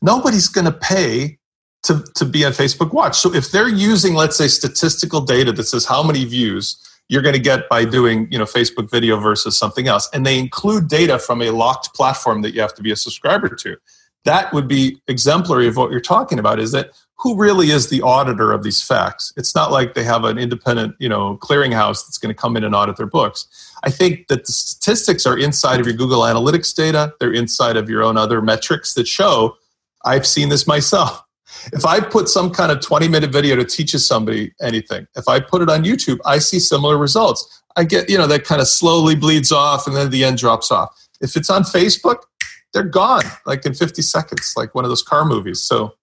nobody's 0.03 0.49
going 0.49 0.67
to 0.67 0.79
pay 0.93 1.39
to, 1.85 2.05
to 2.17 2.27
be 2.27 2.45
on 2.45 2.53
Facebook 2.53 2.93
Watch. 2.93 3.17
So 3.17 3.35
if 3.35 3.51
they're 3.51 3.69
using, 3.69 4.15
let's 4.15 4.37
say, 4.37 4.49
statistical 4.49 5.23
data 5.23 5.51
that 5.53 5.65
says 5.65 5.87
how 5.87 6.03
many 6.03 6.27
views 6.27 6.77
you're 7.09 7.23
going 7.23 7.35
to 7.35 7.41
get 7.41 7.71
by 7.71 7.87
doing, 7.87 8.29
you 8.31 8.39
know, 8.39 8.45
Facebook 8.45 8.91
video 8.91 9.19
versus 9.19 9.57
something 9.57 9.89
else, 9.89 10.11
and 10.13 10.27
they 10.27 10.39
include 10.39 10.89
data 10.89 11.19
from 11.19 11.41
a 11.41 11.51
locked 11.51 11.95
platform 11.95 12.43
that 12.43 12.53
you 12.53 12.61
have 12.61 12.75
to 12.75 12.83
be 12.83 12.91
a 12.91 12.97
subscriber 12.97 13.49
to, 13.49 13.77
that 14.27 14.53
would 14.53 14.69
be 14.69 15.01
exemplary 15.09 15.67
of 15.67 15.77
what 15.77 15.91
you're 15.91 16.01
talking 16.01 16.39
about 16.39 16.59
is 16.59 16.73
that 16.73 16.91
who 17.19 17.35
really 17.37 17.71
is 17.71 17.89
the 17.89 18.03
auditor 18.03 18.53
of 18.53 18.63
these 18.63 18.83
facts? 18.83 19.33
It's 19.37 19.55
not 19.55 19.73
like 19.73 19.95
they 19.95 20.05
have 20.05 20.25
an 20.25 20.37
independent 20.37 20.97
you 20.99 21.09
know 21.09 21.39
clearinghouse 21.39 22.07
that's 22.07 22.19
going 22.19 22.35
to 22.35 22.39
come 22.39 22.57
in 22.57 22.65
and 22.65 22.75
audit 22.75 22.97
their 22.97 23.07
books. 23.07 23.47
I 23.85 23.91
think 23.91 24.29
that 24.29 24.47
the 24.47 24.53
statistics 24.53 25.25
are 25.25 25.39
inside 25.39 25.81
of 25.81 25.87
your 25.87 25.97
google 25.97 26.21
analytics 26.21 26.75
data. 26.75 27.15
They're 27.19 27.33
inside 27.33 27.77
of 27.77 27.89
your 27.89 28.03
own 28.03 28.17
other 28.19 28.43
metrics 28.43 28.95
that 28.95 29.09
show 29.09 29.57
i've 30.05 30.27
seen 30.27 30.49
this 30.49 30.67
myself. 30.67 31.23
If 31.73 31.87
i 31.87 32.01
put 32.01 32.29
some 32.29 32.51
kind 32.51 32.71
of 32.71 32.81
20 32.81 33.09
minute 33.09 33.33
video 33.33 33.57
to 33.57 33.65
teach 33.65 33.93
somebody 33.93 34.53
anything 34.61 35.07
if 35.17 35.29
i 35.29 35.41
put 35.41 35.63
it 35.63 35.71
on 35.71 35.85
youtube 35.85 36.19
i 36.25 36.39
see 36.39 36.61
similar 36.61 36.99
results. 36.99 37.63
I 37.77 37.85
get 37.85 38.11
you 38.11 38.19
know 38.19 38.27
that 38.27 38.45
kind 38.45 38.61
of 38.61 38.69
slowly 38.69 39.15
bleeds 39.15 39.53
off 39.53 39.87
and 39.87 39.97
then 39.97 40.11
the 40.11 40.25
end 40.25 40.39
drops 40.39 40.71
off. 40.71 40.91
If 41.21 41.37
it's 41.37 41.51
on 41.51 41.63
facebook 41.63 42.19
they're 42.77 42.85
gone 42.85 43.23
like 43.47 43.65
in 43.65 43.73
50 43.73 44.03
seconds, 44.03 44.53
like 44.55 44.75
one 44.75 44.85
of 44.85 44.91
those 44.91 45.03
car 45.03 45.25
movies. 45.25 45.65
So 45.65 45.95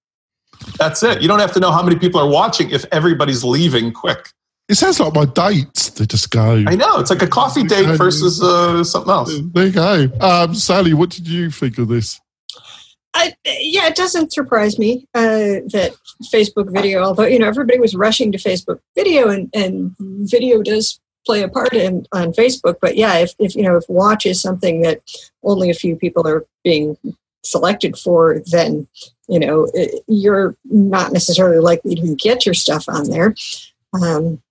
that's 0.78 1.04
it. 1.04 1.22
You 1.22 1.28
don't 1.28 1.40
have 1.40 1.52
to 1.54 1.60
know 1.60 1.72
how 1.72 1.84
many 1.84 1.98
people 2.00 2.20
are 2.20 2.28
watching 2.28 2.72
if 2.72 2.84
everybody's 2.92 3.44
leaving 3.44 3.94
quick. 3.94 4.30
It 4.68 4.76
sounds 4.76 5.00
like 5.00 5.14
my 5.14 5.26
dates. 5.26 5.92
They 5.92 6.08
just 6.08 6.32
go. 6.32 6.64
I 6.66 6.76
know. 6.76 6.98
It's 7.00 7.12
like 7.12 7.22
a 7.22 7.28
coffee 7.28 7.64
date 7.64 7.96
versus 7.96 8.42
uh, 8.42 8.84
something 8.84 9.12
else. 9.12 9.40
There 9.54 9.66
you 9.68 9.72
go. 9.72 10.08
Um, 10.20 10.56
Sally, 10.56 10.96
what 10.96 11.12
did 11.12 11.28
you 11.28 11.52
think 11.52 11.78
of 11.78 11.90
this? 11.90 12.20
I, 13.14 13.36
yeah, 13.46 13.88
it 13.88 13.96
doesn't 13.96 14.34
surprise 14.34 14.80
me 14.80 15.06
uh, 15.14 15.62
that 15.74 15.96
Facebook 16.34 16.74
video, 16.74 17.04
although, 17.04 17.26
you 17.26 17.38
know, 17.38 17.48
everybody 17.48 17.80
was 17.80 17.94
rushing 17.94 18.32
to 18.32 18.40
Facebook 18.40 18.80
video 18.96 19.30
and, 19.30 19.52
and 19.54 19.96
video 20.00 20.64
does 20.64 21.00
play 21.26 21.42
a 21.44 21.48
part 21.48 21.74
in 21.74 22.06
on 22.12 22.34
Facebook. 22.34 22.78
But 22.82 22.96
yeah, 22.96 23.18
if, 23.18 23.34
if 23.40 23.56
you 23.56 23.64
know 23.64 23.78
if 23.78 23.86
watch 23.88 24.26
is 24.26 24.42
something 24.42 24.82
that 24.82 25.02
only 25.44 25.70
a 25.70 25.76
few 25.76 25.96
people 25.96 26.28
are 26.28 26.46
being 26.64 26.98
selected 27.44 27.98
for, 27.98 28.42
then 28.52 28.88
you 29.28 29.40
know 29.40 29.68
you're 30.08 30.56
not 30.66 31.12
necessarily 31.12 31.60
likely 31.60 31.96
to 31.96 32.16
get 32.16 32.46
your 32.46 32.56
stuff 32.56 32.86
on 32.88 33.10
there. 33.10 33.36
Um, 33.94 34.42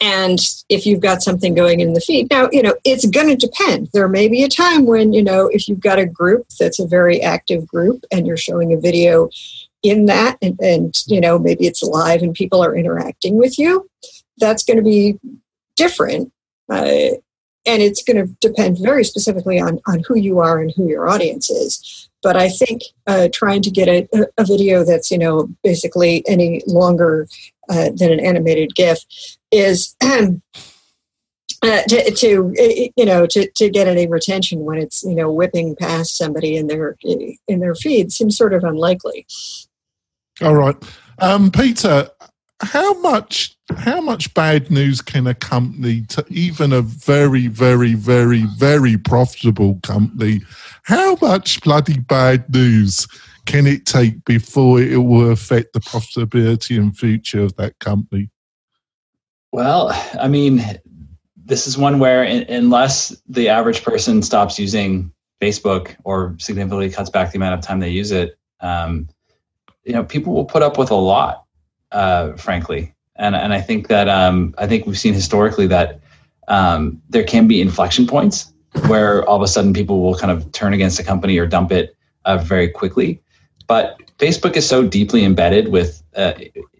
and 0.00 0.38
if 0.68 0.86
you've 0.86 1.00
got 1.00 1.22
something 1.22 1.54
going 1.54 1.80
in 1.80 1.92
the 1.92 2.00
feed 2.00 2.30
now 2.30 2.48
you 2.52 2.62
know 2.62 2.74
it's 2.84 3.06
going 3.06 3.28
to 3.28 3.36
depend 3.36 3.88
there 3.92 4.08
may 4.08 4.28
be 4.28 4.42
a 4.42 4.48
time 4.48 4.86
when 4.86 5.12
you 5.12 5.22
know 5.22 5.46
if 5.48 5.68
you've 5.68 5.80
got 5.80 5.98
a 5.98 6.06
group 6.06 6.46
that's 6.58 6.78
a 6.78 6.86
very 6.86 7.20
active 7.20 7.66
group 7.66 8.04
and 8.10 8.26
you're 8.26 8.36
showing 8.36 8.72
a 8.72 8.80
video 8.80 9.28
in 9.82 10.06
that 10.06 10.38
and, 10.40 10.58
and 10.60 11.02
you 11.06 11.20
know 11.20 11.38
maybe 11.38 11.66
it's 11.66 11.82
live 11.82 12.22
and 12.22 12.34
people 12.34 12.62
are 12.64 12.74
interacting 12.74 13.36
with 13.36 13.58
you 13.58 13.88
that's 14.38 14.64
going 14.64 14.76
to 14.76 14.82
be 14.82 15.18
different. 15.76 16.32
Uh, 16.70 17.18
and 17.66 17.80
it's 17.82 18.02
going 18.02 18.16
to 18.16 18.32
depend 18.40 18.78
very 18.82 19.04
specifically 19.04 19.58
on, 19.58 19.80
on 19.86 20.02
who 20.06 20.16
you 20.16 20.38
are 20.38 20.60
and 20.60 20.72
who 20.76 20.86
your 20.86 21.08
audience 21.08 21.48
is. 21.50 22.08
But 22.22 22.36
I 22.36 22.48
think 22.48 22.82
uh, 23.06 23.28
trying 23.32 23.62
to 23.62 23.70
get 23.70 23.88
a, 23.88 24.08
a, 24.38 24.44
video 24.44 24.84
that's, 24.84 25.10
you 25.10 25.18
know, 25.18 25.48
basically 25.62 26.22
any 26.26 26.62
longer 26.66 27.26
uh, 27.68 27.90
than 27.94 28.12
an 28.12 28.20
animated 28.20 28.74
GIF 28.74 28.98
is 29.50 29.94
uh, 30.02 31.82
to, 31.88 32.10
to, 32.10 32.90
you 32.96 33.04
know 33.04 33.26
to, 33.26 33.50
to 33.52 33.70
get 33.70 33.88
any 33.88 34.06
retention 34.06 34.60
when 34.60 34.78
it's 34.78 35.02
you 35.02 35.14
know 35.14 35.32
whipping 35.32 35.74
past 35.76 36.16
somebody 36.16 36.56
in 36.56 36.66
their 36.66 36.96
in 37.02 37.60
their 37.60 37.74
feed 37.74 38.12
seems 38.12 38.36
sort 38.36 38.52
of 38.52 38.64
unlikely. 38.64 39.26
All 40.42 40.54
right, 40.54 40.76
um, 41.20 41.50
Peter, 41.50 42.10
how 42.60 42.94
much 43.00 43.56
how 43.76 44.00
much 44.00 44.32
bad 44.34 44.70
news 44.70 45.00
can 45.00 45.26
a 45.26 45.34
company 45.34 46.02
to 46.02 46.24
even 46.28 46.72
a 46.72 46.82
very 46.82 47.48
very 47.48 47.94
very 47.94 48.44
very 48.56 48.96
profitable 48.96 49.80
company 49.82 50.40
how 50.84 51.16
much 51.20 51.60
bloody 51.62 51.98
bad 51.98 52.52
news 52.52 53.06
can 53.46 53.66
it 53.66 53.84
take 53.84 54.24
before 54.24 54.80
it 54.80 54.98
will 54.98 55.30
affect 55.30 55.72
the 55.74 55.80
profitability 55.80 56.78
and 56.78 56.96
future 56.96 57.42
of 57.42 57.54
that 57.56 57.78
company? 57.78 58.30
Well 59.52 59.90
i 60.20 60.28
mean 60.28 60.62
this 61.36 61.66
is 61.66 61.76
one 61.76 61.98
where 61.98 62.22
unless 62.22 63.16
the 63.28 63.48
average 63.48 63.82
person 63.82 64.22
stops 64.22 64.58
using 64.58 65.12
facebook 65.42 65.94
or 66.04 66.36
significantly 66.38 66.88
cuts 66.90 67.10
back 67.10 67.30
the 67.30 67.38
amount 67.38 67.54
of 67.54 67.60
time 67.60 67.80
they 67.80 67.90
use 67.90 68.12
it 68.12 68.38
um, 68.60 69.08
you 69.84 69.92
know 69.92 70.04
people 70.04 70.32
will 70.32 70.44
put 70.44 70.62
up 70.62 70.78
with 70.78 70.90
a 70.90 70.94
lot 70.94 71.43
uh, 71.94 72.32
frankly. 72.36 72.92
And 73.16 73.34
and 73.34 73.54
I 73.54 73.60
think 73.60 73.88
that 73.88 74.08
um, 74.08 74.54
I 74.58 74.66
think 74.66 74.86
we've 74.86 74.98
seen 74.98 75.14
historically 75.14 75.66
that 75.68 76.00
um, 76.48 77.00
there 77.08 77.24
can 77.24 77.46
be 77.46 77.60
inflection 77.60 78.06
points 78.06 78.52
where 78.88 79.24
all 79.28 79.36
of 79.36 79.42
a 79.42 79.48
sudden 79.48 79.72
people 79.72 80.02
will 80.02 80.16
kind 80.16 80.32
of 80.32 80.50
turn 80.52 80.74
against 80.74 80.98
a 80.98 81.04
company 81.04 81.38
or 81.38 81.46
dump 81.46 81.70
it 81.70 81.96
uh, 82.24 82.36
very 82.38 82.68
quickly. 82.68 83.22
But 83.68 83.98
Facebook 84.18 84.56
is 84.56 84.68
so 84.68 84.86
deeply 84.86 85.24
embedded 85.24 85.68
with 85.68 86.02
uh, 86.16 86.34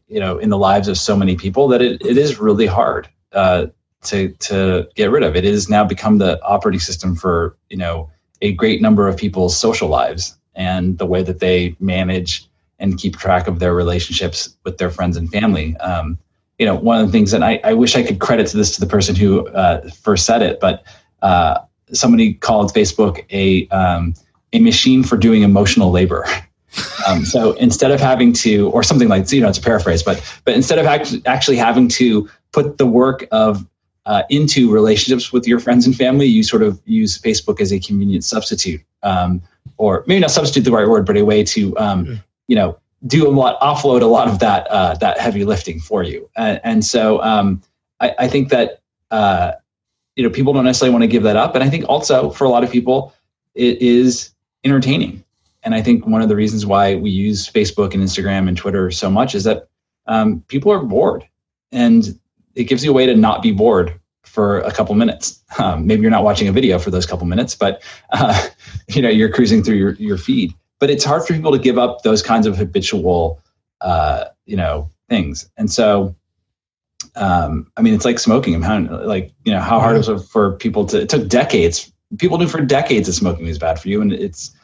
you 0.09 0.21
know 0.21 0.39
in 0.39 0.51
the 0.51 0.59
lives 0.59 0.89
of 0.89 0.99
so 0.99 1.17
many 1.17 1.37
people 1.37 1.69
that 1.69 1.81
it, 1.81 2.05
it 2.05 2.19
is 2.19 2.41
really 2.41 2.67
hard 2.67 3.09
uh, 3.33 3.67
to 4.05 4.31
to 4.31 4.89
get 4.97 5.11
rid 5.11 5.23
of. 5.23 5.37
It 5.37 5.45
has 5.45 5.69
now 5.69 5.85
become 5.85 6.19
the 6.19 6.43
operating 6.43 6.81
system 6.81 7.15
for 7.15 7.57
you 7.71 7.77
know 7.77 8.11
a 8.43 8.53
great 8.53 8.83
number 8.83 9.07
of 9.07 9.17
people's 9.17 9.57
social 9.57 9.89
lives 9.89 10.37
and 10.57 10.99
the 10.99 11.07
way 11.07 11.23
that 11.23 11.39
they 11.39 11.77
manage 11.79 12.49
and 12.79 12.99
keep 12.99 13.16
track 13.16 13.47
of 13.47 13.59
their 13.59 13.75
relationships 13.75 14.57
with 14.64 14.79
their 14.79 14.91
friends 14.91 15.16
and 15.16 15.31
family. 15.31 15.77
Um, 15.79 16.18
you 16.59 16.66
know, 16.66 16.75
one 16.75 17.01
of 17.01 17.07
the 17.07 17.12
things 17.12 17.31
that 17.31 17.43
I, 17.43 17.61
I, 17.64 17.72
wish 17.72 17.97
I 17.97 18.03
could 18.03 18.20
credit 18.20 18.49
this 18.53 18.72
to 18.75 18.81
the 18.81 18.87
person 18.87 19.14
who 19.14 19.49
uh, 19.49 19.89
first 19.91 20.25
said 20.25 20.41
it, 20.43 20.61
but 20.61 20.85
uh, 21.22 21.61
somebody 21.93 22.35
called 22.35 22.72
Facebook 22.72 23.25
a 23.31 23.68
um, 23.68 24.14
a 24.53 24.61
machine 24.61 25.03
for 25.03 25.16
doing 25.16 25.43
emotional 25.43 25.91
labor. 25.91 26.25
Um, 27.07 27.25
so 27.25 27.53
instead 27.53 27.93
of 27.93 28.01
having 28.01 28.33
to, 28.33 28.68
or 28.70 28.83
something 28.83 29.09
like, 29.09 29.31
you 29.31 29.41
know, 29.41 29.49
it's 29.49 29.59
a 29.59 29.62
paraphrase, 29.62 30.03
but 30.03 30.20
but 30.45 30.55
instead 30.55 30.81
of 30.81 30.87
act- 30.87 31.14
actually 31.25 31.57
having 31.57 31.87
to 31.89 32.29
put 32.51 32.79
the 32.79 32.87
work 32.87 33.29
of 33.31 33.64
uh, 34.07 34.22
into 34.29 34.72
relationships 34.72 35.33
with 35.33 35.47
your 35.47 35.61
friends 35.61 35.87
and 35.87 35.95
family, 35.95 36.27
you 36.27 36.43
sort 36.43 36.62
of 36.62 36.81
use 36.85 37.16
Facebook 37.16 37.61
as 37.61 37.72
a 37.72 37.79
convenient 37.79 38.25
substitute, 38.25 38.81
um, 39.05 39.41
or 39.77 40.03
maybe 40.09 40.20
not 40.20 40.33
substitute 40.33 40.64
the 40.64 40.72
right 40.72 40.89
word, 40.89 41.07
but 41.07 41.16
a 41.16 41.22
way 41.22 41.45
to 41.45 41.77
um, 41.79 42.20
you 42.49 42.57
know 42.57 42.79
do 43.07 43.29
a 43.29 43.31
lot 43.31 43.61
offload 43.61 44.01
a 44.01 44.07
lot 44.07 44.29
of 44.29 44.39
that 44.39 44.67
uh, 44.69 44.95
that 44.95 45.19
heavy 45.19 45.45
lifting 45.45 45.79
for 45.81 46.03
you 46.03 46.29
and, 46.37 46.61
and 46.65 46.85
so 46.85 47.23
um, 47.23 47.63
I, 48.01 48.15
I, 48.21 48.29
think 48.29 48.49
that 48.49 48.81
uh, 49.11 49.53
you 50.17 50.23
know 50.23 50.31
people 50.31 50.53
don't 50.53 50.65
necessarily 50.65 50.93
want 50.93 51.03
to 51.03 51.09
give 51.09 51.23
that 51.25 51.37
up 51.37 51.55
and 51.55 51.63
i 51.63 51.69
think 51.69 51.85
also 51.89 52.31
for 52.31 52.45
a 52.45 52.49
lot 52.49 52.65
of 52.65 52.71
people 52.71 53.13
it 53.55 53.81
is 53.81 54.31
entertaining 54.65 55.23
and 55.63 55.75
i 55.75 55.83
think 55.83 56.07
one 56.07 56.23
of 56.23 56.29
the 56.29 56.37
reasons 56.37 56.65
why 56.65 56.95
we 56.95 57.11
use 57.11 57.49
facebook 57.49 57.95
and 57.95 58.03
instagram 58.03 58.49
and 58.49 58.57
twitter 58.57 58.91
so 58.91 59.11
much 59.11 59.35
is 59.35 59.45
that 59.45 59.69
um, 60.07 60.43
people 60.49 60.73
are 60.73 60.83
bored, 60.83 61.27
and 61.73 62.19
it 62.55 62.65
gives 62.65 62.85
you 62.85 62.91
a 62.91 62.95
way 62.95 63.07
to 63.07 63.17
not 63.17 63.43
be 63.43 63.53
bored 63.53 63.99
for 64.23 64.61
a 64.61 64.73
couple 64.73 64.95
minutes. 64.95 65.43
Um, 65.59 65.87
maybe 65.87 66.03
you're 66.03 66.11
not 66.11 66.25
watching 66.25 66.49
a 66.49 66.53
video 66.53 66.79
for 66.79 66.91
those 66.91 67.07
couple 67.07 67.27
minutes, 67.27 67.55
but 67.55 67.83
uh, 68.13 68.49
you 68.89 69.03
know 69.03 69.09
you're 69.09 69.31
cruising 69.31 69.63
through 69.63 69.77
your, 69.77 69.93
your 69.95 70.19
feed. 70.19 70.53
But 70.85 70.91
it's 70.91 71.03
hard 71.03 71.26
for 71.26 71.32
people 71.32 71.51
to 71.51 71.59
give 71.59 71.78
up 71.78 72.03
those 72.03 72.22
kinds 72.22 72.47
of 72.47 72.59
habitual, 72.59 73.41
uh, 73.80 74.26
you 74.45 74.55
know, 74.55 74.91
things. 75.09 75.49
And 75.57 75.72
so, 75.72 76.14
um, 77.16 77.72
I 77.78 77.80
mean, 77.80 77.95
it's 77.95 78.05
like 78.05 78.18
smoking. 78.18 78.61
How 78.61 78.80
like 78.80 79.32
you 79.47 79.53
know 79.55 79.61
how 79.61 79.80
hard 79.80 79.97
is 79.97 80.11
it 80.11 80.18
for 80.18 80.53
people 80.59 80.85
to? 80.89 81.01
It 81.01 81.09
took 81.09 81.26
decades. 81.26 81.91
People 82.18 82.37
knew 82.37 82.49
for 82.49 82.61
decades 82.61 83.07
that 83.07 83.14
smoking 83.14 83.47
was 83.47 83.59
bad 83.59 83.80
for 83.80 83.89
you, 83.89 84.03
and 84.03 84.12
it's. 84.12 84.55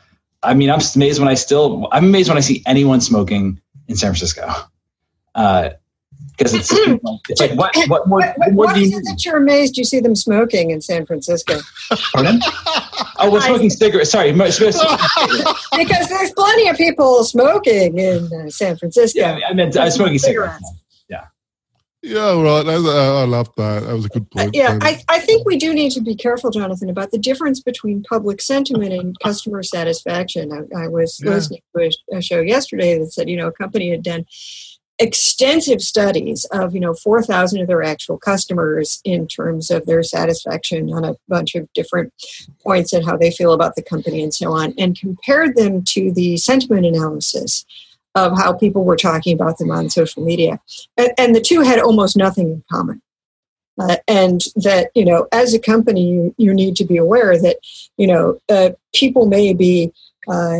I 0.42 0.52
mean, 0.52 0.68
I'm 0.68 0.80
amazed 0.94 1.20
when 1.20 1.28
I 1.28 1.32
still. 1.32 1.88
I'm 1.90 2.04
amazed 2.04 2.28
when 2.28 2.36
I 2.36 2.42
see 2.42 2.62
anyone 2.66 3.00
smoking 3.00 3.58
in 3.88 3.96
San 3.96 4.10
Francisco. 4.10 4.46
Uh, 5.34 5.70
because 6.40 6.54
it's, 6.54 6.72
it's, 7.28 7.40
like 7.40 7.52
what 7.52 7.76
what 7.88 8.08
more, 8.08 8.20
what, 8.20 8.38
what, 8.38 8.54
what 8.54 8.78
is 8.78 8.94
it 8.94 9.02
that 9.04 9.24
you're 9.24 9.36
amazed 9.36 9.76
you 9.76 9.84
see 9.84 10.00
them 10.00 10.16
smoking 10.16 10.70
in 10.70 10.80
San 10.80 11.04
Francisco? 11.04 11.60
Pardon? 12.14 12.40
oh, 13.18 13.30
we're 13.30 13.42
smoking 13.42 13.68
cigarettes. 13.68 14.10
Sorry, 14.10 14.32
because 14.32 16.08
there's 16.08 16.32
plenty 16.32 16.68
of 16.68 16.76
people 16.78 17.22
smoking 17.24 17.98
in 17.98 18.30
uh, 18.32 18.48
San 18.48 18.78
Francisco. 18.78 19.20
Yeah, 19.20 19.40
I 19.46 19.52
meant 19.52 19.76
I 19.76 19.84
was 19.84 19.94
smoking 19.94 20.18
cigarettes. 20.18 20.64
Yeah. 21.10 21.26
Yeah, 22.02 22.40
right. 22.40 22.66
I, 22.66 22.72
I 22.72 23.24
love 23.26 23.54
that. 23.56 23.82
That 23.84 23.92
was 23.92 24.06
a 24.06 24.08
good 24.08 24.26
uh, 24.34 24.44
point. 24.44 24.48
Uh, 24.48 24.50
yeah, 24.54 24.78
I, 24.80 25.02
I 25.10 25.18
think 25.18 25.46
we 25.46 25.58
do 25.58 25.74
need 25.74 25.92
to 25.92 26.00
be 26.00 26.14
careful, 26.14 26.50
Jonathan, 26.50 26.88
about 26.88 27.10
the 27.10 27.18
difference 27.18 27.60
between 27.60 28.02
public 28.02 28.40
sentiment 28.40 28.94
and 28.94 29.14
customer 29.20 29.62
satisfaction. 29.62 30.50
I, 30.50 30.84
I 30.84 30.88
was 30.88 31.20
yeah. 31.22 31.32
listening 31.32 31.60
to 31.76 31.90
a, 32.12 32.16
a 32.16 32.22
show 32.22 32.40
yesterday 32.40 32.98
that 32.98 33.12
said, 33.12 33.28
you 33.28 33.36
know, 33.36 33.48
a 33.48 33.52
company 33.52 33.90
had 33.90 34.02
done 34.02 34.24
extensive 35.00 35.80
studies 35.80 36.44
of 36.52 36.74
you 36.74 36.80
know 36.80 36.94
4000 36.94 37.60
of 37.60 37.66
their 37.66 37.82
actual 37.82 38.18
customers 38.18 39.00
in 39.04 39.26
terms 39.26 39.70
of 39.70 39.86
their 39.86 40.02
satisfaction 40.02 40.92
on 40.92 41.04
a 41.04 41.16
bunch 41.26 41.54
of 41.54 41.72
different 41.72 42.12
points 42.62 42.92
and 42.92 43.04
how 43.04 43.16
they 43.16 43.30
feel 43.30 43.52
about 43.52 43.74
the 43.74 43.82
company 43.82 44.22
and 44.22 44.34
so 44.34 44.52
on 44.52 44.74
and 44.78 44.98
compared 44.98 45.56
them 45.56 45.82
to 45.84 46.12
the 46.12 46.36
sentiment 46.36 46.84
analysis 46.84 47.64
of 48.14 48.36
how 48.36 48.52
people 48.52 48.84
were 48.84 48.96
talking 48.96 49.34
about 49.34 49.58
them 49.58 49.70
on 49.70 49.88
social 49.88 50.22
media. 50.22 50.60
And, 50.96 51.12
and 51.16 51.34
the 51.34 51.40
two 51.40 51.62
had 51.62 51.78
almost 51.78 52.16
nothing 52.16 52.48
in 52.48 52.64
common. 52.70 53.02
Uh, 53.78 53.96
and 54.06 54.42
that 54.56 54.90
you 54.94 55.06
know 55.06 55.26
as 55.32 55.54
a 55.54 55.58
company 55.58 56.06
you, 56.06 56.34
you 56.36 56.52
need 56.52 56.76
to 56.76 56.84
be 56.84 56.98
aware 56.98 57.40
that 57.40 57.56
you 57.96 58.06
know 58.06 58.38
uh, 58.50 58.70
people 58.94 59.24
may 59.24 59.54
be 59.54 59.90
uh, 60.28 60.58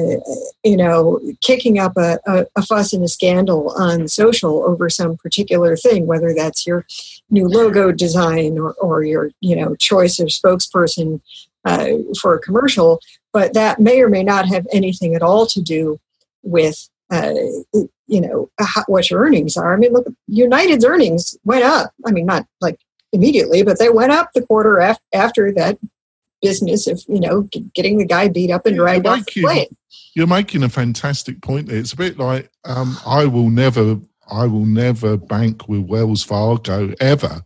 you 0.64 0.76
know, 0.76 1.20
kicking 1.42 1.78
up 1.78 1.96
a, 1.96 2.18
a, 2.26 2.46
a, 2.56 2.62
fuss 2.62 2.92
and 2.92 3.04
a 3.04 3.08
scandal 3.08 3.70
on 3.76 4.08
social 4.08 4.64
over 4.64 4.88
some 4.88 5.16
particular 5.16 5.76
thing, 5.76 6.06
whether 6.06 6.32
that's 6.34 6.66
your 6.66 6.86
new 7.28 7.46
logo 7.46 7.92
design 7.92 8.58
or, 8.58 8.72
or 8.74 9.04
your, 9.04 9.30
you 9.40 9.54
know, 9.54 9.74
choice 9.76 10.18
of 10.18 10.28
spokesperson 10.28 11.20
uh, 11.64 11.88
for 12.20 12.34
a 12.34 12.40
commercial, 12.40 13.00
but 13.32 13.52
that 13.52 13.78
may 13.78 14.00
or 14.00 14.08
may 14.08 14.22
not 14.22 14.48
have 14.48 14.66
anything 14.72 15.14
at 15.14 15.22
all 15.22 15.46
to 15.46 15.61
do 15.61 16.00
with, 16.42 16.88
uh, 17.11 17.34
you 18.06 18.20
know, 18.20 18.50
how, 18.58 18.82
what 18.86 19.11
your 19.11 19.20
earnings 19.20 19.58
are. 19.58 19.74
I 19.74 19.76
mean, 19.76 19.92
look, 19.92 20.06
United's 20.26 20.86
earnings 20.86 21.36
went 21.44 21.64
up. 21.64 21.92
I 22.06 22.12
mean, 22.12 22.24
not 22.24 22.46
like 22.62 22.78
immediately, 23.12 23.62
but 23.62 23.78
they 23.78 23.90
went 23.90 24.12
up 24.12 24.30
the 24.32 24.42
quarter 24.42 24.78
af- 24.78 24.98
after 25.12 25.52
that 25.52 25.78
business 26.43 26.86
of 26.86 27.03
you 27.09 27.20
know 27.20 27.43
getting 27.74 27.99
the 27.99 28.07
guy 28.07 28.28
beat 28.28 28.51
up 28.51 28.66
and 28.66 28.76
dragged 28.76 29.07
off 29.07 29.24
the 29.26 29.43
plane. 29.43 29.76
You're 30.14 30.26
making 30.26 30.62
a 30.62 30.68
fantastic 30.68 31.41
point. 31.41 31.68
There. 31.68 31.78
It's 31.78 31.93
a 31.93 31.97
bit 31.97 32.18
like 32.18 32.51
um, 32.64 32.97
I 33.07 33.26
will 33.26 33.51
never, 33.51 33.99
I 34.30 34.47
will 34.47 34.66
never 34.66 35.16
bank 35.16 35.68
with 35.68 35.82
Wells 35.82 36.24
Fargo 36.24 36.93
ever. 37.01 37.43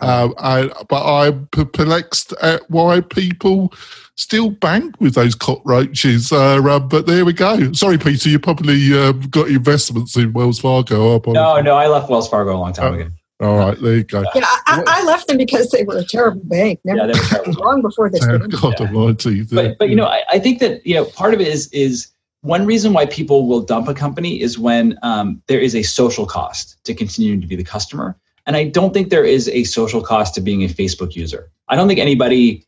Uh, 0.00 0.28
I, 0.38 0.70
but 0.88 1.04
I'm 1.04 1.48
perplexed 1.48 2.32
at 2.40 2.62
why 2.70 3.00
people 3.00 3.72
still 4.14 4.50
bank 4.50 5.00
with 5.00 5.14
those 5.14 5.34
cockroaches. 5.34 6.30
Uh, 6.30 6.62
uh, 6.62 6.78
but 6.78 7.06
there 7.06 7.24
we 7.24 7.32
go. 7.32 7.72
Sorry, 7.72 7.98
Peter, 7.98 8.28
you 8.28 8.38
probably 8.38 8.92
uh, 8.96 9.12
got 9.12 9.48
investments 9.48 10.16
in 10.16 10.32
Wells 10.32 10.60
Fargo. 10.60 11.20
No, 11.26 11.60
no, 11.60 11.74
I 11.74 11.88
left 11.88 12.10
Wells 12.10 12.28
Fargo 12.28 12.54
a 12.54 12.58
long 12.58 12.72
time 12.72 12.94
oh. 12.94 12.96
ago. 12.96 13.10
All 13.40 13.56
right, 13.56 13.80
there 13.80 13.96
you 13.96 14.02
go. 14.02 14.24
Yeah, 14.34 14.42
I, 14.66 14.82
I, 14.84 15.04
left 15.04 15.28
them 15.28 15.36
because 15.36 15.70
they 15.70 15.84
were 15.84 15.98
a 15.98 16.04
terrible 16.04 16.40
bank. 16.42 16.80
Never, 16.84 16.98
yeah, 16.98 17.06
they 17.06 17.12
were 17.12 17.24
terrible. 17.26 17.64
long 17.64 17.82
before 17.82 18.10
this. 18.10 18.26
God 18.26 18.80
Almighty! 18.80 19.42
But, 19.42 19.78
but 19.78 19.88
you 19.88 19.94
know, 19.94 20.06
I, 20.06 20.24
I, 20.28 20.38
think 20.40 20.58
that 20.58 20.84
you 20.84 20.94
know 20.94 21.04
part 21.04 21.34
of 21.34 21.40
it 21.40 21.46
is 21.46 21.68
is 21.68 22.08
one 22.40 22.66
reason 22.66 22.92
why 22.92 23.06
people 23.06 23.46
will 23.46 23.60
dump 23.60 23.86
a 23.86 23.94
company 23.94 24.40
is 24.40 24.58
when 24.58 24.98
um, 25.02 25.40
there 25.46 25.60
is 25.60 25.76
a 25.76 25.84
social 25.84 26.26
cost 26.26 26.82
to 26.84 26.94
continuing 26.94 27.40
to 27.40 27.46
be 27.46 27.54
the 27.54 27.62
customer, 27.62 28.16
and 28.46 28.56
I 28.56 28.64
don't 28.64 28.92
think 28.92 29.10
there 29.10 29.24
is 29.24 29.48
a 29.50 29.62
social 29.62 30.02
cost 30.02 30.34
to 30.34 30.40
being 30.40 30.64
a 30.64 30.68
Facebook 30.68 31.14
user. 31.14 31.48
I 31.68 31.76
don't 31.76 31.86
think 31.86 32.00
anybody 32.00 32.66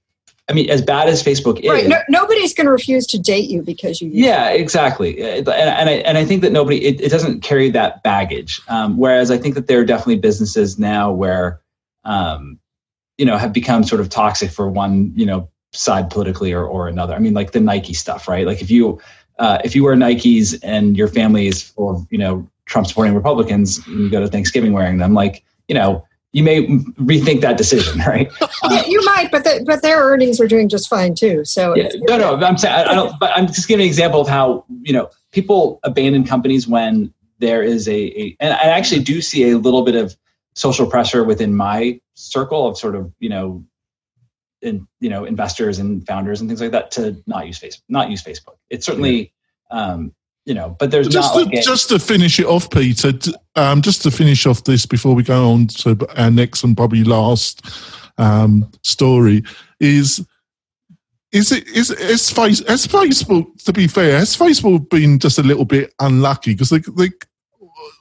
I 0.50 0.52
mean, 0.52 0.68
as 0.68 0.82
bad 0.82 1.08
as 1.08 1.22
Facebook 1.22 1.60
is, 1.60 1.70
right? 1.70 1.86
No, 1.86 1.96
nobody's 2.08 2.52
going 2.52 2.66
to 2.66 2.72
refuse 2.72 3.06
to 3.06 3.18
date 3.18 3.48
you 3.48 3.62
because 3.62 4.02
you. 4.02 4.10
Yeah, 4.12 4.48
exactly, 4.48 5.22
and, 5.22 5.48
and 5.48 5.88
I 5.88 5.92
and 5.92 6.18
I 6.18 6.24
think 6.24 6.42
that 6.42 6.50
nobody 6.50 6.84
it, 6.84 7.00
it 7.00 7.08
doesn't 7.10 7.42
carry 7.42 7.70
that 7.70 8.02
baggage. 8.02 8.60
Um, 8.66 8.96
whereas 8.96 9.30
I 9.30 9.38
think 9.38 9.54
that 9.54 9.68
there 9.68 9.78
are 9.78 9.84
definitely 9.84 10.16
businesses 10.16 10.76
now 10.76 11.12
where, 11.12 11.60
um, 12.04 12.58
you 13.16 13.24
know, 13.24 13.38
have 13.38 13.52
become 13.52 13.84
sort 13.84 14.00
of 14.00 14.08
toxic 14.08 14.50
for 14.50 14.68
one 14.68 15.12
you 15.14 15.24
know 15.24 15.48
side 15.72 16.10
politically 16.10 16.52
or 16.52 16.64
or 16.66 16.88
another. 16.88 17.14
I 17.14 17.20
mean, 17.20 17.34
like 17.34 17.52
the 17.52 17.60
Nike 17.60 17.94
stuff, 17.94 18.26
right? 18.26 18.44
Like 18.44 18.60
if 18.60 18.72
you 18.72 19.00
uh, 19.38 19.58
if 19.64 19.76
you 19.76 19.84
wear 19.84 19.94
Nikes 19.94 20.58
and 20.64 20.96
your 20.96 21.06
family 21.06 21.46
is 21.46 21.62
full 21.62 21.90
of 21.94 22.06
you 22.10 22.18
know 22.18 22.44
Trump 22.66 22.88
supporting 22.88 23.14
Republicans, 23.14 23.86
and 23.86 24.00
you 24.00 24.10
go 24.10 24.18
to 24.18 24.26
Thanksgiving 24.26 24.72
wearing 24.72 24.98
them, 24.98 25.14
like 25.14 25.44
you 25.68 25.76
know 25.76 26.04
you 26.32 26.44
may 26.44 26.66
rethink 26.66 27.40
that 27.40 27.56
decision, 27.56 27.98
right? 28.06 28.30
yeah, 28.70 28.84
you 28.86 29.04
might, 29.04 29.30
but 29.30 29.44
the, 29.44 29.62
but 29.66 29.82
their 29.82 29.98
earnings 29.98 30.40
are 30.40 30.46
doing 30.46 30.68
just 30.68 30.88
fine 30.88 31.14
too. 31.14 31.44
So 31.44 31.74
yeah, 31.76 31.88
no, 32.02 32.16
no, 32.18 32.34
I'm 32.36 32.56
saying 32.56 32.74
I, 32.74 32.90
I 32.90 32.94
don't. 32.94 33.18
But 33.18 33.32
I'm 33.36 33.46
just 33.46 33.68
giving 33.68 33.82
an 33.82 33.88
example 33.88 34.20
of 34.20 34.28
how 34.28 34.64
you 34.82 34.92
know 34.92 35.10
people 35.32 35.80
abandon 35.82 36.24
companies 36.24 36.68
when 36.68 37.12
there 37.38 37.62
is 37.62 37.88
a, 37.88 38.20
a 38.20 38.36
and 38.40 38.52
I 38.52 38.64
actually 38.64 39.02
do 39.02 39.20
see 39.20 39.50
a 39.50 39.58
little 39.58 39.82
bit 39.82 39.96
of 39.96 40.16
social 40.54 40.86
pressure 40.86 41.24
within 41.24 41.54
my 41.54 42.00
circle 42.14 42.66
of 42.66 42.78
sort 42.78 42.94
of 42.94 43.12
you 43.18 43.28
know 43.28 43.64
in 44.62 44.86
you 45.00 45.08
know 45.08 45.24
investors 45.24 45.78
and 45.78 46.06
founders 46.06 46.40
and 46.40 46.48
things 46.48 46.60
like 46.60 46.72
that 46.72 46.90
to 46.92 47.20
not 47.26 47.46
use 47.46 47.58
Facebook, 47.58 47.82
not 47.88 48.10
use 48.10 48.22
Facebook. 48.22 48.56
It's 48.68 48.86
certainly 48.86 49.32
um, 49.70 50.14
you 50.44 50.54
know, 50.54 50.76
but 50.78 50.90
there's 50.90 51.08
just 51.08 51.34
to, 51.34 51.40
like 51.40 51.62
just 51.62 51.88
to 51.90 51.98
finish 51.98 52.38
it 52.40 52.46
off, 52.46 52.70
Peter. 52.70 53.12
Um, 53.56 53.82
just 53.82 54.02
to 54.02 54.10
finish 54.10 54.46
off 54.46 54.64
this 54.64 54.86
before 54.86 55.14
we 55.14 55.22
go 55.22 55.50
on 55.50 55.66
to 55.68 55.96
our 56.16 56.30
next 56.30 56.64
and 56.64 56.76
probably 56.76 57.04
last 57.04 57.66
um, 58.18 58.70
story 58.82 59.42
is. 59.78 60.24
Is 61.32 61.52
it 61.52 61.68
is 61.68 61.92
is 61.92 62.28
face 62.28 62.58
has 62.66 62.88
Facebook 62.88 63.62
to 63.62 63.72
be 63.72 63.86
fair 63.86 64.18
has 64.18 64.36
Facebook 64.36 64.90
been 64.90 65.16
just 65.20 65.38
a 65.38 65.44
little 65.44 65.64
bit 65.64 65.94
unlucky 66.00 66.54
because 66.54 66.70
they, 66.70 66.80
they 66.96 67.10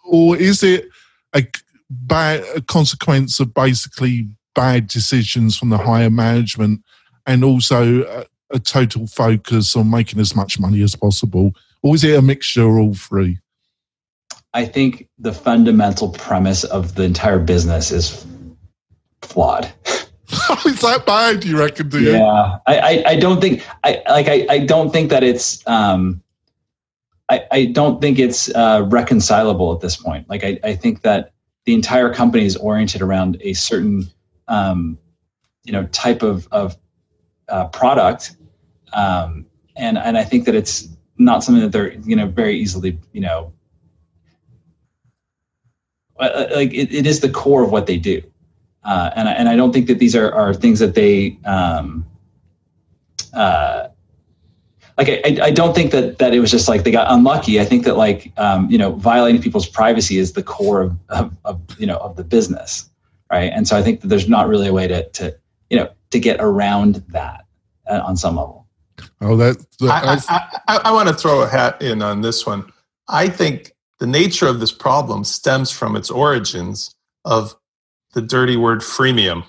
or 0.03 0.35
is 0.35 0.63
it 0.63 0.89
a 1.35 1.43
bad 1.91 2.43
a 2.55 2.61
consequence 2.61 3.39
of 3.39 3.53
basically 3.53 4.27
bad 4.55 4.87
decisions 4.87 5.55
from 5.55 5.69
the 5.69 5.77
higher 5.77 6.09
management 6.09 6.81
and 7.27 7.43
also 7.43 8.03
a, 8.03 8.25
a 8.49 8.57
total 8.57 9.05
focus 9.05 9.75
on 9.75 9.91
making 9.91 10.19
as 10.19 10.35
much 10.35 10.59
money 10.59 10.81
as 10.81 10.95
possible 10.95 11.53
or 11.82 11.95
is 11.95 12.03
it 12.03 12.17
a 12.17 12.21
mixture 12.21 12.67
of 12.67 12.77
all 12.77 12.93
three? 12.93 13.39
I 14.53 14.65
think 14.65 15.07
the 15.19 15.34
fundamental 15.34 16.09
premise 16.09 16.63
of 16.63 16.95
the 16.95 17.03
entire 17.03 17.39
business 17.39 17.91
is 17.91 18.25
flawed. 19.21 19.71
is 20.65 20.82
that 20.82 21.03
bad? 21.05 21.41
Do 21.41 21.49
you 21.49 21.59
reckon? 21.59 21.89
Do 21.89 22.01
you? 22.01 22.11
Yeah, 22.11 22.57
I, 22.67 22.80
I, 22.80 23.03
I 23.07 23.15
don't 23.15 23.41
think 23.41 23.65
I 23.84 24.01
like 24.09 24.27
I, 24.27 24.45
I 24.49 24.59
don't 24.59 24.91
think 24.91 25.09
that 25.09 25.23
it's 25.23 25.65
um, 25.67 26.21
I, 27.30 27.45
I 27.51 27.65
don't 27.65 28.01
think 28.01 28.19
it's 28.19 28.53
uh, 28.53 28.86
reconcilable 28.89 29.73
at 29.73 29.82
this 29.82 29.95
point. 29.95 30.30
Like 30.30 30.43
I, 30.43 30.59
I 30.63 30.75
think 30.75 31.01
that 31.01 31.32
the 31.65 31.73
entire 31.73 32.13
company 32.13 32.45
is 32.45 32.55
oriented 32.57 33.01
around 33.01 33.38
a 33.41 33.53
certain 33.53 34.07
um, 34.47 34.97
you 35.63 35.71
know 35.71 35.86
type 35.88 36.23
of 36.23 36.47
of 36.51 36.77
uh, 37.47 37.67
product, 37.67 38.36
um, 38.93 39.45
and 39.75 39.97
and 39.97 40.17
I 40.17 40.23
think 40.23 40.45
that 40.45 40.55
it's 40.55 40.89
not 41.20 41.43
something 41.43 41.61
that 41.61 41.72
they're 41.72 41.93
you 41.93 42.15
know 42.15 42.28
very 42.28 42.57
easily 42.57 42.97
you 43.13 43.22
know 43.22 43.53
uh, 46.20 46.24
uh, 46.24 46.47
like 46.55 46.74
it, 46.74 46.93
it 46.93 47.05
is 47.05 47.20
the 47.20 47.30
core 47.30 47.63
of 47.63 47.72
what 47.72 47.86
they 47.86 47.97
do. 47.97 48.22
Uh, 48.84 49.09
and, 49.15 49.30
I, 49.30 49.34
and 49.34 49.47
I 49.47 49.55
don't 49.55 49.72
think 49.72 49.88
that 49.88 49.99
these 49.99 50.15
are, 50.15 50.34
are 50.34 50.53
things 50.53 50.80
that 50.80 50.95
they 50.95 51.38
um, 51.45 52.05
uh, 53.34 53.88
like 54.97 55.09
I, 55.09 55.38
I 55.43 55.51
don't 55.51 55.74
think 55.74 55.91
that 55.91 56.17
that 56.17 56.34
it 56.34 56.39
was 56.39 56.51
just 56.51 56.67
like 56.67 56.84
they 56.84 56.91
got 56.91 57.09
unlucky. 57.09 57.59
I 57.61 57.65
think 57.65 57.86
that 57.86 57.95
like 57.95 58.34
um, 58.38 58.70
you 58.70 58.78
know 58.78 58.93
violating 58.93 59.41
people's 59.41 59.67
privacy 59.67 60.17
is 60.17 60.34
the 60.34 60.43
core 60.43 60.82
of, 60.82 60.97
of, 61.09 61.38
of, 61.45 61.80
you 61.80 61.88
know 61.88 61.97
of 61.97 62.15
the 62.15 62.24
business 62.24 62.89
right? 63.32 63.51
And 63.53 63.67
so 63.67 63.78
i 63.78 63.82
think 63.82 64.01
that 64.01 64.07
there's 64.07 64.28
not 64.28 64.47
really 64.47 64.67
a 64.67 64.74
way 64.74 64.88
to 64.88 65.07
to 65.09 65.36
you 65.70 65.78
know 65.78 65.89
to 66.11 66.20
get 66.20 66.38
around 66.39 67.03
that 67.09 67.45
uh, 67.89 68.01
on 68.03 68.17
some 68.17 68.36
level 68.36 68.59
Oh, 69.21 69.35
that. 69.37 69.57
that 69.79 70.23
I, 70.29 70.35
I, 70.35 70.75
I, 70.75 70.81
I, 70.85 70.91
want 70.91 71.09
to 71.09 71.15
throw 71.15 71.41
a 71.41 71.47
hat 71.47 71.81
in 71.81 72.01
on 72.01 72.21
this 72.21 72.45
one. 72.45 72.71
I 73.07 73.27
think 73.27 73.73
the 73.99 74.07
nature 74.07 74.47
of 74.47 74.59
this 74.59 74.71
problem 74.71 75.23
stems 75.23 75.71
from 75.71 75.95
its 75.95 76.09
origins 76.09 76.95
of 77.25 77.55
the 78.13 78.21
dirty 78.21 78.57
word 78.57 78.79
freemium. 78.79 79.45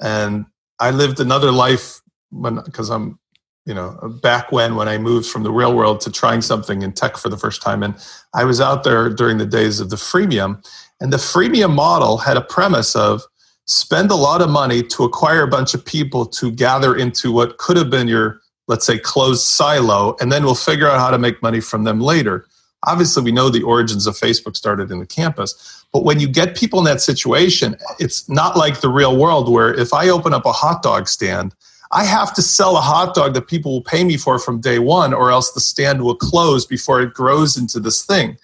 And 0.00 0.46
I 0.78 0.90
lived 0.90 1.20
another 1.20 1.52
life 1.52 2.00
when 2.30 2.56
because 2.64 2.90
I'm 2.90 3.18
you 3.64 3.74
know 3.74 4.18
back 4.22 4.50
when 4.50 4.76
when 4.76 4.88
I 4.88 4.98
moved 4.98 5.26
from 5.26 5.42
the 5.42 5.52
real 5.52 5.74
world 5.74 6.00
to 6.02 6.10
trying 6.10 6.42
something 6.42 6.82
in 6.82 6.92
tech 6.92 7.16
for 7.16 7.28
the 7.28 7.36
first 7.36 7.62
time 7.62 7.82
and 7.82 7.94
I 8.34 8.44
was 8.44 8.60
out 8.60 8.82
there 8.84 9.08
during 9.08 9.38
the 9.38 9.46
days 9.46 9.80
of 9.80 9.90
the 9.90 9.96
freemium 9.96 10.66
and 11.00 11.12
the 11.12 11.16
freemium 11.16 11.74
model 11.74 12.18
had 12.18 12.36
a 12.36 12.42
premise 12.42 12.96
of 12.96 13.22
spend 13.66 14.10
a 14.10 14.14
lot 14.14 14.42
of 14.42 14.50
money 14.50 14.82
to 14.82 15.04
acquire 15.04 15.42
a 15.42 15.48
bunch 15.48 15.74
of 15.74 15.84
people 15.84 16.26
to 16.26 16.50
gather 16.50 16.96
into 16.96 17.32
what 17.32 17.56
could 17.58 17.76
have 17.76 17.90
been 17.90 18.08
your 18.08 18.40
let's 18.68 18.86
say 18.86 18.98
closed 18.98 19.46
silo 19.46 20.16
and 20.20 20.30
then 20.30 20.44
we'll 20.44 20.54
figure 20.54 20.88
out 20.88 20.98
how 20.98 21.10
to 21.10 21.18
make 21.18 21.42
money 21.42 21.60
from 21.60 21.84
them 21.84 22.00
later. 22.00 22.46
Obviously 22.86 23.22
we 23.22 23.32
know 23.32 23.48
the 23.48 23.62
origins 23.62 24.06
of 24.06 24.14
facebook 24.14 24.56
started 24.56 24.90
in 24.90 24.98
the 24.98 25.06
campus 25.06 25.86
but 25.92 26.04
when 26.04 26.20
you 26.20 26.28
get 26.28 26.54
people 26.54 26.78
in 26.78 26.84
that 26.84 27.00
situation 27.00 27.76
it's 27.98 28.28
not 28.28 28.56
like 28.58 28.82
the 28.82 28.90
real 28.90 29.16
world 29.16 29.50
where 29.50 29.72
if 29.72 29.94
i 29.94 30.10
open 30.10 30.34
up 30.34 30.44
a 30.44 30.52
hot 30.52 30.82
dog 30.82 31.08
stand 31.08 31.54
i 31.92 32.04
have 32.04 32.34
to 32.34 32.42
sell 32.42 32.76
a 32.76 32.82
hot 32.82 33.14
dog 33.14 33.32
that 33.32 33.48
people 33.48 33.72
will 33.72 33.82
pay 33.82 34.04
me 34.04 34.18
for 34.18 34.38
from 34.38 34.60
day 34.60 34.78
one 34.78 35.14
or 35.14 35.30
else 35.30 35.52
the 35.52 35.60
stand 35.60 36.02
will 36.02 36.14
close 36.14 36.66
before 36.66 37.00
it 37.00 37.14
grows 37.14 37.56
into 37.56 37.80
this 37.80 38.04
thing. 38.04 38.36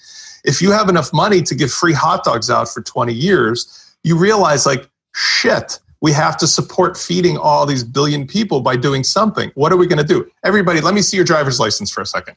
If 0.42 0.62
you 0.62 0.70
have 0.70 0.88
enough 0.88 1.12
money 1.12 1.42
to 1.42 1.54
give 1.54 1.70
free 1.70 1.92
hot 1.92 2.24
dogs 2.24 2.48
out 2.48 2.70
for 2.70 2.80
20 2.80 3.12
years 3.12 3.76
you 4.02 4.16
realize 4.16 4.66
like 4.66 4.89
shit 5.14 5.78
we 6.00 6.12
have 6.12 6.36
to 6.38 6.46
support 6.46 6.96
feeding 6.96 7.36
all 7.36 7.66
these 7.66 7.84
billion 7.84 8.26
people 8.26 8.60
by 8.60 8.76
doing 8.76 9.04
something. 9.04 9.50
What 9.54 9.72
are 9.72 9.76
we 9.76 9.86
going 9.86 9.98
to 9.98 10.04
do? 10.04 10.30
Everybody, 10.44 10.80
let 10.80 10.94
me 10.94 11.02
see 11.02 11.16
your 11.16 11.26
driver's 11.26 11.60
license 11.60 11.90
for 11.90 12.00
a 12.00 12.06
second. 12.06 12.36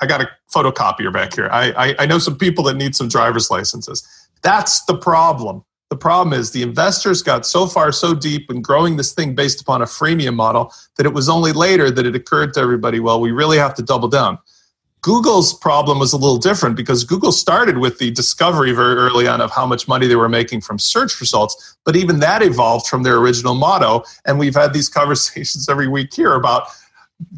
I 0.00 0.06
got 0.06 0.20
a 0.20 0.28
photocopier 0.54 1.12
back 1.12 1.34
here. 1.34 1.48
I, 1.50 1.72
I, 1.72 1.94
I 2.00 2.06
know 2.06 2.18
some 2.18 2.36
people 2.36 2.64
that 2.64 2.76
need 2.76 2.94
some 2.94 3.08
driver's 3.08 3.50
licenses. 3.50 4.06
That's 4.42 4.84
the 4.84 4.96
problem. 4.96 5.64
The 5.90 5.96
problem 5.96 6.38
is 6.38 6.50
the 6.50 6.62
investors 6.62 7.22
got 7.22 7.46
so 7.46 7.66
far 7.66 7.92
so 7.92 8.14
deep 8.14 8.50
in 8.50 8.60
growing 8.60 8.96
this 8.96 9.14
thing 9.14 9.34
based 9.34 9.62
upon 9.62 9.80
a 9.80 9.86
freemium 9.86 10.34
model 10.34 10.72
that 10.98 11.06
it 11.06 11.14
was 11.14 11.30
only 11.30 11.52
later 11.52 11.90
that 11.90 12.04
it 12.04 12.14
occurred 12.14 12.52
to 12.54 12.60
everybody, 12.60 13.00
well, 13.00 13.20
we 13.20 13.32
really 13.32 13.56
have 13.56 13.74
to 13.74 13.82
double 13.82 14.08
down. 14.08 14.38
Google's 15.08 15.54
problem 15.54 15.98
was 15.98 16.12
a 16.12 16.18
little 16.18 16.36
different 16.36 16.76
because 16.76 17.02
Google 17.02 17.32
started 17.32 17.78
with 17.78 17.96
the 17.96 18.10
discovery 18.10 18.72
very 18.72 18.94
early 18.94 19.26
on 19.26 19.40
of 19.40 19.50
how 19.50 19.64
much 19.64 19.88
money 19.88 20.06
they 20.06 20.16
were 20.16 20.28
making 20.28 20.60
from 20.60 20.78
search 20.78 21.18
results, 21.18 21.78
but 21.86 21.96
even 21.96 22.20
that 22.20 22.42
evolved 22.42 22.86
from 22.86 23.04
their 23.04 23.16
original 23.16 23.54
motto. 23.54 24.04
And 24.26 24.38
we've 24.38 24.54
had 24.54 24.74
these 24.74 24.86
conversations 25.00 25.66
every 25.66 25.88
week 25.88 26.12
here 26.12 26.34
about 26.34 26.68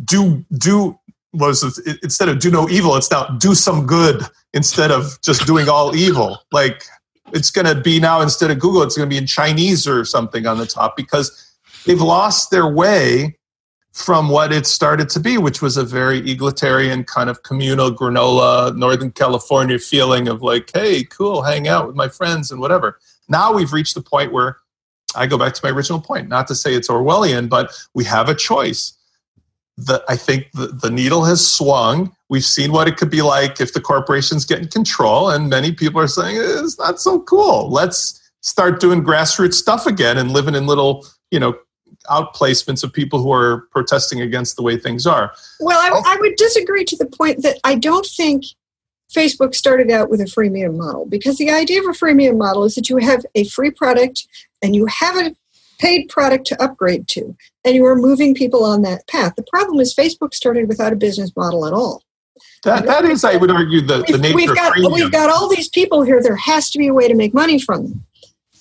do 0.04 0.44
do 0.58 0.98
was 1.32 1.62
instead 2.02 2.28
of 2.28 2.40
do 2.40 2.50
no 2.50 2.68
evil, 2.68 2.96
it's 2.96 3.08
now 3.08 3.28
do 3.38 3.54
some 3.54 3.86
good 3.86 4.20
instead 4.52 4.90
of 4.90 5.22
just 5.22 5.46
doing 5.46 5.68
all 5.68 5.94
evil. 6.06 6.40
Like 6.50 6.82
it's 7.32 7.52
going 7.52 7.72
to 7.72 7.80
be 7.80 8.00
now 8.00 8.20
instead 8.20 8.50
of 8.50 8.58
Google, 8.58 8.82
it's 8.82 8.96
going 8.96 9.08
to 9.08 9.14
be 9.14 9.16
in 9.16 9.28
Chinese 9.28 9.86
or 9.86 10.04
something 10.04 10.44
on 10.44 10.58
the 10.58 10.66
top 10.66 10.96
because 10.96 11.56
they've 11.86 12.02
lost 12.02 12.50
their 12.50 12.66
way 12.66 13.38
from 13.92 14.28
what 14.28 14.52
it 14.52 14.66
started 14.66 15.08
to 15.10 15.20
be, 15.20 15.36
which 15.36 15.60
was 15.60 15.76
a 15.76 15.84
very 15.84 16.18
egalitarian 16.30 17.04
kind 17.04 17.28
of 17.28 17.42
communal 17.42 17.90
granola, 17.90 18.74
Northern 18.76 19.10
California 19.10 19.78
feeling 19.78 20.28
of 20.28 20.42
like, 20.42 20.70
hey, 20.72 21.04
cool, 21.04 21.42
hang 21.42 21.66
out 21.66 21.86
with 21.88 21.96
my 21.96 22.08
friends 22.08 22.50
and 22.50 22.60
whatever. 22.60 22.98
Now 23.28 23.52
we've 23.52 23.72
reached 23.72 23.94
the 23.94 24.02
point 24.02 24.32
where 24.32 24.58
I 25.16 25.26
go 25.26 25.36
back 25.36 25.54
to 25.54 25.60
my 25.64 25.70
original 25.70 26.00
point, 26.00 26.28
not 26.28 26.46
to 26.48 26.54
say 26.54 26.74
it's 26.74 26.88
Orwellian, 26.88 27.48
but 27.48 27.72
we 27.94 28.04
have 28.04 28.28
a 28.28 28.34
choice 28.34 28.96
the, 29.86 30.02
I 30.08 30.16
think 30.16 30.50
the, 30.52 30.68
the 30.68 30.90
needle 30.90 31.24
has 31.24 31.46
swung. 31.46 32.14
We've 32.28 32.44
seen 32.44 32.72
what 32.72 32.88
it 32.88 32.96
could 32.96 33.10
be 33.10 33.22
like 33.22 33.60
if 33.60 33.72
the 33.72 33.80
corporations 33.80 34.44
get 34.44 34.58
in 34.58 34.68
control, 34.68 35.30
and 35.30 35.48
many 35.48 35.72
people 35.72 36.00
are 36.00 36.08
saying 36.08 36.36
it's 36.38 36.78
not 36.78 37.00
so 37.00 37.20
cool. 37.22 37.70
Let's 37.70 38.20
start 38.42 38.80
doing 38.80 39.02
grassroots 39.02 39.54
stuff 39.54 39.86
again 39.86 40.18
and 40.18 40.32
living 40.32 40.54
in 40.54 40.66
little, 40.66 41.06
you 41.30 41.40
know, 41.40 41.56
outplacements 42.10 42.82
of 42.82 42.92
people 42.92 43.22
who 43.22 43.32
are 43.32 43.62
protesting 43.70 44.20
against 44.20 44.56
the 44.56 44.62
way 44.62 44.76
things 44.76 45.06
are. 45.06 45.32
Well, 45.60 45.78
I, 45.78 45.90
oh. 45.92 46.02
I 46.06 46.16
would 46.20 46.36
disagree 46.36 46.84
to 46.84 46.96
the 46.96 47.06
point 47.06 47.42
that 47.42 47.58
I 47.64 47.76
don't 47.76 48.06
think 48.06 48.44
Facebook 49.12 49.54
started 49.54 49.90
out 49.90 50.10
with 50.10 50.20
a 50.20 50.24
freemium 50.24 50.76
model 50.76 51.06
because 51.06 51.38
the 51.38 51.50
idea 51.50 51.80
of 51.80 51.86
a 51.86 51.98
freemium 51.98 52.38
model 52.38 52.64
is 52.64 52.74
that 52.74 52.88
you 52.88 52.98
have 52.98 53.24
a 53.34 53.44
free 53.44 53.70
product 53.70 54.26
and 54.62 54.76
you 54.76 54.86
have 54.86 55.16
a 55.16 55.34
paid 55.78 56.08
product 56.08 56.46
to 56.46 56.62
upgrade 56.62 57.08
to, 57.08 57.34
and 57.64 57.74
you 57.74 57.84
are 57.86 57.96
moving 57.96 58.34
people 58.34 58.64
on 58.64 58.82
that 58.82 59.06
path. 59.08 59.34
The 59.36 59.42
problem 59.44 59.80
is 59.80 59.94
Facebook 59.94 60.34
started 60.34 60.68
without 60.68 60.92
a 60.92 60.96
business 60.96 61.34
model 61.34 61.66
at 61.66 61.72
all. 61.72 62.04
That, 62.64 62.84
that 62.84 63.04
is, 63.06 63.24
I 63.24 63.36
would 63.36 63.50
argue, 63.50 63.80
the, 63.80 64.04
the 64.06 64.18
nature 64.18 64.36
we've 64.36 64.54
got, 64.54 64.74
We've 64.76 65.10
got 65.10 65.30
all 65.30 65.48
these 65.48 65.68
people 65.68 66.02
here. 66.02 66.22
There 66.22 66.36
has 66.36 66.70
to 66.70 66.78
be 66.78 66.88
a 66.88 66.94
way 66.94 67.08
to 67.08 67.14
make 67.14 67.32
money 67.32 67.58
from 67.58 67.88
them. 67.88 68.06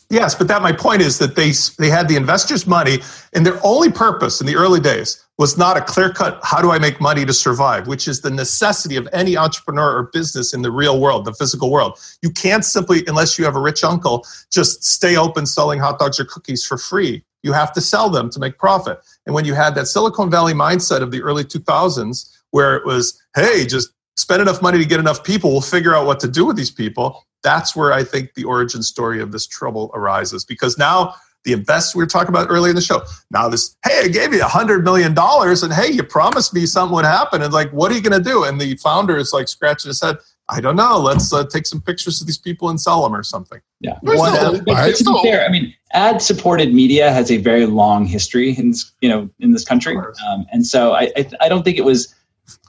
Yes, 0.10 0.34
but 0.34 0.48
that 0.48 0.64
my 0.64 0.72
point 0.72 1.04
is 1.04 1.20
that 1.20 1.36
they 1.36 1.52
they 1.78 1.90
had 1.90 2.08
the 2.08 2.16
investors' 2.16 2.66
money, 2.66 3.00
and 3.34 3.46
their 3.46 3.60
only 3.64 3.92
purpose 3.92 4.42
in 4.42 4.48
the 4.48 4.56
early 4.56 4.80
days 4.80 5.24
was 5.38 5.56
not 5.56 5.78
a 5.78 5.82
clear 5.82 6.12
cut 6.12 6.40
how 6.44 6.62
do 6.62 6.72
I 6.72 6.80
make 6.80 7.00
money 7.00 7.26
to 7.26 7.34
survive, 7.34 7.88
which 7.88 8.08
is 8.08 8.22
the 8.22 8.32
necessity 8.32 8.96
of 8.96 9.08
any 9.14 9.38
entrepreneur 9.38 9.98
or 9.98 10.10
business 10.12 10.54
in 10.54 10.64
the 10.64 10.72
real 10.72 11.00
world, 11.00 11.26
the 11.26 11.34
physical 11.34 11.72
world. 11.72 11.98
You 12.24 12.32
can't 12.32 12.66
simply, 12.66 13.04
unless 13.08 13.38
you 13.38 13.46
have 13.46 13.56
a 13.56 13.62
rich 13.62 13.84
uncle, 13.84 14.26
just 14.52 14.84
stay 14.84 15.16
open 15.16 15.46
selling 15.46 15.80
hot 15.80 16.00
dogs 16.00 16.20
or 16.20 16.26
cookies 16.26 16.66
for 16.66 16.78
free. 16.78 17.24
You 17.44 17.54
have 17.54 17.72
to 17.74 17.82
sell 17.82 18.10
them 18.10 18.30
to 18.32 18.40
make 18.40 18.58
profit. 18.58 19.00
And 19.26 19.36
when 19.36 19.46
you 19.46 19.54
had 19.54 19.76
that 19.76 19.88
Silicon 19.88 20.30
Valley 20.30 20.54
mindset 20.54 21.02
of 21.02 21.12
the 21.12 21.22
early 21.22 21.46
2000s, 21.46 22.30
where 22.52 22.76
it 22.76 22.86
was, 22.86 23.22
hey, 23.36 23.66
just 23.66 23.92
spend 24.20 24.42
enough 24.42 24.62
money 24.62 24.78
to 24.78 24.86
get 24.86 25.00
enough 25.00 25.24
people, 25.24 25.52
we'll 25.52 25.62
figure 25.62 25.96
out 25.96 26.06
what 26.06 26.20
to 26.22 26.28
do 26.28 26.46
with 26.46 26.56
these 26.56 26.72
people. 26.72 27.26
That's 27.44 27.76
where 27.76 27.94
I 27.94 28.04
think 28.04 28.34
the 28.34 28.44
origin 28.44 28.84
story 28.84 29.22
of 29.22 29.32
this 29.32 29.48
trouble 29.48 29.92
arises 29.94 30.44
because 30.44 30.78
now 30.78 31.16
the 31.46 31.54
invest 31.54 31.96
we 31.96 32.04
were 32.04 32.08
talking 32.08 32.30
about 32.30 32.48
earlier 32.50 32.72
in 32.72 32.76
the 32.76 32.82
show. 32.82 33.02
Now 33.32 33.48
this, 33.48 33.78
hey, 33.86 34.02
I 34.04 34.08
gave 34.10 34.34
you 34.34 34.42
a 34.42 34.48
hundred 34.48 34.84
million 34.84 35.14
dollars, 35.14 35.64
and 35.64 35.72
hey, 35.72 35.92
you 35.92 36.04
promised 36.04 36.54
me 36.54 36.66
something 36.66 36.94
would 36.96 37.06
happen, 37.06 37.42
and 37.42 37.54
like, 37.54 37.72
what 37.72 37.92
are 37.92 37.96
you 37.96 38.02
going 38.02 38.22
to 38.22 38.30
do? 38.30 38.44
And 38.44 38.60
the 38.60 38.76
founder 38.78 39.18
is 39.18 39.32
like 39.32 39.48
scratching 39.48 39.90
his 39.90 40.02
head. 40.02 40.18
I 40.50 40.62
don't 40.62 40.76
know. 40.76 41.00
Let's 41.00 41.32
uh, 41.32 41.46
take 41.46 41.66
some 41.68 41.80
pictures 41.80 42.20
of 42.22 42.28
these 42.28 42.38
people 42.38 42.70
and 42.70 42.82
sell 42.82 43.04
them 43.04 43.14
or 43.14 43.22
something. 43.22 43.62
Yeah. 43.82 44.00
What, 44.02 44.64
but, 44.66 44.96
to 44.98 45.04
be 45.04 45.22
fair, 45.22 45.46
I 45.46 45.50
mean, 45.50 45.74
ad-supported 45.94 46.74
media 46.74 47.12
has 47.12 47.30
a 47.30 47.38
very 47.38 47.68
long 47.68 48.06
history 48.06 48.58
in 48.58 48.72
this, 48.72 48.92
you 49.00 49.10
know, 49.10 49.30
in 49.40 49.52
this 49.52 49.64
country, 49.64 49.96
um, 49.96 50.46
and 50.52 50.66
so 50.66 50.94
I, 50.94 51.12
I, 51.16 51.30
I, 51.42 51.50
don't 51.50 51.64
think 51.64 51.78
it 51.78 51.86
was 51.86 52.14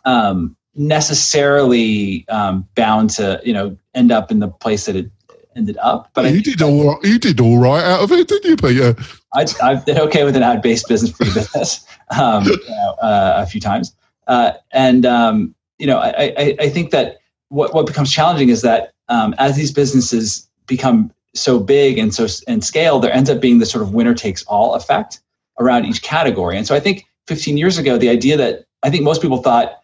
um, 0.04 0.56
necessarily 0.80 2.26
um, 2.28 2.66
bound 2.74 3.10
to, 3.10 3.40
you 3.44 3.52
know, 3.52 3.76
end 3.94 4.10
up 4.10 4.30
in 4.30 4.38
the 4.38 4.48
place 4.48 4.86
that 4.86 4.96
it 4.96 5.10
ended 5.54 5.76
up. 5.82 6.10
But 6.14 6.32
you 6.32 6.40
did 6.42 6.62
all 6.62 6.94
right, 6.94 7.04
you 7.04 7.18
did 7.18 7.38
all 7.38 7.58
right 7.58 7.84
out 7.84 8.00
of 8.00 8.12
it, 8.12 8.28
didn't 8.28 8.50
you, 8.50 8.56
Peter? 8.56 8.96
I, 9.34 9.44
have 9.60 9.84
been 9.84 9.98
okay 9.98 10.24
with 10.24 10.36
an 10.36 10.42
ad-based 10.42 10.88
business 10.88 11.12
free 11.12 11.32
business 11.34 11.84
um, 12.18 12.44
you 12.44 12.58
know, 12.68 12.96
uh, 13.02 13.34
a 13.36 13.46
few 13.46 13.60
times, 13.60 13.94
uh, 14.26 14.52
and 14.72 15.04
um, 15.04 15.54
you 15.78 15.86
know, 15.86 15.98
I, 15.98 16.32
I, 16.36 16.56
I 16.60 16.68
think 16.70 16.92
that 16.92 17.18
what, 17.50 17.74
what 17.74 17.86
becomes 17.86 18.10
challenging 18.10 18.48
is 18.48 18.62
that 18.62 18.92
um, 19.08 19.34
as 19.38 19.56
these 19.56 19.72
businesses 19.72 20.48
become 20.66 21.12
so 21.34 21.60
big 21.60 21.98
and 21.98 22.14
so 22.14 22.26
and 22.48 22.64
scale, 22.64 23.00
there 23.00 23.12
ends 23.12 23.28
up 23.28 23.40
being 23.40 23.58
this 23.58 23.70
sort 23.70 23.82
of 23.82 23.92
winner 23.92 24.14
takes 24.14 24.42
all 24.44 24.74
effect 24.74 25.20
around 25.58 25.84
each 25.84 26.02
category. 26.02 26.56
And 26.56 26.66
so 26.66 26.74
I 26.74 26.80
think 26.80 27.04
15 27.26 27.58
years 27.58 27.76
ago, 27.76 27.98
the 27.98 28.08
idea 28.08 28.36
that 28.38 28.64
I 28.82 28.88
think 28.88 29.04
most 29.04 29.20
people 29.20 29.42
thought 29.42 29.79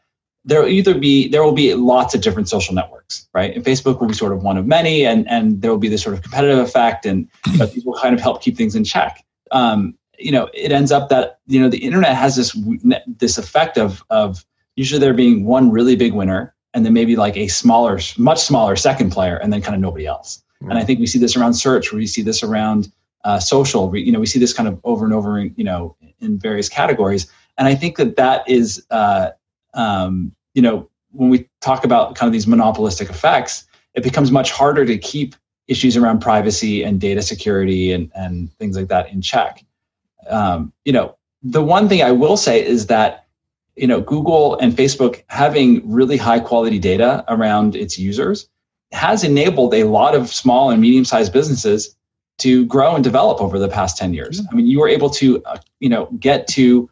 there 0.47 0.63
will 0.63 0.69
either 0.69 0.95
be 0.95 1.29
there 1.29 1.43
will 1.43 1.53
be 1.53 1.75
lots 1.75 2.15
of 2.15 2.23
different 2.23 2.49
social 2.49 2.75
networks, 2.75 3.29
right? 3.35 3.55
And 3.55 3.65
Facebook 3.65 4.01
will 4.01 4.09
be 4.09 4.15
sort 4.15 4.33
of 4.33 4.43
one 4.43 4.57
of 4.57 4.67
many, 4.67 5.05
and 5.05 5.29
and 5.29 5.61
there 5.61 5.71
will 5.71 5.79
be 5.79 5.89
this 5.89 6.03
sort 6.03 6.15
of 6.15 6.23
competitive 6.23 6.59
effect, 6.59 7.05
and 7.05 7.29
but 7.59 7.73
these 7.73 7.85
will 7.85 7.99
kind 7.99 8.15
of 8.15 8.21
help 8.21 8.43
keep 8.43 8.57
things 8.57 8.75
in 8.75 8.85
check. 8.85 9.25
Um, 9.51 9.95
you 10.19 10.33
know, 10.33 10.49
it 10.55 10.73
ends 10.73 10.93
up 10.93 11.11
that 11.11 11.41
you 11.47 11.61
know 11.61 11.69
the 11.69 11.79
internet 11.79 12.17
has 12.17 12.37
this 12.37 12.57
this 13.07 13.37
effect 13.37 13.77
of 13.77 14.03
of 14.09 14.47
usually 14.77 15.01
there 15.01 15.15
being 15.15 15.45
one 15.45 15.71
really 15.71 15.97
big 15.97 16.13
winner 16.13 16.55
and 16.77 16.85
then 16.85 16.93
maybe 16.93 17.17
like 17.17 17.39
a 17.39 17.49
smaller, 17.49 17.99
much 18.19 18.39
smaller 18.39 18.77
second 18.77 19.11
player, 19.11 19.37
and 19.37 19.51
then 19.51 19.63
kind 19.63 19.75
of 19.75 19.81
nobody 19.81 20.05
else. 20.05 20.43
Mm-hmm. 20.61 20.71
And 20.71 20.79
I 20.79 20.85
think 20.85 21.01
we 21.01 21.07
see 21.07 21.19
this 21.19 21.35
around 21.35 21.55
search, 21.55 21.91
we 21.91 22.07
see 22.07 22.21
this 22.21 22.43
around 22.43 22.93
uh, 23.25 23.41
social. 23.41 23.89
We, 23.89 24.03
you 24.03 24.13
know, 24.13 24.21
we 24.21 24.27
see 24.27 24.39
this 24.39 24.53
kind 24.53 24.69
of 24.69 24.79
over 24.85 25.07
and 25.07 25.15
over, 25.15 25.41
you 25.41 25.65
know, 25.65 25.97
in 26.21 26.39
various 26.39 26.69
categories. 26.69 27.33
And 27.57 27.67
I 27.67 27.75
think 27.75 27.97
that 27.97 28.17
that 28.17 28.47
is, 28.47 28.85
uh, 28.91 29.31
um, 29.73 30.33
you 30.57 30.63
know, 30.63 30.89
when 31.13 31.29
we 31.29 31.49
talk 31.61 31.85
about 31.85 32.17
kind 32.17 32.27
of 32.27 32.33
these 32.33 32.47
monopolistic 32.47 33.09
effects, 33.09 33.65
it 33.95 34.03
becomes 34.03 34.33
much 34.33 34.51
harder 34.51 34.85
to 34.85 34.99
keep 34.99 35.37
issues 35.69 35.97
around 35.97 36.21
privacy 36.21 36.83
and 36.83 37.01
data 37.01 37.23
security 37.23 37.93
and, 37.93 38.11
and 38.15 38.53
things 38.55 38.77
like 38.77 38.89
that 38.89 39.11
in 39.11 39.23
check. 39.23 39.65
Um, 40.29 40.73
you 40.85 40.93
know, 40.93 41.17
the 41.43 41.63
one 41.63 41.89
thing 41.89 42.03
I 42.03 42.11
will 42.11 42.37
say 42.37 42.65
is 42.65 42.87
that 42.87 43.27
you 43.77 43.87
know, 43.87 44.01
Google 44.01 44.59
and 44.59 44.73
Facebook 44.73 45.23
having 45.29 45.83
really 45.89 46.17
high 46.17 46.41
quality 46.41 46.79
data 46.79 47.25
around 47.29 47.77
its 47.77 47.99
users 47.99 48.49
has 48.91 49.23
enabled 49.23 49.75
a 49.75 49.85
lot 49.85 50.15
of 50.15 50.33
small 50.33 50.71
and 50.71 50.81
medium 50.81 51.05
sized 51.05 51.33
businesses 51.33 51.95
to 52.39 52.65
grow 52.67 52.95
and 52.95 53.05
develop 53.05 53.41
over 53.41 53.59
the 53.59 53.69
past 53.69 53.99
10 53.99 54.15
years. 54.15 54.41
I 54.51 54.55
mean, 54.55 54.67
you 54.67 54.81
were 54.81 54.89
able 54.89 55.11
to, 55.11 55.43
uh, 55.45 55.59
you 55.81 55.91
know, 55.91 56.07
get 56.19 56.49
to 56.49 56.89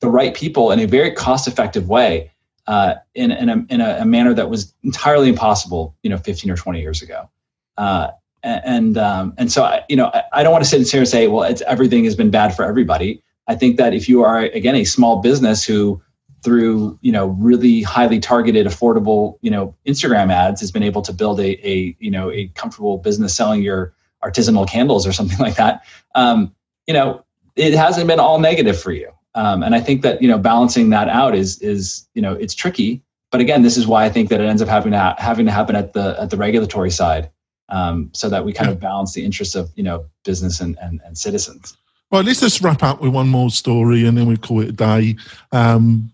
the 0.00 0.08
right 0.08 0.34
people 0.34 0.72
in 0.72 0.80
a 0.80 0.86
very 0.86 1.12
cost 1.12 1.46
effective 1.46 1.88
way 1.88 2.32
uh, 2.66 2.94
in, 3.14 3.30
in, 3.30 3.48
a, 3.48 3.66
in 3.70 3.80
a, 3.80 4.04
manner 4.04 4.34
that 4.34 4.50
was 4.50 4.74
entirely 4.82 5.28
impossible, 5.28 5.96
you 6.02 6.10
know, 6.10 6.18
15 6.18 6.50
or 6.50 6.56
20 6.56 6.80
years 6.80 7.00
ago. 7.00 7.30
Uh, 7.78 8.08
and 8.42 8.96
um, 8.96 9.34
and 9.38 9.50
so 9.50 9.64
I, 9.64 9.82
you 9.88 9.96
know, 9.96 10.06
I, 10.06 10.22
I 10.32 10.42
don't 10.42 10.52
want 10.52 10.62
to 10.64 10.70
sit 10.70 10.88
here 10.88 11.00
and 11.00 11.08
say, 11.08 11.26
well, 11.26 11.42
it's 11.42 11.62
everything 11.62 12.04
has 12.04 12.14
been 12.14 12.30
bad 12.30 12.54
for 12.54 12.64
everybody. 12.64 13.22
I 13.48 13.56
think 13.56 13.76
that 13.76 13.92
if 13.92 14.08
you 14.08 14.22
are 14.22 14.40
again 14.40 14.76
a 14.76 14.84
small 14.84 15.20
business 15.20 15.64
who 15.64 16.00
through 16.42 16.96
you 17.02 17.10
know 17.10 17.26
really 17.40 17.82
highly 17.82 18.20
targeted 18.20 18.66
affordable 18.66 19.36
you 19.40 19.50
know 19.50 19.74
instagram 19.86 20.32
ads 20.32 20.60
has 20.60 20.70
been 20.70 20.82
able 20.82 21.02
to 21.02 21.12
build 21.12 21.40
a, 21.40 21.68
a 21.68 21.96
you 21.98 22.10
know 22.10 22.30
a 22.30 22.46
comfortable 22.48 22.98
business 22.98 23.34
selling 23.34 23.62
your 23.62 23.92
artisanal 24.22 24.68
candles 24.68 25.06
or 25.06 25.12
something 25.12 25.38
like 25.40 25.56
that 25.56 25.82
um, 26.14 26.54
you 26.86 26.94
know 26.94 27.24
it 27.56 27.74
hasn't 27.74 28.06
been 28.06 28.20
all 28.20 28.38
negative 28.38 28.80
for 28.80 28.92
you 28.92 29.10
um, 29.36 29.62
and 29.62 29.74
i 29.74 29.80
think 29.80 30.02
that 30.02 30.20
you 30.20 30.28
know 30.28 30.38
balancing 30.38 30.90
that 30.90 31.08
out 31.08 31.34
is 31.34 31.60
is 31.62 32.08
you 32.14 32.22
know 32.22 32.32
it's 32.32 32.54
tricky 32.54 33.02
but 33.30 33.40
again 33.40 33.62
this 33.62 33.76
is 33.76 33.86
why 33.86 34.04
i 34.04 34.08
think 34.08 34.28
that 34.28 34.40
it 34.40 34.44
ends 34.44 34.60
up 34.60 34.68
having 34.68 34.90
to 34.90 34.98
ha- 34.98 35.14
having 35.18 35.46
to 35.46 35.52
happen 35.52 35.76
at 35.76 35.92
the 35.92 36.16
at 36.20 36.30
the 36.30 36.36
regulatory 36.36 36.90
side 36.90 37.30
um, 37.68 38.10
so 38.14 38.28
that 38.28 38.44
we 38.44 38.52
kind 38.52 38.70
of 38.70 38.78
balance 38.78 39.12
the 39.12 39.24
interests 39.24 39.54
of 39.54 39.70
you 39.74 39.82
know 39.82 40.06
business 40.24 40.60
and, 40.60 40.76
and, 40.80 41.00
and 41.04 41.16
citizens 41.16 41.76
well, 42.10 42.22
let's 42.22 42.40
just 42.40 42.60
wrap 42.60 42.82
up 42.82 43.00
with 43.00 43.12
one 43.12 43.28
more 43.28 43.50
story 43.50 44.06
and 44.06 44.16
then 44.16 44.26
we 44.26 44.36
call 44.36 44.60
it 44.60 44.68
a 44.68 44.72
day. 44.72 45.16
Um, 45.50 46.12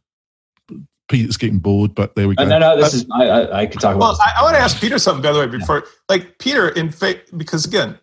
Peter's 1.08 1.36
getting 1.36 1.58
bored, 1.58 1.94
but 1.94 2.14
there 2.14 2.26
we 2.26 2.34
go. 2.34 2.44
no, 2.44 2.58
no, 2.58 2.76
this 2.76 2.94
uh, 2.94 2.96
is 2.96 3.06
I, 3.12 3.26
I, 3.26 3.60
I, 3.60 3.66
could 3.66 3.80
talk 3.80 3.96
about. 3.96 4.16
Well, 4.16 4.18
I, 4.20 4.40
I, 4.40 4.42
want 4.42 4.56
to 4.56 4.62
ask 4.62 4.80
Peter 4.80 4.98
something 4.98 5.22
by 5.22 5.32
the 5.32 5.40
way 5.40 5.46
before, 5.46 5.80
yeah. 5.80 5.90
like 6.08 6.38
Peter, 6.38 6.70
in 6.70 6.90
fact, 6.90 7.36
because 7.36 7.66
again, 7.66 7.98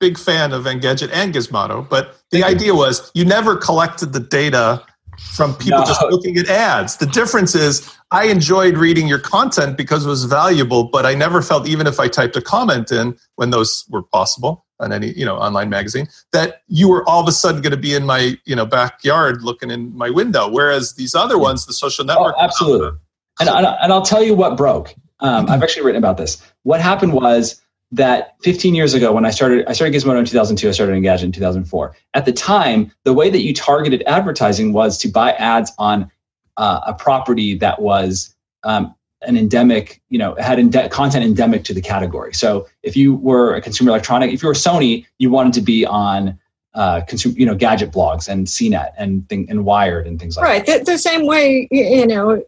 big 0.00 0.18
fan 0.18 0.52
of 0.52 0.64
Engadget 0.64 1.10
and 1.12 1.34
Gizmodo, 1.34 1.88
but 1.88 2.16
the 2.30 2.40
Thank 2.40 2.56
idea 2.56 2.68
you. 2.68 2.76
was 2.76 3.10
you 3.14 3.24
never 3.24 3.56
collected 3.56 4.12
the 4.12 4.20
data 4.20 4.82
from 5.18 5.54
people 5.54 5.80
no. 5.80 5.86
just 5.86 6.02
looking 6.02 6.36
at 6.36 6.48
ads. 6.48 6.96
The 6.96 7.06
difference 7.06 7.54
is 7.54 7.90
I 8.10 8.26
enjoyed 8.26 8.76
reading 8.76 9.08
your 9.08 9.18
content 9.18 9.76
because 9.76 10.04
it 10.04 10.08
was 10.08 10.24
valuable, 10.24 10.84
but 10.84 11.06
I 11.06 11.14
never 11.14 11.42
felt 11.42 11.66
even 11.66 11.86
if 11.86 11.98
I 11.98 12.08
typed 12.08 12.36
a 12.36 12.42
comment 12.42 12.92
in 12.92 13.16
when 13.36 13.50
those 13.50 13.84
were 13.88 14.02
possible 14.02 14.64
on 14.78 14.92
any 14.92 15.12
you 15.12 15.24
know 15.24 15.36
online 15.36 15.70
magazine 15.70 16.06
that 16.32 16.60
you 16.68 16.86
were 16.86 17.08
all 17.08 17.22
of 17.22 17.28
a 17.28 17.32
sudden 17.32 17.62
going 17.62 17.70
to 17.70 17.78
be 17.78 17.94
in 17.94 18.04
my 18.04 18.36
you 18.44 18.54
know 18.54 18.66
backyard 18.66 19.42
looking 19.42 19.70
in 19.70 19.96
my 19.96 20.10
window. 20.10 20.50
Whereas 20.50 20.94
these 20.94 21.14
other 21.14 21.38
ones, 21.38 21.66
the 21.66 21.72
social 21.72 22.04
oh, 22.04 22.12
network, 22.12 22.34
oh, 22.38 22.44
absolutely. 22.44 22.98
And, 23.38 23.48
and 23.48 23.92
I'll 23.92 24.02
tell 24.02 24.22
you 24.22 24.34
what 24.34 24.56
broke. 24.56 24.94
Um, 25.20 25.48
I've 25.48 25.62
actually 25.62 25.84
written 25.84 25.98
about 25.98 26.18
this. 26.18 26.42
What 26.62 26.80
happened 26.80 27.12
was 27.12 27.60
that 27.92 28.34
15 28.42 28.74
years 28.74 28.94
ago 28.94 29.12
when 29.12 29.24
I 29.24 29.30
started, 29.30 29.66
I 29.68 29.72
started 29.72 29.94
Gizmodo 29.94 30.18
in 30.18 30.24
2002, 30.24 30.68
I 30.68 30.72
started 30.72 30.94
Engadget 30.94 31.24
in 31.24 31.32
2004. 31.32 31.94
At 32.14 32.24
the 32.24 32.32
time, 32.32 32.92
the 33.04 33.12
way 33.12 33.30
that 33.30 33.40
you 33.40 33.54
targeted 33.54 34.02
advertising 34.06 34.72
was 34.72 34.98
to 34.98 35.08
buy 35.08 35.32
ads 35.32 35.72
on 35.78 36.10
uh, 36.56 36.80
a 36.86 36.94
property 36.94 37.54
that 37.58 37.80
was 37.80 38.34
um, 38.64 38.94
an 39.22 39.36
endemic, 39.36 40.00
you 40.08 40.18
know, 40.18 40.34
had 40.36 40.58
ende- 40.58 40.90
content 40.90 41.24
endemic 41.24 41.64
to 41.64 41.74
the 41.74 41.80
category. 41.80 42.34
So 42.34 42.66
if 42.82 42.96
you 42.96 43.14
were 43.14 43.54
a 43.54 43.60
consumer 43.60 43.90
electronic, 43.90 44.32
if 44.32 44.42
you 44.42 44.48
were 44.48 44.54
Sony, 44.54 45.06
you 45.18 45.30
wanted 45.30 45.52
to 45.54 45.60
be 45.60 45.86
on 45.86 46.38
uh, 46.76 47.00
consumer, 47.08 47.34
you 47.38 47.46
know, 47.46 47.54
gadget 47.54 47.90
blogs 47.90 48.28
and 48.28 48.46
CNET 48.46 48.92
and 48.98 49.26
thing, 49.30 49.46
and 49.48 49.64
Wired 49.64 50.06
and 50.06 50.20
things 50.20 50.36
like 50.36 50.44
right. 50.44 50.66
that. 50.66 50.72
Right. 50.72 50.84
The, 50.84 50.92
the, 50.92 50.98
same 50.98 51.26
way, 51.26 51.66
you 51.70 52.06
know, 52.06 52.44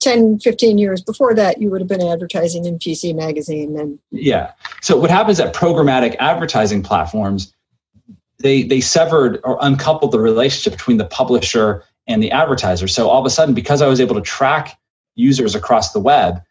10, 0.00 0.40
15 0.40 0.78
years 0.78 1.00
before 1.00 1.32
that, 1.34 1.62
you 1.62 1.70
would 1.70 1.80
have 1.80 1.88
been 1.88 2.02
advertising 2.02 2.64
in 2.64 2.80
PC 2.80 3.14
Magazine. 3.14 3.78
And 3.78 4.00
yeah. 4.10 4.52
So 4.80 4.98
what 4.98 5.10
happens 5.10 5.38
at 5.38 5.54
programmatic 5.54 6.16
advertising 6.18 6.82
platforms, 6.82 7.54
they 8.40 8.64
they 8.64 8.80
severed 8.80 9.38
or 9.44 9.56
uncoupled 9.60 10.10
the 10.10 10.18
relationship 10.18 10.76
between 10.76 10.96
the 10.96 11.04
publisher 11.04 11.84
and 12.08 12.20
the 12.20 12.32
advertiser. 12.32 12.88
So 12.88 13.08
all 13.08 13.20
of 13.20 13.26
a 13.26 13.30
sudden, 13.30 13.54
because 13.54 13.80
I 13.80 13.86
was 13.86 14.00
able 14.00 14.16
to 14.16 14.20
track 14.20 14.76
users 15.14 15.54
across 15.54 15.92
the 15.92 16.00
web, 16.00 16.42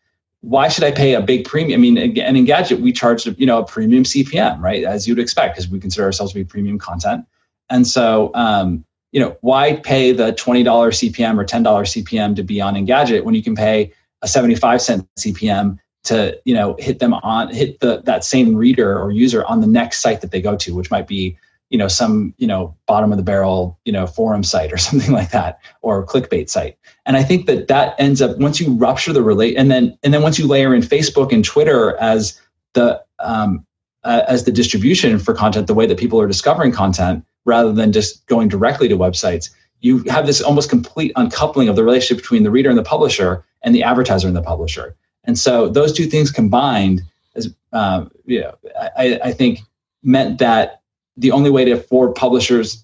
why 0.41 0.67
should 0.67 0.83
I 0.83 0.91
pay 0.91 1.13
a 1.13 1.21
big 1.21 1.45
premium? 1.45 1.79
I 1.79 1.81
mean, 1.81 1.97
and 1.97 2.15
Engadget, 2.15 2.81
we 2.81 2.91
charge 2.91 3.25
you 3.25 3.45
know 3.45 3.59
a 3.59 3.65
premium 3.65 4.03
CPM, 4.03 4.59
right, 4.59 4.83
as 4.83 5.07
you'd 5.07 5.19
expect, 5.19 5.55
because 5.55 5.69
we 5.69 5.79
consider 5.79 6.05
ourselves 6.05 6.33
to 6.33 6.39
be 6.39 6.43
premium 6.43 6.79
content. 6.79 7.25
And 7.69 7.87
so, 7.87 8.31
um, 8.33 8.83
you 9.11 9.19
know, 9.19 9.37
why 9.41 9.75
pay 9.77 10.11
the 10.11 10.33
twenty 10.33 10.63
dollars 10.63 10.99
CPM 10.99 11.39
or 11.39 11.45
ten 11.45 11.63
dollars 11.63 11.93
CPM 11.93 12.35
to 12.35 12.43
be 12.43 12.59
on 12.59 12.73
Engadget 12.75 13.23
when 13.23 13.35
you 13.35 13.43
can 13.43 13.55
pay 13.55 13.93
a 14.23 14.27
seventy-five 14.27 14.81
cent 14.81 15.07
CPM 15.19 15.77
to 16.05 16.39
you 16.45 16.55
know 16.55 16.75
hit 16.79 16.97
them 16.99 17.13
on 17.13 17.53
hit 17.53 17.79
the 17.79 18.01
that 18.05 18.23
same 18.23 18.55
reader 18.55 18.99
or 18.99 19.11
user 19.11 19.45
on 19.45 19.61
the 19.61 19.67
next 19.67 20.01
site 20.01 20.21
that 20.21 20.31
they 20.31 20.41
go 20.41 20.55
to, 20.55 20.73
which 20.73 20.89
might 20.89 21.07
be 21.07 21.37
you 21.69 21.77
know 21.77 21.87
some 21.87 22.33
you 22.37 22.47
know 22.47 22.75
bottom 22.87 23.11
of 23.11 23.17
the 23.17 23.23
barrel 23.23 23.79
you 23.85 23.91
know 23.91 24.07
forum 24.07 24.43
site 24.43 24.73
or 24.73 24.77
something 24.89 25.11
like 25.11 25.31
that 25.31 25.59
or 25.81 26.05
clickbait 26.05 26.49
site 26.49 26.77
and 27.05 27.17
i 27.17 27.23
think 27.23 27.45
that 27.45 27.67
that 27.67 27.95
ends 27.99 28.21
up 28.21 28.37
once 28.37 28.59
you 28.59 28.73
rupture 28.73 29.13
the 29.13 29.23
relate 29.23 29.55
and 29.57 29.69
then 29.71 29.97
and 30.03 30.13
then 30.13 30.21
once 30.21 30.37
you 30.37 30.47
layer 30.47 30.73
in 30.73 30.81
facebook 30.81 31.31
and 31.31 31.45
twitter 31.45 31.97
as 31.97 32.39
the 32.73 33.01
um, 33.19 33.65
uh, 34.03 34.23
as 34.27 34.45
the 34.45 34.51
distribution 34.51 35.19
for 35.19 35.33
content 35.33 35.67
the 35.67 35.73
way 35.73 35.85
that 35.85 35.97
people 35.97 36.19
are 36.19 36.27
discovering 36.27 36.71
content 36.71 37.23
rather 37.45 37.71
than 37.71 37.91
just 37.91 38.25
going 38.27 38.47
directly 38.47 38.87
to 38.87 38.97
websites 38.97 39.49
you 39.81 40.03
have 40.03 40.27
this 40.27 40.41
almost 40.41 40.69
complete 40.69 41.11
uncoupling 41.15 41.67
of 41.67 41.75
the 41.75 41.83
relationship 41.83 42.21
between 42.23 42.43
the 42.43 42.51
reader 42.51 42.69
and 42.69 42.77
the 42.77 42.83
publisher 42.83 43.43
and 43.63 43.75
the 43.75 43.83
advertiser 43.83 44.27
and 44.27 44.35
the 44.35 44.41
publisher. 44.41 44.95
And 45.23 45.37
so 45.37 45.67
those 45.67 45.91
two 45.91 46.05
things 46.05 46.31
combined 46.31 47.01
as 47.35 47.53
uh, 47.73 48.05
you 48.25 48.41
know, 48.41 48.55
I, 48.97 49.19
I 49.23 49.31
think 49.31 49.59
meant 50.03 50.39
that 50.39 50.81
the 51.17 51.31
only 51.31 51.49
way 51.49 51.65
to 51.65 51.77
for 51.77 52.13
publishers 52.13 52.83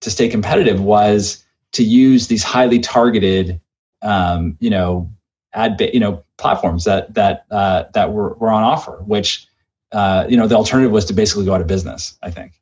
to 0.00 0.10
stay 0.10 0.28
competitive 0.28 0.80
was 0.80 1.44
to 1.72 1.82
use 1.82 2.28
these 2.28 2.42
highly 2.42 2.78
targeted, 2.78 3.60
um, 4.02 4.56
you 4.60 4.70
know, 4.70 5.10
ad, 5.52 5.80
you 5.92 6.00
know, 6.00 6.24
platforms 6.36 6.84
that 6.84 7.14
that 7.14 7.44
uh, 7.50 7.84
that 7.94 8.12
were, 8.12 8.34
were 8.34 8.50
on 8.50 8.62
offer. 8.62 9.02
Which, 9.06 9.46
uh, 9.92 10.26
you 10.28 10.36
know, 10.36 10.46
the 10.46 10.54
alternative 10.56 10.92
was 10.92 11.04
to 11.06 11.12
basically 11.12 11.44
go 11.44 11.54
out 11.54 11.60
of 11.60 11.66
business. 11.66 12.16
I 12.22 12.30
think 12.30 12.52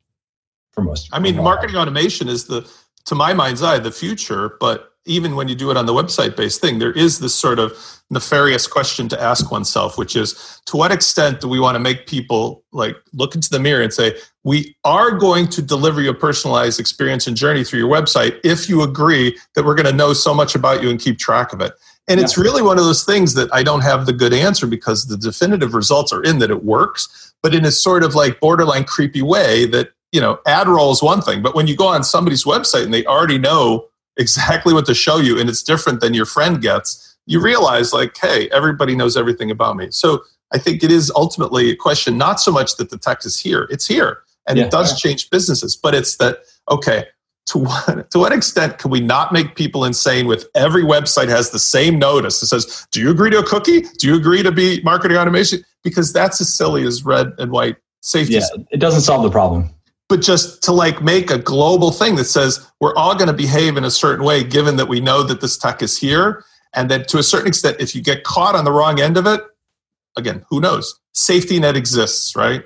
for 0.76 0.82
most. 0.82 1.08
I 1.12 1.18
mean, 1.18 1.36
marketing 1.36 1.76
automation 1.76 2.28
is 2.28 2.44
the, 2.44 2.70
to 3.06 3.14
my 3.14 3.32
mind's 3.32 3.62
eye, 3.62 3.78
the 3.78 3.90
future. 3.90 4.56
But 4.60 4.92
even 5.06 5.34
when 5.34 5.48
you 5.48 5.54
do 5.54 5.70
it 5.70 5.76
on 5.76 5.86
the 5.86 5.94
website 5.94 6.36
based 6.36 6.60
thing, 6.60 6.78
there 6.78 6.92
is 6.92 7.18
this 7.18 7.34
sort 7.34 7.58
of 7.58 7.72
nefarious 8.10 8.66
question 8.66 9.08
to 9.08 9.20
ask 9.20 9.50
oneself, 9.50 9.98
which 9.98 10.14
is 10.14 10.60
to 10.66 10.76
what 10.76 10.92
extent 10.92 11.40
do 11.40 11.48
we 11.48 11.58
want 11.58 11.74
to 11.74 11.80
make 11.80 12.06
people 12.06 12.62
like 12.72 12.96
look 13.12 13.34
into 13.34 13.48
the 13.50 13.58
mirror 13.58 13.82
and 13.82 13.92
say, 13.92 14.16
we 14.46 14.76
are 14.84 15.10
going 15.10 15.48
to 15.48 15.60
deliver 15.60 16.00
you 16.00 16.08
a 16.08 16.14
personalized 16.14 16.78
experience 16.78 17.26
and 17.26 17.36
journey 17.36 17.64
through 17.64 17.80
your 17.80 17.90
website 17.90 18.38
if 18.44 18.68
you 18.68 18.80
agree 18.80 19.36
that 19.56 19.64
we're 19.64 19.74
going 19.74 19.86
to 19.86 19.92
know 19.92 20.12
so 20.12 20.32
much 20.32 20.54
about 20.54 20.80
you 20.84 20.88
and 20.88 21.00
keep 21.00 21.18
track 21.18 21.52
of 21.52 21.60
it. 21.60 21.72
And 22.06 22.20
yeah. 22.20 22.24
it's 22.24 22.38
really 22.38 22.62
one 22.62 22.78
of 22.78 22.84
those 22.84 23.02
things 23.02 23.34
that 23.34 23.52
I 23.52 23.64
don't 23.64 23.80
have 23.80 24.06
the 24.06 24.12
good 24.12 24.32
answer 24.32 24.68
because 24.68 25.06
the 25.06 25.16
definitive 25.16 25.74
results 25.74 26.12
are 26.12 26.22
in 26.22 26.38
that 26.38 26.52
it 26.52 26.62
works, 26.62 27.34
but 27.42 27.56
in 27.56 27.64
a 27.64 27.72
sort 27.72 28.04
of 28.04 28.14
like 28.14 28.38
borderline 28.38 28.84
creepy 28.84 29.20
way 29.20 29.66
that, 29.66 29.88
you 30.12 30.20
know, 30.20 30.38
AdRoll 30.46 30.92
is 30.92 31.02
one 31.02 31.22
thing, 31.22 31.42
but 31.42 31.56
when 31.56 31.66
you 31.66 31.74
go 31.74 31.88
on 31.88 32.04
somebody's 32.04 32.44
website 32.44 32.84
and 32.84 32.94
they 32.94 33.04
already 33.04 33.38
know 33.38 33.86
exactly 34.16 34.72
what 34.72 34.86
to 34.86 34.94
show 34.94 35.16
you 35.16 35.40
and 35.40 35.50
it's 35.50 35.64
different 35.64 36.00
than 36.00 36.14
your 36.14 36.24
friend 36.24 36.62
gets, 36.62 37.18
you 37.26 37.42
realize 37.42 37.92
like, 37.92 38.16
hey, 38.16 38.48
everybody 38.50 38.94
knows 38.94 39.16
everything 39.16 39.50
about 39.50 39.76
me. 39.76 39.88
So 39.90 40.22
I 40.52 40.58
think 40.58 40.84
it 40.84 40.92
is 40.92 41.10
ultimately 41.16 41.72
a 41.72 41.74
question 41.74 42.16
not 42.16 42.38
so 42.38 42.52
much 42.52 42.76
that 42.76 42.90
the 42.90 42.96
tech 42.96 43.24
is 43.24 43.40
here, 43.40 43.66
it's 43.70 43.88
here 43.88 44.22
and 44.46 44.58
yeah, 44.58 44.64
it 44.64 44.70
does 44.70 45.00
change 45.00 45.30
businesses, 45.30 45.76
but 45.76 45.94
it's 45.94 46.16
that, 46.16 46.38
okay, 46.70 47.04
to 47.46 47.58
what, 47.58 48.10
to 48.10 48.18
what 48.18 48.32
extent 48.32 48.78
can 48.78 48.90
we 48.90 49.00
not 49.00 49.32
make 49.32 49.54
people 49.54 49.84
insane 49.84 50.26
with 50.26 50.46
every 50.54 50.82
website 50.82 51.28
has 51.28 51.50
the 51.50 51.58
same 51.58 51.98
notice 51.98 52.40
that 52.40 52.46
says, 52.46 52.86
do 52.90 53.00
you 53.00 53.10
agree 53.10 53.30
to 53.30 53.38
a 53.38 53.46
cookie? 53.46 53.82
Do 53.98 54.06
you 54.08 54.16
agree 54.16 54.42
to 54.42 54.52
be 54.52 54.80
marketing 54.82 55.16
automation? 55.16 55.64
Because 55.82 56.12
that's 56.12 56.40
as 56.40 56.52
silly 56.54 56.84
as 56.84 57.04
red 57.04 57.32
and 57.38 57.52
white 57.52 57.76
safety. 58.00 58.34
Yeah, 58.34 58.46
it 58.70 58.78
doesn't 58.78 59.02
solve 59.02 59.22
the 59.22 59.30
problem 59.30 59.70
but 60.08 60.20
just 60.20 60.62
to 60.62 60.72
like 60.72 61.02
make 61.02 61.30
a 61.30 61.38
global 61.38 61.90
thing 61.90 62.16
that 62.16 62.24
says 62.24 62.64
we're 62.80 62.94
all 62.94 63.14
going 63.14 63.28
to 63.28 63.32
behave 63.32 63.76
in 63.76 63.84
a 63.84 63.90
certain 63.90 64.24
way 64.24 64.44
given 64.44 64.76
that 64.76 64.86
we 64.86 65.00
know 65.00 65.22
that 65.22 65.40
this 65.40 65.56
tech 65.56 65.82
is 65.82 65.98
here 65.98 66.44
and 66.74 66.90
that 66.90 67.08
to 67.08 67.18
a 67.18 67.22
certain 67.22 67.48
extent 67.48 67.76
if 67.80 67.94
you 67.94 68.02
get 68.02 68.24
caught 68.24 68.54
on 68.54 68.64
the 68.64 68.72
wrong 68.72 69.00
end 69.00 69.16
of 69.16 69.26
it 69.26 69.40
again 70.16 70.44
who 70.48 70.60
knows 70.60 70.98
safety 71.12 71.58
net 71.58 71.76
exists 71.76 72.34
right 72.36 72.64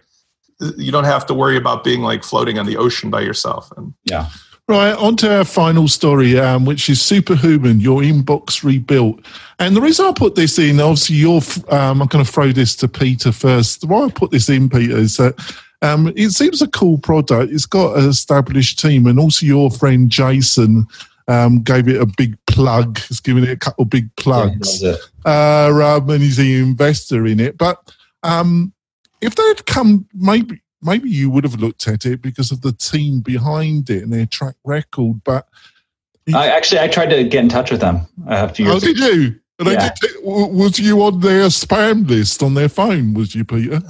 you 0.77 0.93
don't 0.93 1.05
have 1.05 1.27
to 1.27 1.35
worry 1.35 1.57
about 1.57 1.85
being 1.85 2.01
like 2.03 2.23
floating 2.23 2.59
on 2.59 2.67
the 2.67 2.77
ocean 2.77 3.11
by 3.11 3.21
yourself 3.21 3.71
and 3.77 3.95
yeah 4.05 4.29
Right, 4.71 4.95
on 4.99 5.17
to 5.17 5.39
our 5.39 5.45
final 5.45 5.89
story, 5.89 6.39
um, 6.39 6.65
which 6.65 6.89
is 6.89 7.03
Superhuman, 7.03 7.81
your 7.81 8.03
inbox 8.03 8.63
rebuilt. 8.63 9.19
And 9.59 9.75
the 9.75 9.81
reason 9.81 10.07
I 10.07 10.13
put 10.13 10.37
this 10.37 10.61
in, 10.61 10.79
obviously, 10.79 11.17
you're, 11.17 11.41
um, 11.71 12.01
I'm 12.01 12.07
going 12.07 12.25
to 12.25 12.31
throw 12.31 12.53
this 12.53 12.77
to 12.77 12.87
Peter 12.87 13.33
first. 13.33 13.81
The 13.81 13.89
Why 13.89 14.05
I 14.05 14.11
put 14.11 14.31
this 14.31 14.49
in, 14.49 14.69
Peter, 14.69 14.97
is 14.97 15.17
that 15.17 15.35
um, 15.83 16.13
it 16.15 16.31
seems 16.31 16.63
a 16.63 16.69
cool 16.69 16.99
product. 16.99 17.53
It's 17.53 17.67
got 17.67 17.99
an 17.99 18.09
established 18.09 18.79
team, 18.79 19.09
and 19.09 19.19
also 19.19 19.45
your 19.45 19.73
friend 19.73 20.09
Jason 20.09 20.87
um, 21.27 21.63
gave 21.63 21.89
it 21.89 22.01
a 22.01 22.07
big 22.07 22.39
plug. 22.47 23.01
He's 23.01 23.19
giving 23.19 23.43
it 23.43 23.51
a 23.51 23.57
couple 23.57 23.83
of 23.83 23.91
big 23.91 24.15
plugs. 24.15 24.81
Yeah, 24.81 24.95
uh, 25.25 25.97
um, 25.97 26.11
and 26.11 26.23
he's 26.23 26.39
an 26.39 26.47
investor 26.47 27.27
in 27.27 27.41
it. 27.41 27.59
But 27.59 27.93
um, 28.23 28.73
if 29.21 29.35
they'd 29.35 29.67
come, 29.67 30.07
maybe 30.15 30.61
maybe 30.83 31.11
you 31.11 31.31
would 31.31 31.45
have 31.45 31.61
looked 31.61 31.87
at 31.87 32.07
it 32.07 32.23
because 32.23 32.51
of 32.51 32.63
the 32.63 32.73
team 32.73 33.21
behind 33.21 33.91
it 33.91 34.03
and 34.03 34.13
their 34.13 34.27
track 34.27 34.55
record. 34.65 35.23
But 35.25 35.47
I 36.35 36.49
actually 36.49 36.81
I 36.81 36.89
tried 36.89 37.11
to 37.11 37.25
get 37.25 37.43
in 37.43 37.49
touch 37.49 37.71
with 37.71 37.81
them 37.81 38.07
a 38.27 38.49
few 38.53 38.67
years. 38.67 38.77
Oh, 38.77 38.81
did 38.87 38.99
you? 38.99 39.37
And 39.59 39.69
they 39.69 39.73
Yeah. 39.75 39.91
did, 40.01 40.11
was 40.23 40.79
you 40.79 41.03
on 41.03 41.21
their 41.21 41.49
spam 41.49 42.09
list 42.09 42.43
on 42.43 42.55
their 42.55 42.69
phone? 42.71 43.13
Was 43.13 43.35
you, 43.35 43.45
Peter? 43.45 43.83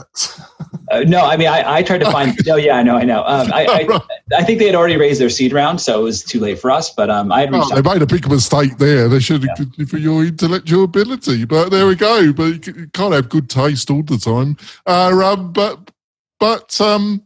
Uh, 0.91 1.01
no, 1.07 1.24
I 1.24 1.37
mean, 1.37 1.47
I, 1.47 1.76
I 1.76 1.83
tried 1.85 1.99
to 1.99 2.11
find. 2.11 2.37
No, 2.47 2.57
yeah, 2.57 2.76
I 2.76 2.83
know, 2.83 2.97
I 2.97 3.05
know. 3.05 3.22
Um, 3.24 3.53
I, 3.53 3.66
I, 3.89 4.01
I 4.37 4.45
think 4.45 4.59
they 4.59 4.66
had 4.66 4.74
already 4.74 4.97
raised 4.97 5.20
their 5.20 5.31
seed 5.31 5.53
round, 5.53 5.81
so 5.81 6.01
it 6.01 6.05
was 6.05 6.22
too 6.22 6.41
late 6.41 6.59
for 6.59 6.70
us. 6.70 6.93
But 6.93 7.11
um, 7.11 7.33
I 7.33 7.41
had 7.41 7.53
reached 7.53 7.66
Oh, 7.72 7.81
they 7.81 7.93
made 7.93 8.03
a 8.03 8.07
big 8.07 8.28
mistake 8.28 8.78
there. 8.78 9.09
They 9.09 9.20
should 9.20 9.43
have 9.43 9.57
given 9.57 9.72
you 9.76 9.87
for 9.87 9.99
your 9.99 10.24
intellectual 10.24 10.85
ability, 10.85 11.45
but 11.45 11.70
there 11.70 11.87
we 11.87 11.97
go. 11.97 12.33
But 12.33 12.66
you 12.66 12.89
can't 12.93 13.14
have 13.14 13.28
good 13.28 13.51
taste 13.51 13.91
all 13.91 14.03
the 14.03 14.18
time. 14.18 14.57
Uh, 14.87 15.11
um, 15.24 15.53
but 15.53 15.91
but 16.39 16.81
um, 16.81 17.22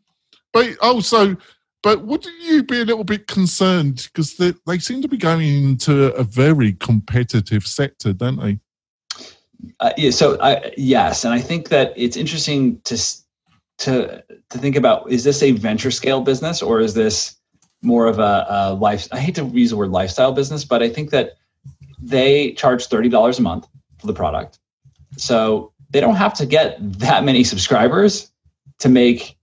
but 0.53 0.77
also, 0.81 1.37
but 1.83 2.07
wouldn't 2.07 2.41
you 2.43 2.63
be 2.63 2.81
a 2.81 2.85
little 2.85 3.05
bit 3.05 3.27
concerned 3.27 4.09
because 4.13 4.37
they, 4.37 4.55
they 4.67 4.79
seem 4.79 5.03
to 5.03 5.09
be 5.09 5.19
going 5.19 5.65
into 5.65 6.15
a 6.15 6.25
very 6.25 6.73
competitive 6.73 7.67
sector, 7.67 8.13
don't 8.13 8.41
they? 8.41 8.59
Uh, 9.81 9.93
yeah, 9.97 10.11
so 10.11 10.39
I, 10.41 10.73
yes, 10.77 11.25
and 11.25 11.35
I 11.35 11.41
think 11.41 11.69
that 11.69 11.93
it's 11.97 12.17
interesting 12.17 12.81
to 12.83 12.95
s- 12.95 13.24
to 13.79 14.23
to 14.51 14.59
think 14.59 14.77
about: 14.77 15.11
is 15.11 15.25
this 15.25 15.43
a 15.43 15.53
venture 15.53 15.91
scale 15.91 16.21
business 16.21 16.63
or 16.63 16.81
is 16.81 16.95
this 16.95 17.37
more 17.83 18.07
of 18.07 18.19
a, 18.19 18.47
a 18.49 18.75
life? 18.75 19.09
I 19.13 19.21
hate 19.21 19.35
to 19.37 19.45
use 19.47 19.71
the 19.71 19.77
word 19.77 19.91
lifestyle 19.91 20.33
business, 20.33 20.65
but 20.65 20.83
I 20.83 20.89
think 20.89 21.11
that 21.11 21.35
they 22.01 22.53
charge 22.53 22.87
thirty 22.87 23.09
dollars 23.09 23.39
a 23.39 23.43
month 23.43 23.67
for 23.99 24.07
the 24.07 24.15
product, 24.15 24.59
so 25.17 25.73
they 25.91 26.01
don't 26.01 26.17
have 26.17 26.35
to 26.35 26.47
get 26.47 26.77
that 26.99 27.25
many 27.25 27.45
subscribers 27.45 28.31
to 28.79 28.89
make 28.89 29.37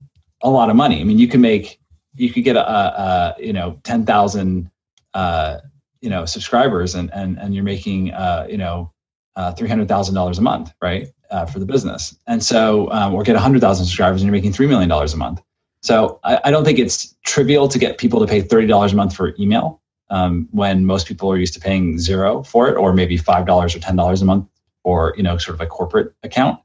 a 0.43 0.49
lot 0.49 0.69
of 0.69 0.75
money. 0.75 0.99
I 0.99 1.03
mean, 1.03 1.17
you 1.17 1.27
can 1.27 1.41
make 1.41 1.79
you 2.15 2.31
could 2.31 2.43
get 2.43 2.55
a, 2.55 2.69
a, 2.69 3.35
you 3.39 3.53
know 3.53 3.79
ten 3.83 4.05
thousand 4.05 4.69
uh, 5.13 5.59
you 6.01 6.09
know 6.09 6.25
subscribers, 6.25 6.95
and 6.95 7.11
and 7.13 7.37
and 7.39 7.55
you're 7.55 7.63
making 7.63 8.13
uh, 8.13 8.47
you 8.49 8.57
know 8.57 8.91
uh, 9.35 9.51
three 9.53 9.69
hundred 9.69 9.87
thousand 9.87 10.15
dollars 10.15 10.39
a 10.39 10.41
month, 10.41 10.73
right, 10.81 11.07
uh, 11.31 11.45
for 11.45 11.59
the 11.59 11.65
business. 11.65 12.15
And 12.27 12.43
so, 12.43 12.91
um, 12.91 13.13
or 13.13 13.23
get 13.23 13.35
hundred 13.35 13.61
thousand 13.61 13.85
subscribers, 13.85 14.21
and 14.21 14.27
you're 14.27 14.33
making 14.33 14.53
three 14.53 14.67
million 14.67 14.89
dollars 14.89 15.13
a 15.13 15.17
month. 15.17 15.41
So, 15.81 16.19
I, 16.23 16.39
I 16.45 16.51
don't 16.51 16.63
think 16.63 16.77
it's 16.77 17.15
trivial 17.25 17.67
to 17.67 17.79
get 17.79 17.97
people 17.97 18.19
to 18.19 18.27
pay 18.27 18.41
thirty 18.41 18.67
dollars 18.67 18.93
a 18.93 18.95
month 18.95 19.15
for 19.15 19.33
email 19.39 19.81
um, 20.09 20.47
when 20.51 20.85
most 20.85 21.07
people 21.07 21.31
are 21.31 21.37
used 21.37 21.53
to 21.55 21.59
paying 21.59 21.97
zero 21.99 22.43
for 22.43 22.69
it, 22.69 22.77
or 22.77 22.93
maybe 22.93 23.17
five 23.17 23.45
dollars 23.45 23.75
or 23.75 23.79
ten 23.79 23.95
dollars 23.95 24.21
a 24.21 24.25
month, 24.25 24.47
or 24.83 25.13
you 25.17 25.23
know, 25.23 25.37
sort 25.37 25.55
of 25.55 25.61
a 25.61 25.67
corporate 25.67 26.13
account. 26.23 26.59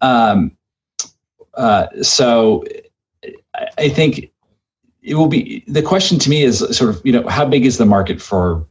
Um, 0.00 0.56
uh, 1.54 1.86
so, 2.02 2.64
I, 3.54 3.68
I 3.78 3.88
think 3.88 4.30
it 5.02 5.14
will 5.14 5.28
be 5.28 5.64
the 5.66 5.82
question 5.82 6.18
to 6.18 6.30
me 6.30 6.42
is 6.42 6.58
sort 6.76 6.90
of 6.90 7.00
you 7.04 7.12
know 7.12 7.26
how 7.28 7.44
big 7.44 7.66
is 7.66 7.78
the 7.78 7.86
market 7.86 8.20
for 8.20 8.66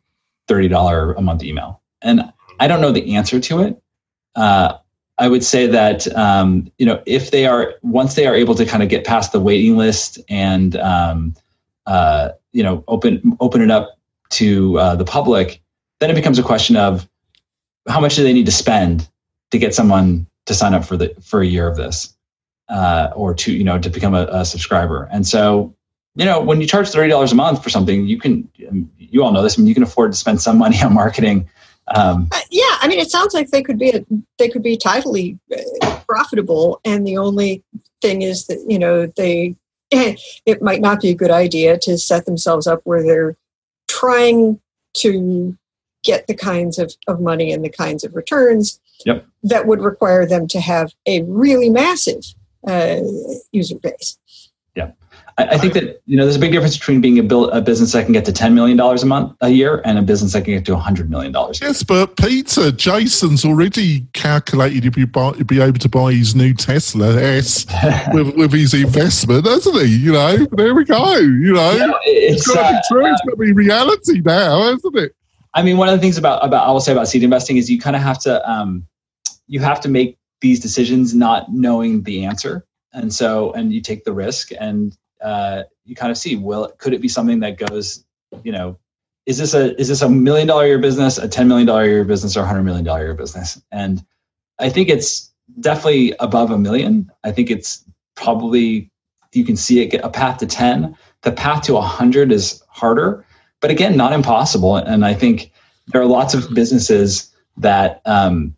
thirty 0.47 0.67
dollar 0.67 1.13
a 1.13 1.21
month 1.21 1.43
email 1.43 1.81
and 2.03 2.31
I 2.59 2.67
don't 2.67 2.81
know 2.81 2.91
the 2.91 3.15
answer 3.15 3.39
to 3.39 3.61
it. 3.61 3.81
Uh, 4.35 4.77
I 5.17 5.27
would 5.27 5.43
say 5.43 5.67
that 5.67 6.13
um, 6.15 6.71
you 6.77 6.85
know 6.85 7.01
if 7.05 7.31
they 7.31 7.45
are 7.45 7.75
once 7.81 8.15
they 8.15 8.25
are 8.25 8.35
able 8.35 8.55
to 8.55 8.65
kind 8.65 8.81
of 8.81 8.89
get 8.89 9.05
past 9.05 9.31
the 9.31 9.39
waiting 9.39 9.77
list 9.77 10.19
and 10.29 10.75
um, 10.77 11.35
uh, 11.85 12.29
you 12.51 12.63
know 12.63 12.83
open 12.87 13.37
open 13.39 13.61
it 13.61 13.71
up 13.71 13.97
to 14.31 14.79
uh, 14.79 14.95
the 14.95 15.05
public, 15.05 15.61
then 15.99 16.09
it 16.09 16.15
becomes 16.15 16.39
a 16.39 16.43
question 16.43 16.75
of 16.75 17.07
how 17.87 17.99
much 17.99 18.15
do 18.15 18.23
they 18.23 18.33
need 18.33 18.45
to 18.45 18.51
spend 18.51 19.07
to 19.51 19.59
get 19.59 19.75
someone 19.75 20.25
to 20.45 20.53
sign 20.53 20.73
up 20.73 20.83
for 20.83 20.97
the 20.97 21.13
for 21.21 21.41
a 21.41 21.45
year 21.45 21.67
of 21.67 21.77
this 21.77 22.15
uh, 22.69 23.11
or 23.15 23.33
to 23.35 23.53
you 23.53 23.63
know 23.63 23.77
to 23.77 23.89
become 23.89 24.15
a, 24.15 24.27
a 24.31 24.45
subscriber. 24.45 25.07
And 25.11 25.27
so 25.27 25.75
you 26.15 26.25
know 26.25 26.41
when 26.41 26.59
you 26.59 26.67
charge 26.67 26.89
thirty 26.89 27.09
dollars 27.09 27.31
a 27.31 27.35
month 27.35 27.63
for 27.63 27.69
something, 27.69 28.07
you 28.07 28.17
can 28.17 28.49
you 28.97 29.23
all 29.23 29.31
know 29.31 29.43
this. 29.43 29.57
I 29.57 29.61
mean, 29.61 29.67
you 29.67 29.73
can 29.73 29.83
afford 29.83 30.11
to 30.11 30.17
spend 30.17 30.41
some 30.41 30.57
money 30.57 30.81
on 30.81 30.93
marketing. 30.93 31.49
Um, 31.93 32.27
Uh, 32.31 32.39
yeah, 32.49 32.77
I 32.81 32.87
mean, 32.87 32.99
it 32.99 33.11
sounds 33.11 33.33
like 33.33 33.49
they 33.49 33.61
could 33.61 33.77
be 33.77 33.89
a, 33.89 34.05
they 34.37 34.49
could 34.49 34.63
be 34.63 34.77
tidily 34.77 35.37
uh, 35.81 35.99
profitable, 36.07 36.79
and 36.85 37.05
the 37.05 37.17
only 37.17 37.63
thing 38.01 38.21
is 38.21 38.47
that 38.47 38.63
you 38.67 38.79
know 38.79 39.05
they 39.05 39.55
it 39.91 40.61
might 40.61 40.81
not 40.81 41.01
be 41.01 41.09
a 41.09 41.15
good 41.15 41.31
idea 41.31 41.77
to 41.79 41.97
set 41.97 42.25
themselves 42.25 42.67
up 42.67 42.81
where 42.83 43.03
they're 43.03 43.37
trying 43.87 44.59
to 44.97 45.57
get 46.03 46.27
the 46.27 46.33
kinds 46.33 46.77
of, 46.79 46.93
of 47.07 47.21
money 47.21 47.51
and 47.51 47.63
the 47.63 47.69
kinds 47.69 48.03
of 48.03 48.15
returns 48.15 48.79
Yep. 49.05 49.25
that 49.43 49.67
would 49.67 49.81
require 49.81 50.25
them 50.25 50.47
to 50.47 50.59
have 50.59 50.93
a 51.05 51.23
really 51.23 51.69
massive 51.69 52.23
uh, 52.65 52.99
user 53.51 53.77
base. 53.77 54.17
I, 55.37 55.45
I 55.45 55.57
think 55.57 55.73
that 55.73 56.01
you 56.05 56.15
know 56.15 56.23
there's 56.23 56.35
a 56.35 56.39
big 56.39 56.51
difference 56.51 56.77
between 56.77 57.01
being 57.01 57.17
a, 57.17 57.23
bil- 57.23 57.49
a 57.49 57.61
business 57.61 57.91
that 57.93 58.03
can 58.03 58.13
get 58.13 58.25
to 58.25 58.33
ten 58.33 58.53
million 58.53 58.77
dollars 58.77 59.03
a 59.03 59.05
month 59.05 59.35
a 59.41 59.49
year 59.49 59.81
and 59.83 59.97
a 59.97 60.01
business 60.01 60.33
that 60.33 60.43
can 60.43 60.53
get 60.53 60.65
to 60.65 60.75
hundred 60.75 61.09
million 61.09 61.31
dollars. 61.31 61.59
Yes, 61.61 61.81
but 61.83 62.15
Peter, 62.17 62.71
Jason's 62.71 63.43
already 63.43 64.05
calculated 64.13 64.83
he'd 64.83 64.93
be, 64.93 65.05
buy, 65.05 65.31
he'd 65.33 65.47
be 65.47 65.59
able 65.59 65.79
to 65.79 65.89
buy 65.89 66.13
his 66.13 66.35
new 66.35 66.53
Tesla 66.53 67.19
S 67.19 67.65
with, 68.13 68.35
with 68.35 68.53
his 68.53 68.73
investment, 68.73 69.45
hasn't 69.45 69.75
he? 69.81 69.97
You 69.97 70.11
know, 70.13 70.45
there 70.51 70.75
we 70.75 70.85
go. 70.85 71.15
You 71.15 71.53
know, 71.53 71.71
You 71.71 71.95
it's 72.05 72.45
it's 72.45 72.55
got 72.55 72.61
to 72.61 72.67
uh, 72.67 72.71
be 72.71 72.79
true. 72.89 73.11
It's 73.11 73.21
got 73.21 73.31
to 73.31 73.37
be 73.37 73.51
reality 73.53 74.21
now, 74.21 74.61
hasn't 74.63 74.95
it? 74.97 75.15
I 75.55 75.63
mean, 75.63 75.77
one 75.77 75.87
of 75.87 75.95
the 75.95 76.01
things 76.01 76.17
about 76.17 76.45
about 76.45 76.67
I 76.67 76.71
will 76.71 76.79
say 76.79 76.91
about 76.91 77.07
seed 77.07 77.23
investing 77.23 77.57
is 77.57 77.69
you 77.69 77.79
kind 77.79 77.95
of 77.95 78.01
have 78.01 78.19
to 78.19 78.49
um, 78.49 78.85
you 79.47 79.59
have 79.61 79.81
to 79.81 79.89
make 79.89 80.17
these 80.41 80.59
decisions 80.59 81.15
not 81.15 81.51
knowing 81.51 82.03
the 82.03 82.25
answer, 82.25 82.65
and 82.91 83.11
so 83.11 83.51
and 83.53 83.73
you 83.73 83.81
take 83.81 84.03
the 84.03 84.13
risk 84.13 84.51
and 84.59 84.95
uh, 85.23 85.63
you 85.85 85.95
kind 85.95 86.11
of 86.11 86.17
see 86.17 86.35
will 86.35 86.69
could 86.77 86.93
it 86.93 87.01
be 87.01 87.07
something 87.07 87.39
that 87.39 87.57
goes, 87.57 88.03
you 88.43 88.51
know, 88.51 88.77
is 89.25 89.37
this 89.37 89.53
a 89.53 89.79
is 89.79 89.87
this 89.87 90.01
a 90.01 90.09
million 90.09 90.47
dollar 90.47 90.67
year 90.67 90.79
business, 90.79 91.17
a 91.17 91.27
ten 91.27 91.47
million 91.47 91.67
dollar 91.67 91.85
year 91.85 92.03
business, 92.03 92.37
or 92.37 92.41
a 92.41 92.47
hundred 92.47 92.63
million 92.63 92.85
dollar 92.85 93.03
year 93.03 93.13
business? 93.13 93.61
And 93.71 94.05
I 94.59 94.69
think 94.69 94.89
it's 94.89 95.31
definitely 95.59 96.13
above 96.19 96.51
a 96.51 96.57
million. 96.57 97.11
I 97.23 97.31
think 97.31 97.49
it's 97.49 97.83
probably 98.15 98.91
you 99.33 99.43
can 99.43 99.55
see 99.55 99.81
it 99.81 99.87
get 99.87 100.03
a 100.03 100.09
path 100.09 100.37
to 100.39 100.45
ten. 100.45 100.95
The 101.21 101.31
path 101.31 101.63
to 101.63 101.77
a 101.77 101.81
hundred 101.81 102.31
is 102.31 102.61
harder 102.67 103.25
but 103.63 103.71
again, 103.71 103.95
not 103.95 104.11
impossible. 104.11 104.75
And 104.75 105.05
I 105.05 105.13
think 105.13 105.53
there 105.87 106.01
are 106.01 106.05
lots 106.05 106.33
of 106.33 106.53
businesses 106.53 107.33
that 107.55 108.01
um, 108.03 108.57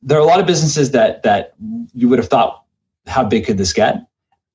there 0.00 0.16
are 0.16 0.20
a 0.20 0.24
lot 0.24 0.38
of 0.38 0.46
businesses 0.46 0.92
that 0.92 1.24
that 1.24 1.54
you 1.92 2.08
would 2.08 2.20
have 2.20 2.28
thought, 2.28 2.62
how 3.08 3.24
big 3.24 3.46
could 3.46 3.58
this 3.58 3.72
get? 3.72 4.06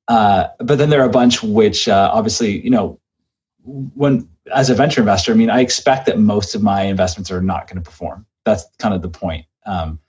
Uh, 0.10 0.47
but 0.60 0.80
then 0.80 0.89
there 0.89 1.01
are 1.01 1.07
a 1.07 1.12
bunch 1.12 1.43
which 1.43 1.88
uh, 1.88 2.10
obviously, 2.12 2.62
you 2.62 2.72
know, 2.72 2.99
when 3.64 4.28
as 4.53 4.70
a 4.70 4.76
venture 4.76 5.01
investor, 5.01 5.32
I 5.32 5.36
mean, 5.36 5.51
I 5.51 5.62
expect 5.62 6.07
that 6.07 6.18
most 6.18 6.55
of 6.55 6.64
my 6.64 6.82
investments 6.82 7.32
are 7.32 7.41
not 7.41 7.68
going 7.68 7.82
to 7.82 7.88
perform. 7.88 8.26
That's 8.43 8.66
kind 8.80 8.95
of 8.95 9.03
the 9.03 9.10
point. 9.10 9.45
Um, 9.68 9.99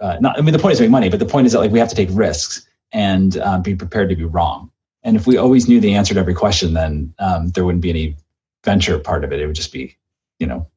uh, 0.00 0.18
not, 0.20 0.38
I 0.38 0.42
mean, 0.42 0.52
the 0.52 0.58
point 0.58 0.74
is 0.74 0.80
make 0.80 0.90
money, 0.90 1.08
but 1.08 1.18
the 1.18 1.26
point 1.26 1.46
is 1.46 1.52
that 1.52 1.60
like 1.60 1.70
we 1.70 1.78
have 1.78 1.88
to 1.88 1.96
take 1.96 2.10
risks 2.12 2.68
and 2.92 3.38
um, 3.38 3.62
be 3.62 3.74
prepared 3.74 4.10
to 4.10 4.16
be 4.16 4.24
wrong. 4.24 4.70
And 5.02 5.16
if 5.16 5.26
we 5.26 5.38
always 5.38 5.66
knew 5.66 5.80
the 5.80 5.94
answer 5.94 6.12
to 6.12 6.20
every 6.20 6.34
question, 6.34 6.74
then 6.74 7.14
um, 7.18 7.48
there 7.50 7.64
wouldn't 7.64 7.82
be 7.82 7.90
any 7.90 8.16
venture 8.64 8.98
part 8.98 9.24
of 9.24 9.32
it. 9.32 9.40
It 9.40 9.46
would 9.46 9.56
just 9.56 9.72
be, 9.72 9.96
you 10.38 10.46
know, 10.46 10.68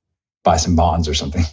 buy 0.43 0.55
some 0.57 0.76
bonds 0.76 1.09
or 1.09 1.13
something. 1.13 1.43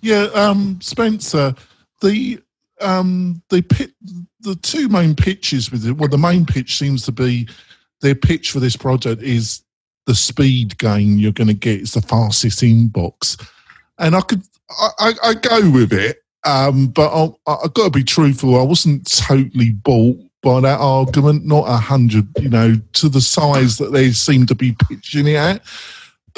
Yeah, 0.00 0.24
um, 0.34 0.80
Spencer, 0.82 1.54
the 2.00 2.40
um, 2.80 3.42
the 3.48 3.62
pit, 3.62 3.92
the 4.40 4.56
two 4.56 4.88
main 4.88 5.14
pitches 5.14 5.70
with 5.70 5.86
it. 5.86 5.92
Well, 5.92 6.08
the 6.08 6.18
main 6.18 6.46
pitch 6.46 6.78
seems 6.78 7.04
to 7.06 7.12
be 7.12 7.48
their 8.00 8.14
pitch 8.14 8.50
for 8.50 8.60
this 8.60 8.76
project 8.76 9.22
is 9.22 9.62
the 10.06 10.14
speed 10.14 10.78
gain 10.78 11.18
you're 11.18 11.32
going 11.32 11.48
to 11.48 11.54
get. 11.54 11.80
It's 11.80 11.94
the 11.94 12.02
fastest 12.02 12.60
inbox, 12.60 13.40
and 13.98 14.14
I 14.14 14.20
could 14.20 14.42
I, 14.70 14.90
I, 14.98 15.12
I 15.30 15.34
go 15.34 15.70
with 15.70 15.92
it, 15.92 16.22
um, 16.44 16.88
but 16.88 17.10
I, 17.12 17.52
I 17.52 17.68
got 17.74 17.84
to 17.84 17.90
be 17.90 18.04
truthful. 18.04 18.58
I 18.58 18.62
wasn't 18.62 19.10
totally 19.10 19.70
bought 19.70 20.18
by 20.42 20.60
that 20.60 20.78
argument. 20.78 21.44
Not 21.44 21.68
a 21.68 21.76
hundred, 21.76 22.28
you 22.40 22.48
know, 22.48 22.76
to 22.94 23.08
the 23.08 23.20
size 23.20 23.78
that 23.78 23.92
they 23.92 24.12
seem 24.12 24.46
to 24.46 24.54
be 24.54 24.76
pitching 24.88 25.26
it 25.26 25.36
at 25.36 25.62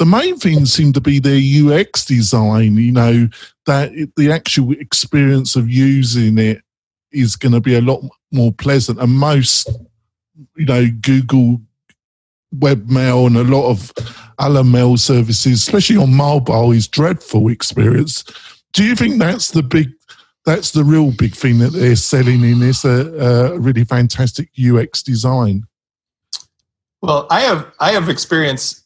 the 0.01 0.05
main 0.05 0.35
thing 0.35 0.65
seemed 0.65 0.95
to 0.95 1.01
be 1.01 1.19
their 1.19 1.37
UX 1.37 2.05
design, 2.05 2.75
you 2.75 2.91
know, 2.91 3.27
that 3.67 3.91
the 4.17 4.31
actual 4.31 4.71
experience 4.71 5.55
of 5.55 5.69
using 5.69 6.39
it 6.39 6.63
is 7.11 7.35
going 7.35 7.51
to 7.53 7.61
be 7.61 7.75
a 7.75 7.81
lot 7.81 8.01
more 8.31 8.51
pleasant. 8.51 8.99
And 8.99 9.13
most, 9.13 9.69
you 10.55 10.65
know, 10.65 10.87
Google 11.01 11.61
webmail 12.55 13.27
and 13.27 13.37
a 13.37 13.43
lot 13.43 13.69
of 13.69 13.91
other 14.39 14.63
mail 14.63 14.97
services, 14.97 15.53
especially 15.53 15.97
on 15.97 16.13
mobile, 16.13 16.71
is 16.71 16.87
dreadful 16.87 17.49
experience. 17.49 18.23
Do 18.73 18.83
you 18.83 18.95
think 18.95 19.19
that's 19.19 19.51
the 19.51 19.63
big, 19.63 19.91
that's 20.45 20.71
the 20.71 20.83
real 20.83 21.11
big 21.11 21.35
thing 21.35 21.59
that 21.59 21.73
they're 21.73 21.95
selling 21.95 22.43
in 22.43 22.59
this 22.59 22.83
uh, 22.83 23.51
uh, 23.53 23.57
really 23.57 23.85
fantastic 23.85 24.49
UX 24.59 25.03
design? 25.03 25.63
Well, 27.01 27.27
I 27.29 27.41
have 27.41 27.71
I 27.79 27.91
have 27.93 28.09
experience 28.09 28.83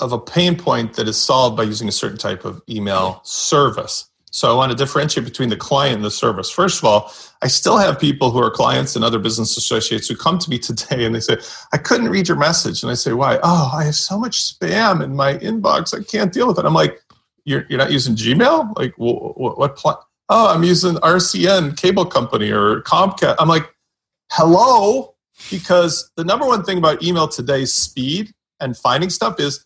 of 0.00 0.12
a 0.12 0.18
pain 0.18 0.56
point 0.56 0.94
that 0.94 1.08
is 1.08 1.16
solved 1.16 1.56
by 1.56 1.64
using 1.64 1.88
a 1.88 1.92
certain 1.92 2.18
type 2.18 2.44
of 2.44 2.62
email 2.68 3.20
service. 3.24 4.06
So 4.30 4.50
I 4.52 4.54
want 4.54 4.70
to 4.72 4.76
differentiate 4.76 5.24
between 5.24 5.48
the 5.48 5.56
client 5.56 5.96
and 5.96 6.04
the 6.04 6.10
service. 6.10 6.50
First 6.50 6.78
of 6.78 6.84
all, 6.84 7.12
I 7.40 7.48
still 7.48 7.78
have 7.78 7.98
people 7.98 8.30
who 8.30 8.42
are 8.42 8.50
clients 8.50 8.94
and 8.94 9.04
other 9.04 9.18
business 9.18 9.56
associates 9.56 10.08
who 10.08 10.16
come 10.16 10.38
to 10.38 10.50
me 10.50 10.58
today 10.68 11.04
and 11.04 11.14
they 11.14 11.20
say, 11.20 11.38
I 11.72 11.78
couldn't 11.78 12.08
read 12.08 12.28
your 12.28 12.36
message. 12.36 12.82
And 12.82 12.90
I 12.90 12.94
say, 12.94 13.12
Why? 13.12 13.38
Oh, 13.42 13.72
I 13.74 13.84
have 13.84 13.94
so 13.94 14.18
much 14.18 14.42
spam 14.42 15.02
in 15.02 15.16
my 15.16 15.34
inbox. 15.34 15.98
I 15.98 16.02
can't 16.04 16.32
deal 16.32 16.46
with 16.46 16.58
it. 16.58 16.64
I'm 16.64 16.74
like, 16.74 17.00
you're, 17.44 17.64
you're 17.68 17.78
not 17.78 17.90
using 17.90 18.14
Gmail? 18.14 18.76
Like, 18.76 18.94
what, 18.98 19.58
what 19.58 19.76
pl- 19.76 20.04
Oh, 20.30 20.54
I'm 20.54 20.62
using 20.62 20.96
RCN 20.96 21.76
cable 21.78 22.04
company 22.04 22.50
or 22.50 22.82
Comcast. 22.82 23.36
I'm 23.38 23.48
like, 23.48 23.74
hello? 24.30 25.14
Because 25.50 26.10
the 26.16 26.24
number 26.24 26.46
one 26.46 26.64
thing 26.64 26.76
about 26.76 27.02
email 27.02 27.28
today, 27.28 27.64
speed 27.64 28.34
and 28.60 28.76
finding 28.76 29.08
stuff 29.08 29.40
is 29.40 29.64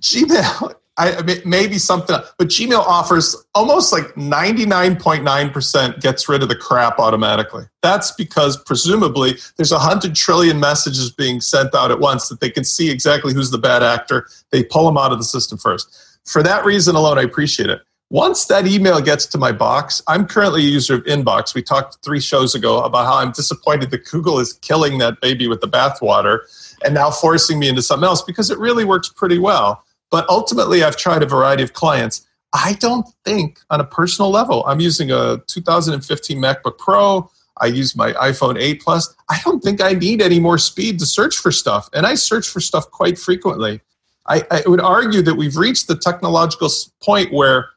Gmail. 0.00 0.74
I, 0.98 1.40
maybe 1.46 1.78
something, 1.78 2.16
but 2.36 2.48
Gmail 2.48 2.78
offers 2.78 3.34
almost 3.54 3.92
like 3.92 4.04
99.9% 4.14 6.00
gets 6.02 6.28
rid 6.28 6.42
of 6.42 6.50
the 6.50 6.54
crap 6.54 6.98
automatically. 6.98 7.64
That's 7.82 8.10
because 8.12 8.62
presumably 8.62 9.38
there's 9.56 9.72
a 9.72 9.78
hundred 9.78 10.14
trillion 10.14 10.60
messages 10.60 11.10
being 11.10 11.40
sent 11.40 11.74
out 11.74 11.90
at 11.90 11.98
once 11.98 12.28
that 12.28 12.40
they 12.40 12.50
can 12.50 12.64
see 12.64 12.90
exactly 12.90 13.32
who's 13.32 13.50
the 13.50 13.58
bad 13.58 13.82
actor. 13.82 14.26
They 14.50 14.64
pull 14.64 14.84
them 14.84 14.98
out 14.98 15.12
of 15.12 15.18
the 15.18 15.24
system 15.24 15.56
first. 15.56 16.20
For 16.26 16.42
that 16.42 16.64
reason 16.66 16.94
alone, 16.94 17.18
I 17.18 17.22
appreciate 17.22 17.70
it. 17.70 17.80
Once 18.10 18.44
that 18.44 18.66
email 18.66 19.00
gets 19.00 19.24
to 19.24 19.38
my 19.38 19.50
box, 19.50 20.02
I'm 20.06 20.26
currently 20.26 20.60
a 20.60 20.68
user 20.68 20.96
of 20.96 21.04
Inbox. 21.04 21.54
We 21.54 21.62
talked 21.62 22.04
three 22.04 22.20
shows 22.20 22.54
ago 22.54 22.82
about 22.82 23.06
how 23.06 23.16
I'm 23.16 23.32
disappointed 23.32 23.90
that 23.92 24.04
Google 24.04 24.38
is 24.38 24.52
killing 24.52 24.98
that 24.98 25.22
baby 25.22 25.48
with 25.48 25.62
the 25.62 25.66
bathwater 25.66 26.40
and 26.84 26.92
now 26.92 27.10
forcing 27.10 27.58
me 27.58 27.70
into 27.70 27.80
something 27.80 28.06
else 28.06 28.20
because 28.20 28.50
it 28.50 28.58
really 28.58 28.84
works 28.84 29.08
pretty 29.08 29.38
well. 29.38 29.82
But 30.12 30.28
ultimately, 30.28 30.84
I've 30.84 30.96
tried 30.96 31.22
a 31.22 31.26
variety 31.26 31.64
of 31.64 31.72
clients. 31.72 32.24
I 32.52 32.74
don't 32.74 33.06
think, 33.24 33.58
on 33.70 33.80
a 33.80 33.84
personal 33.84 34.30
level, 34.30 34.62
I'm 34.66 34.78
using 34.78 35.10
a 35.10 35.38
2015 35.48 36.38
MacBook 36.38 36.76
Pro. 36.76 37.30
I 37.56 37.66
use 37.66 37.96
my 37.96 38.12
iPhone 38.12 38.60
8 38.60 38.82
Plus. 38.82 39.12
I 39.30 39.40
don't 39.42 39.62
think 39.62 39.82
I 39.82 39.94
need 39.94 40.20
any 40.20 40.38
more 40.38 40.58
speed 40.58 40.98
to 40.98 41.06
search 41.06 41.36
for 41.38 41.50
stuff. 41.50 41.88
And 41.94 42.06
I 42.06 42.14
search 42.14 42.46
for 42.46 42.60
stuff 42.60 42.90
quite 42.90 43.18
frequently. 43.18 43.80
I, 44.28 44.44
I 44.50 44.62
would 44.66 44.82
argue 44.82 45.22
that 45.22 45.34
we've 45.34 45.56
reached 45.56 45.88
the 45.88 45.96
technological 45.96 46.68
point 47.02 47.32
where 47.32 47.70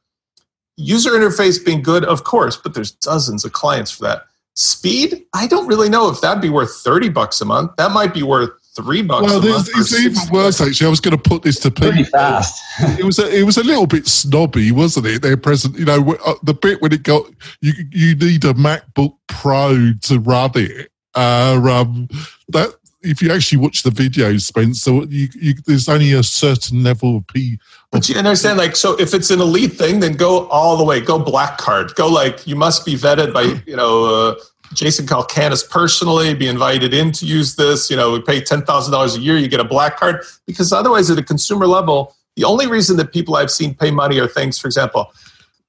user 0.76 1.12
interface 1.12 1.64
being 1.64 1.82
good, 1.82 2.04
of 2.04 2.26
course, 2.26 2.58
but 2.58 2.74
there's 2.74 2.92
dozens 2.92 3.46
of 3.46 3.54
clients 3.54 3.92
for 3.92 4.04
that. 4.04 4.24
Speed, 4.56 5.24
I 5.34 5.48
don't 5.48 5.68
really 5.68 5.90
know 5.90 6.10
if 6.10 6.20
that'd 6.20 6.42
be 6.42 6.50
worth 6.50 6.76
30 6.76 7.10
bucks 7.10 7.40
a 7.40 7.46
month. 7.46 7.72
That 7.78 7.92
might 7.92 8.14
be 8.14 8.24
worth 8.24 8.52
three 8.76 9.02
bucks. 9.02 9.26
Well, 9.26 9.42
it's 9.44 10.00
even 10.00 10.18
worse 10.32 10.62
actually. 10.62 10.88
I 10.88 10.90
was 10.90 11.00
going 11.00 11.18
to 11.18 11.30
put 11.30 11.44
this 11.44 11.60
to 11.62 11.72
Pretty 11.72 12.04
fast. 12.04 12.64
it 13.00 13.06
was 13.06 13.20
a, 13.20 13.34
it 13.34 13.44
was 13.44 13.58
a 13.58 13.64
little 13.64 13.88
bit 13.88 14.08
snobby, 14.08 14.72
wasn't 14.72 15.08
it? 15.08 15.22
Their 15.22 15.38
present, 15.38 15.78
you 15.78 15.86
know, 15.86 16.16
uh, 16.26 16.36
the 16.44 16.54
bit 16.54 16.82
when 16.82 16.94
it 16.94 17.04
got 17.04 17.26
you 17.62 17.74
you 17.92 18.16
need 18.16 18.44
a 18.44 18.54
MacBook 18.54 19.16
Pro 19.28 19.94
to 20.04 20.20
run 20.20 20.52
it. 20.56 20.92
Uh, 21.16 21.62
um, 21.72 22.10
that 22.50 22.76
if 23.06 23.22
you 23.22 23.32
actually 23.32 23.60
watch 23.60 23.84
the 23.84 23.90
videos, 23.90 24.42
Spencer, 24.42 24.92
you, 25.06 25.30
you, 25.36 25.54
there's 25.66 25.88
only 25.88 26.14
a 26.14 26.24
certain 26.24 26.84
level 26.84 27.18
of 27.18 27.28
P. 27.28 27.60
But 27.92 28.10
you 28.10 28.16
understand, 28.16 28.58
like, 28.58 28.76
so 28.76 29.00
if 29.00 29.14
it's 29.14 29.30
an 29.30 29.40
elite 29.40 29.74
thing, 29.74 30.00
then 30.00 30.14
go 30.14 30.48
all 30.48 30.76
the 30.76 30.84
way. 30.84 31.00
Go 31.00 31.20
black 31.20 31.58
card. 31.58 31.96
Go 31.96 32.08
like 32.08 32.46
you 32.46 32.56
must 32.56 32.86
be 32.86 32.96
vetted 32.96 33.34
by 33.34 33.62
you 33.66 33.76
know 33.76 34.06
uh, 34.06 34.36
Jason 34.76 35.06
Calacanis 35.06 35.68
personally, 35.68 36.34
be 36.34 36.48
invited 36.48 36.94
in 36.94 37.12
to 37.14 37.26
use 37.26 37.56
this. 37.56 37.90
You 37.90 37.96
know, 37.96 38.12
we 38.12 38.22
pay 38.22 38.42
ten 38.42 38.62
thousand 38.64 38.92
dollars 38.92 39.16
a 39.16 39.20
year, 39.20 39.38
you 39.38 39.48
get 39.48 39.60
a 39.60 39.66
black 39.66 39.98
card. 39.98 40.24
Because 40.46 40.72
otherwise, 40.72 41.10
at 41.10 41.18
a 41.18 41.24
consumer 41.24 41.66
level, 41.66 42.16
the 42.36 42.44
only 42.44 42.68
reason 42.68 42.98
that 42.98 43.14
people 43.14 43.36
I've 43.36 43.52
seen 43.52 43.74
pay 43.74 43.92
money 43.92 44.20
are 44.20 44.28
things, 44.28 44.60
for 44.60 44.68
example, 44.68 45.12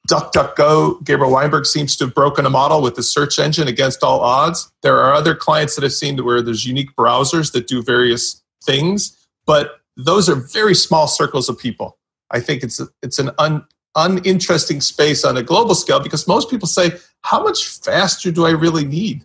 DuckDuckGo, 0.09 1.05
Gabriel 1.05 1.33
Weinberg 1.33 1.67
seems 1.67 1.97
to 1.97 2.05
have 2.05 2.15
broken 2.15 2.47
a 2.47 2.51
model 2.51 2.81
with 2.81 2.95
the 2.95 3.03
search 3.03 3.39
engine 3.39 3.69
against 3.69 4.03
all 4.03 4.21
odds. 4.21 4.71
There 4.83 4.99
are 4.99 5.13
other 5.13 5.35
clients 5.35 5.75
that 5.75 5.85
I've 5.85 5.93
seen 5.93 6.25
where 6.25 6.43
there's 6.43 6.65
unique 6.65 6.95
browsers 6.97 7.53
that 7.53 7.67
do 7.67 7.83
various 7.83 8.43
things, 8.65 9.17
but 9.47 9.81
those 9.97 10.29
are 10.29 10.35
very 10.35 10.75
small 10.75 11.09
circles 11.09 11.49
of 11.49 11.59
people. 11.59 11.99
I 12.31 12.41
think 12.41 12.63
it's 12.63 12.81
it's 13.03 13.19
an 13.19 13.31
un, 13.39 13.65
uninteresting 13.97 14.81
space 14.81 15.25
on 15.25 15.37
a 15.37 15.43
global 15.43 15.75
scale 15.75 16.01
because 16.01 16.29
most 16.29 16.51
people 16.51 16.69
say, 16.69 16.93
"How 17.23 17.43
much 17.43 17.67
faster 17.67 18.31
do 18.31 18.47
I 18.47 18.51
really 18.51 18.85
need?" 18.85 19.25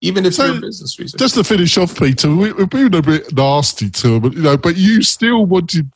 Even 0.00 0.24
if 0.24 0.34
so, 0.34 0.46
you're 0.46 0.58
a 0.58 0.60
business 0.60 0.98
researcher. 0.98 1.18
Just 1.18 1.34
to 1.34 1.44
finish 1.44 1.76
off, 1.76 1.98
Peter, 1.98 2.34
we, 2.34 2.48
have 2.48 2.70
been 2.70 2.94
a 2.94 3.02
bit 3.02 3.34
nasty 3.36 3.90
to 3.90 4.14
him, 4.14 4.20
but 4.20 4.32
you 4.32 4.42
know, 4.42 4.56
but 4.56 4.76
you 4.76 5.02
still 5.02 5.44
wanted 5.44 5.90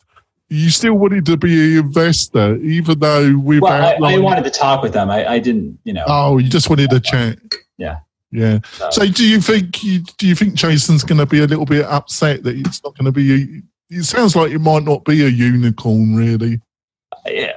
you 0.52 0.68
still 0.68 0.94
wanted 0.94 1.24
to 1.26 1.36
be 1.38 1.78
an 1.78 1.86
investor, 1.86 2.56
even 2.56 2.98
though 2.98 3.36
we've. 3.38 3.62
Well, 3.62 3.72
I, 3.72 4.14
I, 4.14 4.18
wanted 4.18 4.44
to 4.44 4.50
talk 4.50 4.82
with 4.82 4.92
them. 4.92 5.08
I, 5.08 5.26
I, 5.26 5.38
didn't, 5.38 5.78
you 5.84 5.94
know. 5.94 6.04
Oh, 6.06 6.36
you 6.36 6.50
just 6.50 6.68
wanted 6.68 6.90
to 6.90 7.00
chat. 7.00 7.38
Yeah. 7.78 8.00
Yeah. 8.30 8.58
So, 8.78 8.90
so 8.90 9.06
do 9.06 9.26
you 9.26 9.40
think 9.40 9.72
do 9.80 10.26
you 10.26 10.34
think 10.34 10.54
Jason's 10.54 11.04
going 11.04 11.18
to 11.18 11.26
be 11.26 11.40
a 11.40 11.46
little 11.46 11.64
bit 11.64 11.84
upset 11.86 12.42
that 12.42 12.56
it's 12.56 12.82
not 12.84 12.96
going 12.96 13.06
to 13.06 13.12
be? 13.12 13.32
A, 13.32 13.98
it 13.98 14.04
sounds 14.04 14.34
like 14.34 14.52
it 14.52 14.58
might 14.58 14.84
not 14.84 15.04
be 15.04 15.24
a 15.24 15.28
unicorn, 15.28 16.16
really. 16.16 16.60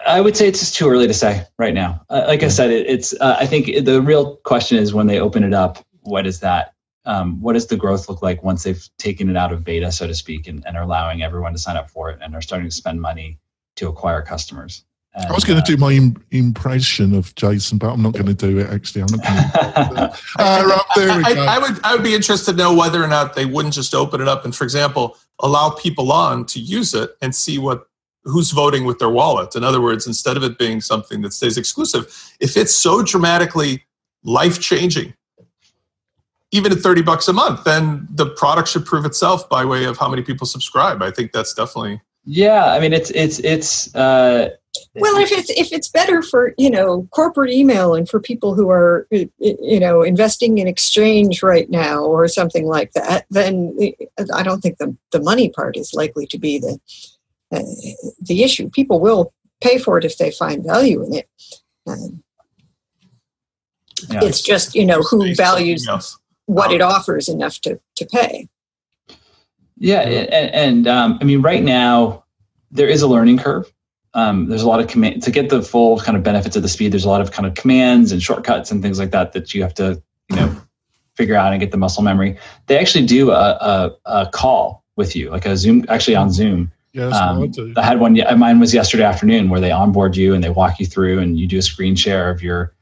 I 0.07 0.21
would 0.21 0.35
say 0.35 0.47
it's 0.47 0.59
just 0.59 0.75
too 0.75 0.89
early 0.89 1.07
to 1.07 1.13
say 1.13 1.45
right 1.57 1.73
now. 1.73 2.03
Uh, 2.09 2.25
like 2.27 2.43
I 2.43 2.49
said, 2.49 2.71
it, 2.71 2.87
it's. 2.87 3.13
Uh, 3.19 3.37
I 3.39 3.45
think 3.45 3.85
the 3.85 4.01
real 4.01 4.37
question 4.37 4.77
is 4.77 4.93
when 4.93 5.07
they 5.07 5.19
open 5.19 5.43
it 5.43 5.53
up, 5.53 5.83
what 6.01 6.27
is 6.27 6.39
that 6.41 6.73
um, 7.05 7.41
what 7.41 7.53
does 7.53 7.67
the 7.67 7.77
growth 7.77 8.09
look 8.09 8.21
like 8.21 8.43
once 8.43 8.63
they've 8.63 8.87
taken 8.97 9.29
it 9.29 9.37
out 9.37 9.51
of 9.51 9.63
beta, 9.63 9.91
so 9.91 10.07
to 10.07 10.15
speak, 10.15 10.47
and, 10.47 10.65
and 10.65 10.75
are 10.75 10.83
allowing 10.83 11.21
everyone 11.21 11.53
to 11.53 11.59
sign 11.59 11.77
up 11.77 11.89
for 11.89 12.09
it 12.09 12.19
and 12.21 12.35
are 12.35 12.41
starting 12.41 12.67
to 12.67 12.75
spend 12.75 13.01
money 13.01 13.37
to 13.75 13.87
acquire 13.87 14.21
customers? 14.21 14.83
And, 15.13 15.25
I 15.27 15.33
was 15.33 15.45
going 15.45 15.57
to 15.57 15.63
uh, 15.63 15.65
do 15.65 15.77
my 15.77 15.91
Im- 15.93 16.21
impression 16.31 17.15
of 17.15 17.33
Jason, 17.35 17.77
but 17.77 17.89
I'm 17.89 18.01
not 18.01 18.13
going 18.13 18.25
to 18.25 18.33
do 18.33 18.59
it. 18.59 18.69
Actually, 18.69 19.03
I'm 19.03 19.07
not 19.11 19.23
going 19.23 19.95
to. 19.95 20.19
uh, 20.39 20.79
I, 20.97 21.45
I, 21.47 21.59
would. 21.59 21.79
I 21.83 21.95
would 21.95 22.03
be 22.03 22.13
interested 22.13 22.51
to 22.51 22.57
know 22.57 22.73
whether 22.73 23.01
or 23.01 23.07
not 23.07 23.35
they 23.35 23.45
wouldn't 23.45 23.73
just 23.73 23.93
open 23.93 24.19
it 24.19 24.27
up 24.27 24.43
and, 24.43 24.53
for 24.53 24.63
example, 24.63 25.17
allow 25.39 25.69
people 25.69 26.11
on 26.11 26.45
to 26.47 26.59
use 26.59 26.93
it 26.93 27.11
and 27.21 27.33
see 27.33 27.57
what 27.57 27.87
who's 28.25 28.51
voting 28.51 28.85
with 28.85 28.99
their 28.99 29.09
wallet. 29.09 29.55
In 29.55 29.63
other 29.63 29.79
words, 29.79 30.07
instead 30.07 30.35
of 30.35 30.43
it 30.43 30.57
being 30.57 30.81
something 30.81 31.21
that 31.21 31.31
stays 31.31 31.57
exclusive, 31.57 32.33
if 32.39 32.57
it's 32.57 32.73
so 32.73 33.01
dramatically 33.01 33.83
life 34.23 34.59
changing 34.59 35.13
even 36.51 36.71
at 36.71 36.79
30 36.79 37.01
bucks 37.01 37.27
a 37.27 37.33
month, 37.33 37.65
then 37.65 38.07
the 38.09 38.27
product 38.27 38.69
should 38.69 38.85
prove 38.85 39.05
itself 39.05 39.49
by 39.49 39.65
way 39.65 39.83
of 39.83 39.97
how 39.97 40.07
many 40.07 40.21
people 40.21 40.47
subscribe. 40.47 41.01
I 41.01 41.11
think 41.11 41.33
that's 41.33 41.53
definitely. 41.53 42.01
Yeah. 42.23 42.71
I 42.71 42.79
mean, 42.79 42.93
it's, 42.93 43.09
it's, 43.11 43.39
it's, 43.39 43.93
uh, 43.93 44.51
well, 44.95 45.17
if 45.17 45.31
it's 45.31 45.49
if 45.49 45.71
it's 45.73 45.87
better 45.87 46.21
for 46.21 46.53
you 46.57 46.69
know 46.69 47.07
corporate 47.11 47.51
email 47.51 47.93
and 47.93 48.07
for 48.07 48.19
people 48.19 48.55
who 48.55 48.69
are 48.69 49.07
you 49.09 49.79
know 49.79 50.01
investing 50.01 50.57
in 50.57 50.67
exchange 50.67 51.41
right 51.43 51.69
now 51.69 52.03
or 52.03 52.27
something 52.27 52.65
like 52.65 52.91
that, 52.93 53.25
then 53.29 53.77
I 54.33 54.43
don't 54.43 54.61
think 54.61 54.77
the 54.77 54.95
the 55.11 55.21
money 55.21 55.49
part 55.49 55.77
is 55.77 55.93
likely 55.93 56.25
to 56.27 56.37
be 56.37 56.59
the 56.59 56.79
uh, 57.55 58.11
the 58.21 58.43
issue. 58.43 58.69
People 58.69 58.99
will 58.99 59.33
pay 59.61 59.77
for 59.77 59.97
it 59.97 60.05
if 60.05 60.17
they 60.17 60.31
find 60.31 60.63
value 60.63 61.03
in 61.03 61.13
it. 61.13 61.29
Um, 61.87 62.23
yeah, 64.09 64.17
it's, 64.17 64.25
it's, 64.25 64.41
just 64.41 64.75
you 64.75 64.85
know 64.85 65.01
who 65.01 65.33
values 65.35 65.87
what 66.45 66.71
it 66.71 66.81
offers 66.81 67.27
enough 67.27 67.59
to, 67.61 67.79
to 67.95 68.05
pay. 68.05 68.47
Yeah, 69.77 70.01
and, 70.01 70.53
and 70.53 70.87
um, 70.87 71.17
I 71.21 71.23
mean, 71.23 71.41
right 71.41 71.63
now 71.63 72.23
there 72.71 72.87
is 72.87 73.01
a 73.01 73.07
learning 73.07 73.39
curve. 73.39 73.71
Um, 74.13 74.47
there's 74.47 74.61
a 74.61 74.67
lot 74.67 74.79
of 74.79 74.87
command 74.87 75.23
to 75.23 75.31
get 75.31 75.49
the 75.49 75.61
full 75.61 75.99
kind 75.99 76.17
of 76.17 76.23
benefits 76.23 76.55
of 76.55 76.61
the 76.61 76.69
speed. 76.69 76.93
There's 76.93 77.03
a 77.03 77.09
lot 77.09 77.19
of 77.19 77.31
kind 77.31 77.45
of 77.45 77.55
commands 77.55 78.11
and 78.11 78.23
shortcuts 78.23 78.71
and 78.71 78.81
things 78.81 78.97
like 78.97 79.11
that 79.11 79.33
that 79.33 79.53
you 79.53 79.61
have 79.61 79.73
to, 79.73 80.01
you 80.29 80.35
know, 80.37 80.55
figure 81.15 81.35
out 81.35 81.51
and 81.51 81.59
get 81.59 81.71
the 81.71 81.77
muscle 81.77 82.03
memory. 82.03 82.37
They 82.67 82.77
actually 82.77 83.05
do 83.05 83.31
a, 83.31 83.33
a, 83.35 83.95
a 84.05 84.29
call 84.31 84.85
with 84.95 85.15
you, 85.15 85.31
like 85.31 85.45
a 85.45 85.57
Zoom, 85.57 85.85
actually 85.89 86.15
on 86.15 86.31
Zoom. 86.31 86.71
Um, 86.97 87.51
I 87.77 87.83
had 87.83 87.99
one. 87.99 88.17
Mine 88.37 88.59
was 88.59 88.73
yesterday 88.73 89.03
afternoon, 89.03 89.49
where 89.49 89.59
they 89.59 89.71
onboard 89.71 90.15
you 90.15 90.33
and 90.33 90.43
they 90.43 90.49
walk 90.49 90.79
you 90.79 90.85
through, 90.85 91.19
and 91.19 91.39
you 91.39 91.47
do 91.47 91.59
a 91.59 91.61
screen 91.61 91.95
share 91.95 92.29
of 92.29 92.41
your 92.41 92.73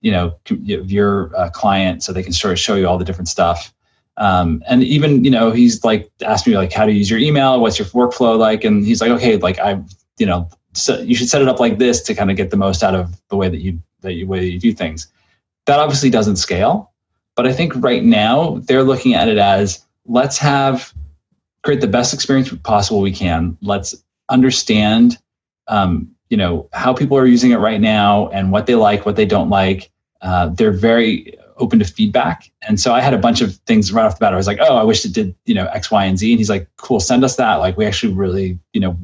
you 0.00 0.10
know 0.10 0.38
of 0.48 0.90
your 0.90 1.34
uh, 1.36 1.50
client 1.50 2.02
so 2.02 2.12
they 2.12 2.22
can 2.22 2.32
sort 2.32 2.52
of 2.52 2.58
show 2.58 2.74
you 2.74 2.88
all 2.88 2.98
the 2.98 3.04
different 3.04 3.28
stuff. 3.28 3.72
Um, 4.16 4.62
and 4.68 4.82
even 4.82 5.24
you 5.24 5.30
know 5.30 5.50
he's 5.50 5.84
like 5.84 6.10
asked 6.22 6.46
me 6.46 6.56
like 6.56 6.72
how 6.72 6.86
to 6.86 6.92
use 6.92 7.10
your 7.10 7.18
email? 7.18 7.60
What's 7.60 7.78
your 7.78 7.88
workflow 7.88 8.38
like? 8.38 8.64
And 8.64 8.84
he's 8.84 9.00
like 9.00 9.10
okay 9.10 9.36
like 9.36 9.58
i 9.58 9.80
you 10.18 10.26
know 10.26 10.48
so 10.72 11.00
you 11.00 11.14
should 11.14 11.28
set 11.28 11.42
it 11.42 11.48
up 11.48 11.58
like 11.58 11.78
this 11.78 12.02
to 12.02 12.14
kind 12.14 12.30
of 12.30 12.36
get 12.36 12.50
the 12.50 12.56
most 12.56 12.82
out 12.82 12.94
of 12.94 13.20
the 13.28 13.36
way 13.36 13.48
that 13.48 13.60
you 13.60 13.80
that 14.00 14.14
you 14.14 14.26
way 14.26 14.40
that 14.40 14.50
you 14.50 14.58
do 14.58 14.72
things. 14.72 15.06
That 15.66 15.78
obviously 15.78 16.10
doesn't 16.10 16.36
scale 16.36 16.90
but 17.40 17.46
i 17.46 17.52
think 17.54 17.72
right 17.76 18.04
now 18.04 18.58
they're 18.64 18.82
looking 18.82 19.14
at 19.14 19.28
it 19.28 19.38
as 19.38 19.84
let's 20.04 20.36
have 20.36 20.92
create 21.62 21.80
the 21.80 21.86
best 21.86 22.14
experience 22.14 22.52
possible 22.62 23.00
we 23.00 23.12
can. 23.12 23.56
Let's 23.60 23.94
understand 24.28 25.18
um, 25.68 26.10
you 26.28 26.36
know 26.36 26.68
how 26.72 26.94
people 26.94 27.16
are 27.16 27.26
using 27.26 27.50
it 27.50 27.56
right 27.56 27.80
now 27.80 28.28
and 28.28 28.52
what 28.52 28.66
they 28.66 28.74
like 28.74 29.04
what 29.04 29.16
they 29.16 29.26
don't 29.26 29.50
like. 29.50 29.90
Uh, 30.22 30.48
they're 30.48 30.72
very 30.72 31.36
open 31.56 31.78
to 31.78 31.84
feedback. 31.84 32.50
And 32.66 32.80
so 32.80 32.94
i 32.94 33.00
had 33.00 33.12
a 33.12 33.18
bunch 33.18 33.42
of 33.42 33.56
things 33.66 33.92
right 33.92 34.06
off 34.06 34.18
the 34.18 34.20
bat. 34.20 34.32
I 34.32 34.36
was 34.36 34.46
like 34.46 34.58
oh 34.60 34.76
i 34.76 34.82
wish 34.82 35.04
it 35.04 35.12
did 35.12 35.34
you 35.44 35.54
know 35.54 35.66
x 35.66 35.90
y 35.90 36.04
and 36.04 36.18
z. 36.18 36.32
And 36.32 36.38
he's 36.38 36.50
like 36.50 36.68
cool 36.76 37.00
send 37.00 37.24
us 37.24 37.36
that. 37.36 37.56
Like 37.56 37.76
we 37.76 37.84
actually 37.84 38.14
really 38.14 38.58
you 38.72 38.80
know 38.80 38.96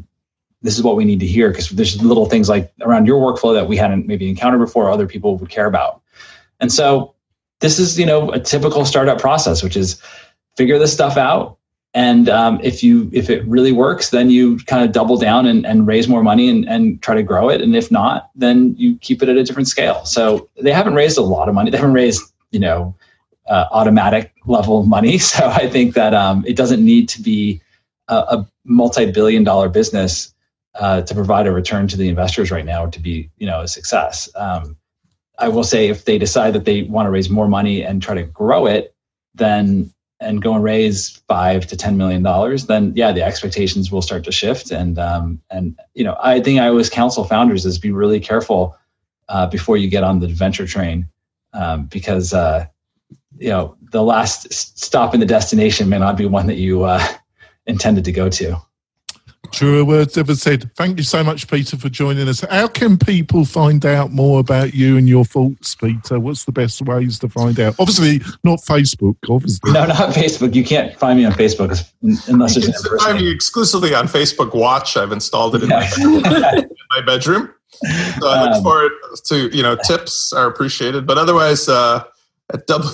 this 0.63 0.77
is 0.77 0.83
what 0.83 0.97
we 0.97 1.05
need 1.05 1.21
to 1.21 1.27
hear 1.27 1.51
because 1.51 1.69
there's 1.71 2.03
little 2.03 2.27
things 2.27 2.49
like 2.49 2.73
around 2.81 3.07
your 3.07 3.21
workflow 3.21 3.55
that 3.55 3.69
we 3.69 3.77
hadn't 3.77 4.07
maybe 4.07 4.29
encountered 4.29 4.59
before 4.59 4.91
other 4.91 5.07
people 5.07 5.37
would 5.37 5.51
care 5.51 5.67
about. 5.67 6.01
And 6.61 6.73
so 6.73 7.15
this 7.61 7.79
is 7.79 7.99
you 7.99 8.07
know 8.07 8.31
a 8.31 8.41
typical 8.41 8.85
startup 8.85 9.21
process 9.21 9.63
which 9.63 9.77
is 9.77 10.01
figure 10.57 10.79
this 10.79 10.93
stuff 10.93 11.17
out 11.17 11.56
and 11.97 12.29
um, 12.29 12.61
if 12.63 12.83
you 12.83 13.09
if 13.11 13.31
it 13.31 13.43
really 13.47 13.73
works, 13.73 14.11
then 14.11 14.29
you 14.29 14.59
kind 14.67 14.85
of 14.85 14.93
double 14.93 15.17
down 15.17 15.47
and, 15.47 15.65
and 15.65 15.87
raise 15.87 16.07
more 16.09 16.23
money 16.23 16.51
and, 16.51 16.69
and 16.69 17.01
try 17.01 17.15
to 17.15 17.23
grow 17.23 17.49
it. 17.49 17.63
And 17.63 17.75
if 17.75 17.91
not, 17.91 18.31
then 18.35 18.75
you 18.77 18.99
keep 18.99 19.23
it 19.23 19.31
at 19.31 19.37
a 19.39 19.43
different 19.43 19.67
scale. 19.67 20.05
So 20.05 20.47
they 20.61 20.73
haven't 20.73 20.93
raised 20.93 21.17
a 21.17 21.23
lot 21.23 21.49
of 21.49 21.55
money. 21.55 21.71
They 21.71 21.79
haven't 21.79 21.95
raised 21.95 22.23
you 22.51 22.61
know 22.61 22.95
uh, 23.49 23.65
Automattic 23.71 24.31
level 24.45 24.85
money. 24.85 25.17
So 25.33 25.47
I 25.47 25.71
think 25.71 25.95
that 25.95 26.13
um, 26.13 26.45
it 26.47 26.55
doesn't 26.55 26.85
need 26.85 27.09
to 27.09 27.23
be 27.23 27.63
a, 28.09 28.15
a 28.15 28.49
multi-billion 28.65 29.43
dollar 29.43 29.71
business 29.71 30.35
uh, 30.75 31.01
to 31.01 31.15
provide 31.15 31.47
a 31.47 31.53
return 31.53 31.89
to 31.89 31.97
the 31.97 32.11
investors 32.11 32.51
right 32.51 32.67
now 32.67 32.85
to 32.87 33.01
be 33.01 33.31
you 33.39 33.47
know 33.47 33.63
a 33.63 33.69
success. 33.69 34.29
Um, 34.37 34.77
I 35.39 35.49
will 35.49 35.65
say 35.65 35.89
if 35.89 36.05
they 36.05 36.19
decide 36.19 36.53
that 36.53 36.67
they 36.67 36.83
want 36.83 37.07
to 37.07 37.11
raise 37.11 37.31
more 37.31 37.49
money 37.49 37.83
and 37.83 38.03
try 38.03 38.15
to 38.17 38.23
grow 38.23 38.67
it, 38.67 38.95
then 39.35 39.95
and 40.21 40.43
go 40.43 40.55
and 40.55 40.65
raise 40.65 41.23
five 41.29 41.67
to 41.67 41.77
ten 41.77 41.97
million 41.97 42.23
dollars, 42.23 42.67
then 42.67 42.93
yeah, 42.97 43.13
the 43.13 43.23
expectations 43.23 43.93
will 43.93 44.03
start 44.03 44.25
to 44.25 44.33
shift. 44.33 44.71
And 44.71 44.99
um, 44.99 45.41
and 45.51 45.79
you 45.95 46.05
know, 46.05 46.17
I 46.21 46.41
think 46.41 46.61
I 46.61 46.69
always 46.69 46.89
counsel 46.89 47.25
founders 47.25 47.67
is 47.67 47.79
be 47.79 47.91
really 47.91 48.21
careful 48.21 48.77
uh, 49.29 49.47
before 49.47 49.77
you 49.77 49.89
get 49.89 50.05
on 50.05 50.21
the 50.21 50.29
venture 50.29 50.67
train, 50.67 51.09
um, 51.53 51.87
because 51.87 52.33
uh, 52.33 52.67
you 53.39 53.51
know 53.51 53.77
the 53.93 54.03
last 54.03 54.53
stop 54.53 55.15
in 55.15 55.21
the 55.21 55.27
destination 55.27 55.89
may 55.89 55.99
not 55.99 56.17
be 56.17 56.27
one 56.27 56.47
that 56.47 56.57
you 56.57 56.85
uh, 56.85 57.07
intended 57.67 58.05
to 58.05 58.13
go 58.13 58.29
to. 58.31 58.57
Truer 59.53 59.85
words 59.85 60.17
ever 60.19 60.35
said. 60.35 60.71
Thank 60.75 60.99
you 60.99 61.05
so 61.05 61.25
much, 61.25 61.49
Peter, 61.49 61.77
for 61.77 61.89
joining 61.89 62.29
us. 62.29 62.41
How 62.41 62.69
can 62.69 62.99
people 62.99 63.45
find 63.45 63.85
out 63.85 64.13
more 64.13 64.41
about 64.41 64.75
you 64.75 64.97
and 64.97 65.09
your 65.09 65.25
thoughts, 65.25 65.75
Peter? 65.75 66.19
What's 66.21 66.45
the 66.45 66.53
best 66.53 66.83
ways 66.83 67.19
to 67.21 67.29
find 67.29 67.59
out? 67.59 67.75
Obviously, 67.79 68.21
not 68.45 68.61
Facebook. 68.61 69.17
Obviously, 69.29 69.73
no, 69.73 69.87
not 69.87 70.15
Facebook. 70.15 70.55
You 70.55 70.65
can't 70.65 70.95
find 70.99 71.19
me 71.19 71.25
on 71.25 71.33
Facebook 71.33 71.91
unless 72.29 72.55
there's 72.55 72.85
an 72.85 72.99
find 72.99 73.19
me 73.19 73.31
exclusively 73.31 73.95
on 73.95 74.07
Facebook 74.07 74.55
Watch. 74.55 74.97
I've 74.97 75.13
installed 75.13 75.55
it 75.57 75.63
in, 75.63 75.71
yeah. 75.71 75.91
my, 75.99 76.53
in 76.57 76.71
my 76.91 77.01
bedroom. 77.05 77.53
So 78.21 78.29
I 78.29 78.45
look 78.45 78.55
um, 78.57 78.63
forward 78.63 78.93
to 79.27 79.57
you 79.57 79.63
know 79.63 79.77
tips 79.77 80.33
are 80.33 80.47
appreciated, 80.47 81.07
but 81.07 81.19
otherwise 81.19 81.69
uh, 81.69 82.05
at 82.53 82.67
double. 82.67 82.91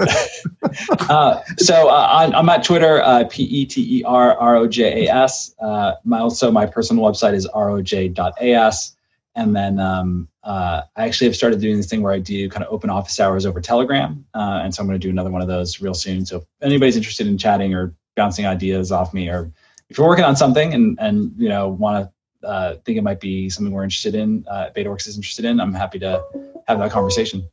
uh, 1.08 1.42
so 1.58 1.88
uh, 1.88 2.30
I'm 2.34 2.48
at 2.48 2.64
Twitter, 2.64 3.02
uh, 3.02 3.24
P 3.28 3.44
E 3.44 3.66
T 3.66 3.98
E 3.98 4.04
R 4.04 4.36
R 4.36 4.56
O 4.56 4.66
J 4.66 5.06
A 5.06 5.14
S. 5.14 5.54
Uh, 5.60 5.92
my 6.04 6.18
also 6.18 6.50
my 6.50 6.66
personal 6.66 7.04
website 7.04 7.34
is 7.34 7.46
roj.as, 7.48 8.96
and 9.34 9.54
then 9.54 9.78
um, 9.78 10.28
uh, 10.42 10.82
I 10.96 11.06
actually 11.06 11.26
have 11.28 11.36
started 11.36 11.60
doing 11.60 11.76
this 11.76 11.86
thing 11.86 12.02
where 12.02 12.12
I 12.12 12.18
do 12.18 12.48
kind 12.48 12.64
of 12.64 12.72
open 12.72 12.88
office 12.88 13.20
hours 13.20 13.44
over 13.44 13.60
Telegram, 13.60 14.24
uh, 14.34 14.60
and 14.62 14.74
so 14.74 14.82
I'm 14.82 14.88
going 14.88 14.98
to 14.98 15.06
do 15.06 15.10
another 15.10 15.30
one 15.30 15.42
of 15.42 15.48
those 15.48 15.80
real 15.80 15.94
soon. 15.94 16.24
So 16.24 16.38
if 16.38 16.44
anybody's 16.62 16.96
interested 16.96 17.26
in 17.26 17.36
chatting 17.36 17.74
or 17.74 17.94
bouncing 18.16 18.46
ideas 18.46 18.92
off 18.92 19.12
me, 19.12 19.28
or 19.28 19.50
if 19.90 19.98
you're 19.98 20.08
working 20.08 20.24
on 20.24 20.36
something 20.36 20.72
and 20.72 20.98
and 21.00 21.32
you 21.36 21.48
know 21.48 21.68
want 21.68 22.08
to 22.42 22.80
think 22.84 22.96
it 22.96 23.02
might 23.02 23.20
be 23.20 23.50
something 23.50 23.72
we're 23.72 23.84
interested 23.84 24.14
in, 24.14 24.44
BetaWorks 24.44 25.06
is 25.06 25.16
interested 25.16 25.44
in, 25.44 25.60
I'm 25.60 25.74
happy 25.74 25.98
to 25.98 26.24
have 26.66 26.78
that 26.78 26.90
conversation. 26.90 27.46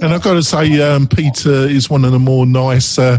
And 0.00 0.14
I've 0.14 0.22
got 0.22 0.34
to 0.34 0.42
say, 0.42 0.80
um, 0.80 1.08
Peter 1.08 1.50
is 1.50 1.90
one 1.90 2.04
of 2.04 2.12
the 2.12 2.18
more 2.18 2.46
nice, 2.46 2.98
uh, 2.98 3.18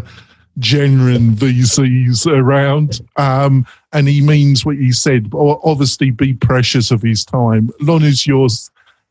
genuine 0.59 1.31
VCs 1.31 2.25
around. 2.27 3.01
Um, 3.17 3.65
and 3.91 4.07
he 4.07 4.21
means 4.21 4.65
what 4.65 4.77
he 4.77 4.91
said. 4.91 5.31
Obviously, 5.33 6.11
be 6.11 6.33
precious 6.33 6.91
of 6.91 7.01
his 7.01 7.25
time. 7.25 7.71
As 7.81 7.87
long 7.87 8.03
as 8.03 8.25
you're 8.25 8.47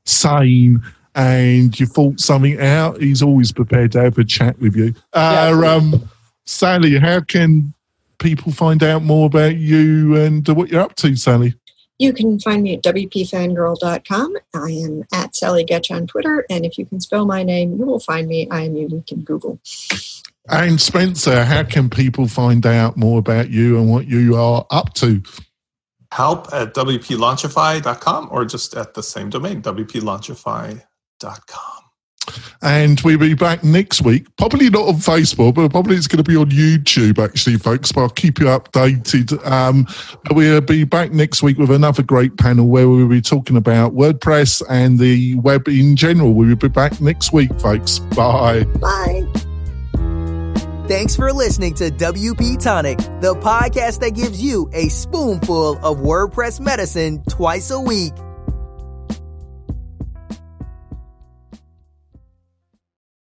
sane 0.05 0.83
and 1.15 1.79
you 1.79 1.87
thought 1.87 2.21
something 2.21 2.61
out, 2.61 3.01
he's 3.01 3.23
always 3.23 3.53
prepared 3.53 3.93
to 3.93 4.03
have 4.03 4.17
a 4.19 4.25
chat 4.25 4.59
with 4.61 4.77
you. 4.77 4.95
Uh, 5.13 5.59
yeah. 5.61 5.73
um, 5.73 6.09
Sally, 6.45 6.99
how 6.99 7.21
can 7.21 7.75
people 8.19 8.53
find 8.53 8.83
out 8.83 9.03
more 9.03 9.27
about 9.27 9.57
you 9.57 10.17
and 10.17 10.47
what 10.49 10.71
you're 10.71 10.81
up 10.81 10.95
to, 10.97 11.15
Sally? 11.17 11.55
You 11.99 12.13
can 12.13 12.39
find 12.39 12.63
me 12.63 12.75
at 12.75 12.83
WPFangirl.com. 12.83 14.37
I 14.55 14.71
am 14.71 15.03
at 15.13 15.35
Sally 15.35 15.65
Goetsch 15.65 15.91
on 15.95 16.07
Twitter. 16.07 16.47
And 16.49 16.65
if 16.65 16.79
you 16.79 16.87
can 16.87 17.01
spell 17.01 17.27
my 17.27 17.43
name, 17.43 17.77
you 17.77 17.85
will 17.85 17.99
find 17.99 18.29
me. 18.29 18.47
I 18.51 18.63
am 18.63 18.77
unique 18.77 19.11
in 19.11 19.23
Google. 19.23 19.59
And 20.49 20.81
Spencer, 20.81 21.45
how 21.45 21.65
can 21.65 21.91
people 21.91 22.29
find 22.29 22.65
out 22.65 22.97
more 22.97 23.19
about 23.19 23.51
you 23.51 23.79
and 23.79 23.91
what 23.91 24.07
you 24.07 24.37
are 24.37 24.65
up 24.71 24.95
to? 24.95 25.23
Help 26.13 26.55
at 26.55 26.73
WPLaunchify.com 26.75 28.29
or 28.31 28.45
just 28.47 28.75
at 28.75 28.95
the 28.95 29.03
same 29.03 29.29
domain, 29.29 29.61
WPLaunchify.com. 29.61 31.78
And 32.63 33.01
we'll 33.01 33.19
be 33.19 33.35
back 33.35 33.63
next 33.65 34.03
week. 34.03 34.27
Probably 34.37 34.71
not 34.71 34.89
on 34.89 34.95
Facebook, 34.95 35.55
but 35.55 35.71
probably 35.71 35.97
it's 35.97 36.07
going 36.07 36.23
to 36.23 36.29
be 36.29 36.37
on 36.37 36.51
YouTube, 36.51 37.23
actually, 37.23 37.57
folks. 37.57 37.93
But 37.93 38.03
I'll 38.03 38.09
keep 38.11 38.39
you 38.39 38.47
updated. 38.47 39.45
Um, 39.47 39.87
we'll 40.31 40.61
be 40.61 40.85
back 40.85 41.13
next 41.13 41.43
week 41.43 41.59
with 41.59 41.71
another 41.71 42.03
great 42.03 42.37
panel 42.37 42.69
where 42.69 42.89
we'll 42.89 43.09
be 43.09 43.21
talking 43.21 43.57
about 43.57 43.95
WordPress 43.95 44.63
and 44.69 44.99
the 44.99 45.35
web 45.37 45.69
in 45.69 45.97
general. 45.97 46.35
We'll 46.35 46.57
be 46.57 46.69
back 46.69 47.01
next 47.01 47.33
week, 47.33 47.51
folks. 47.61 47.99
Bye. 47.99 48.65
Bye. 48.81 49.27
Thanks 50.89 51.15
for 51.15 51.31
listening 51.35 51.75
to 51.75 51.91
WP 51.91 52.63
Tonic, 52.63 52.97
the 53.21 53.35
podcast 53.35 54.01
that 54.01 54.15
gives 54.15 54.43
you 54.43 54.71
a 54.73 54.89
spoonful 54.89 55.77
of 55.85 55.99
WordPress 55.99 56.61
medicine 56.61 57.23
twice 57.29 57.71
a 57.71 57.79
week. 57.79 58.15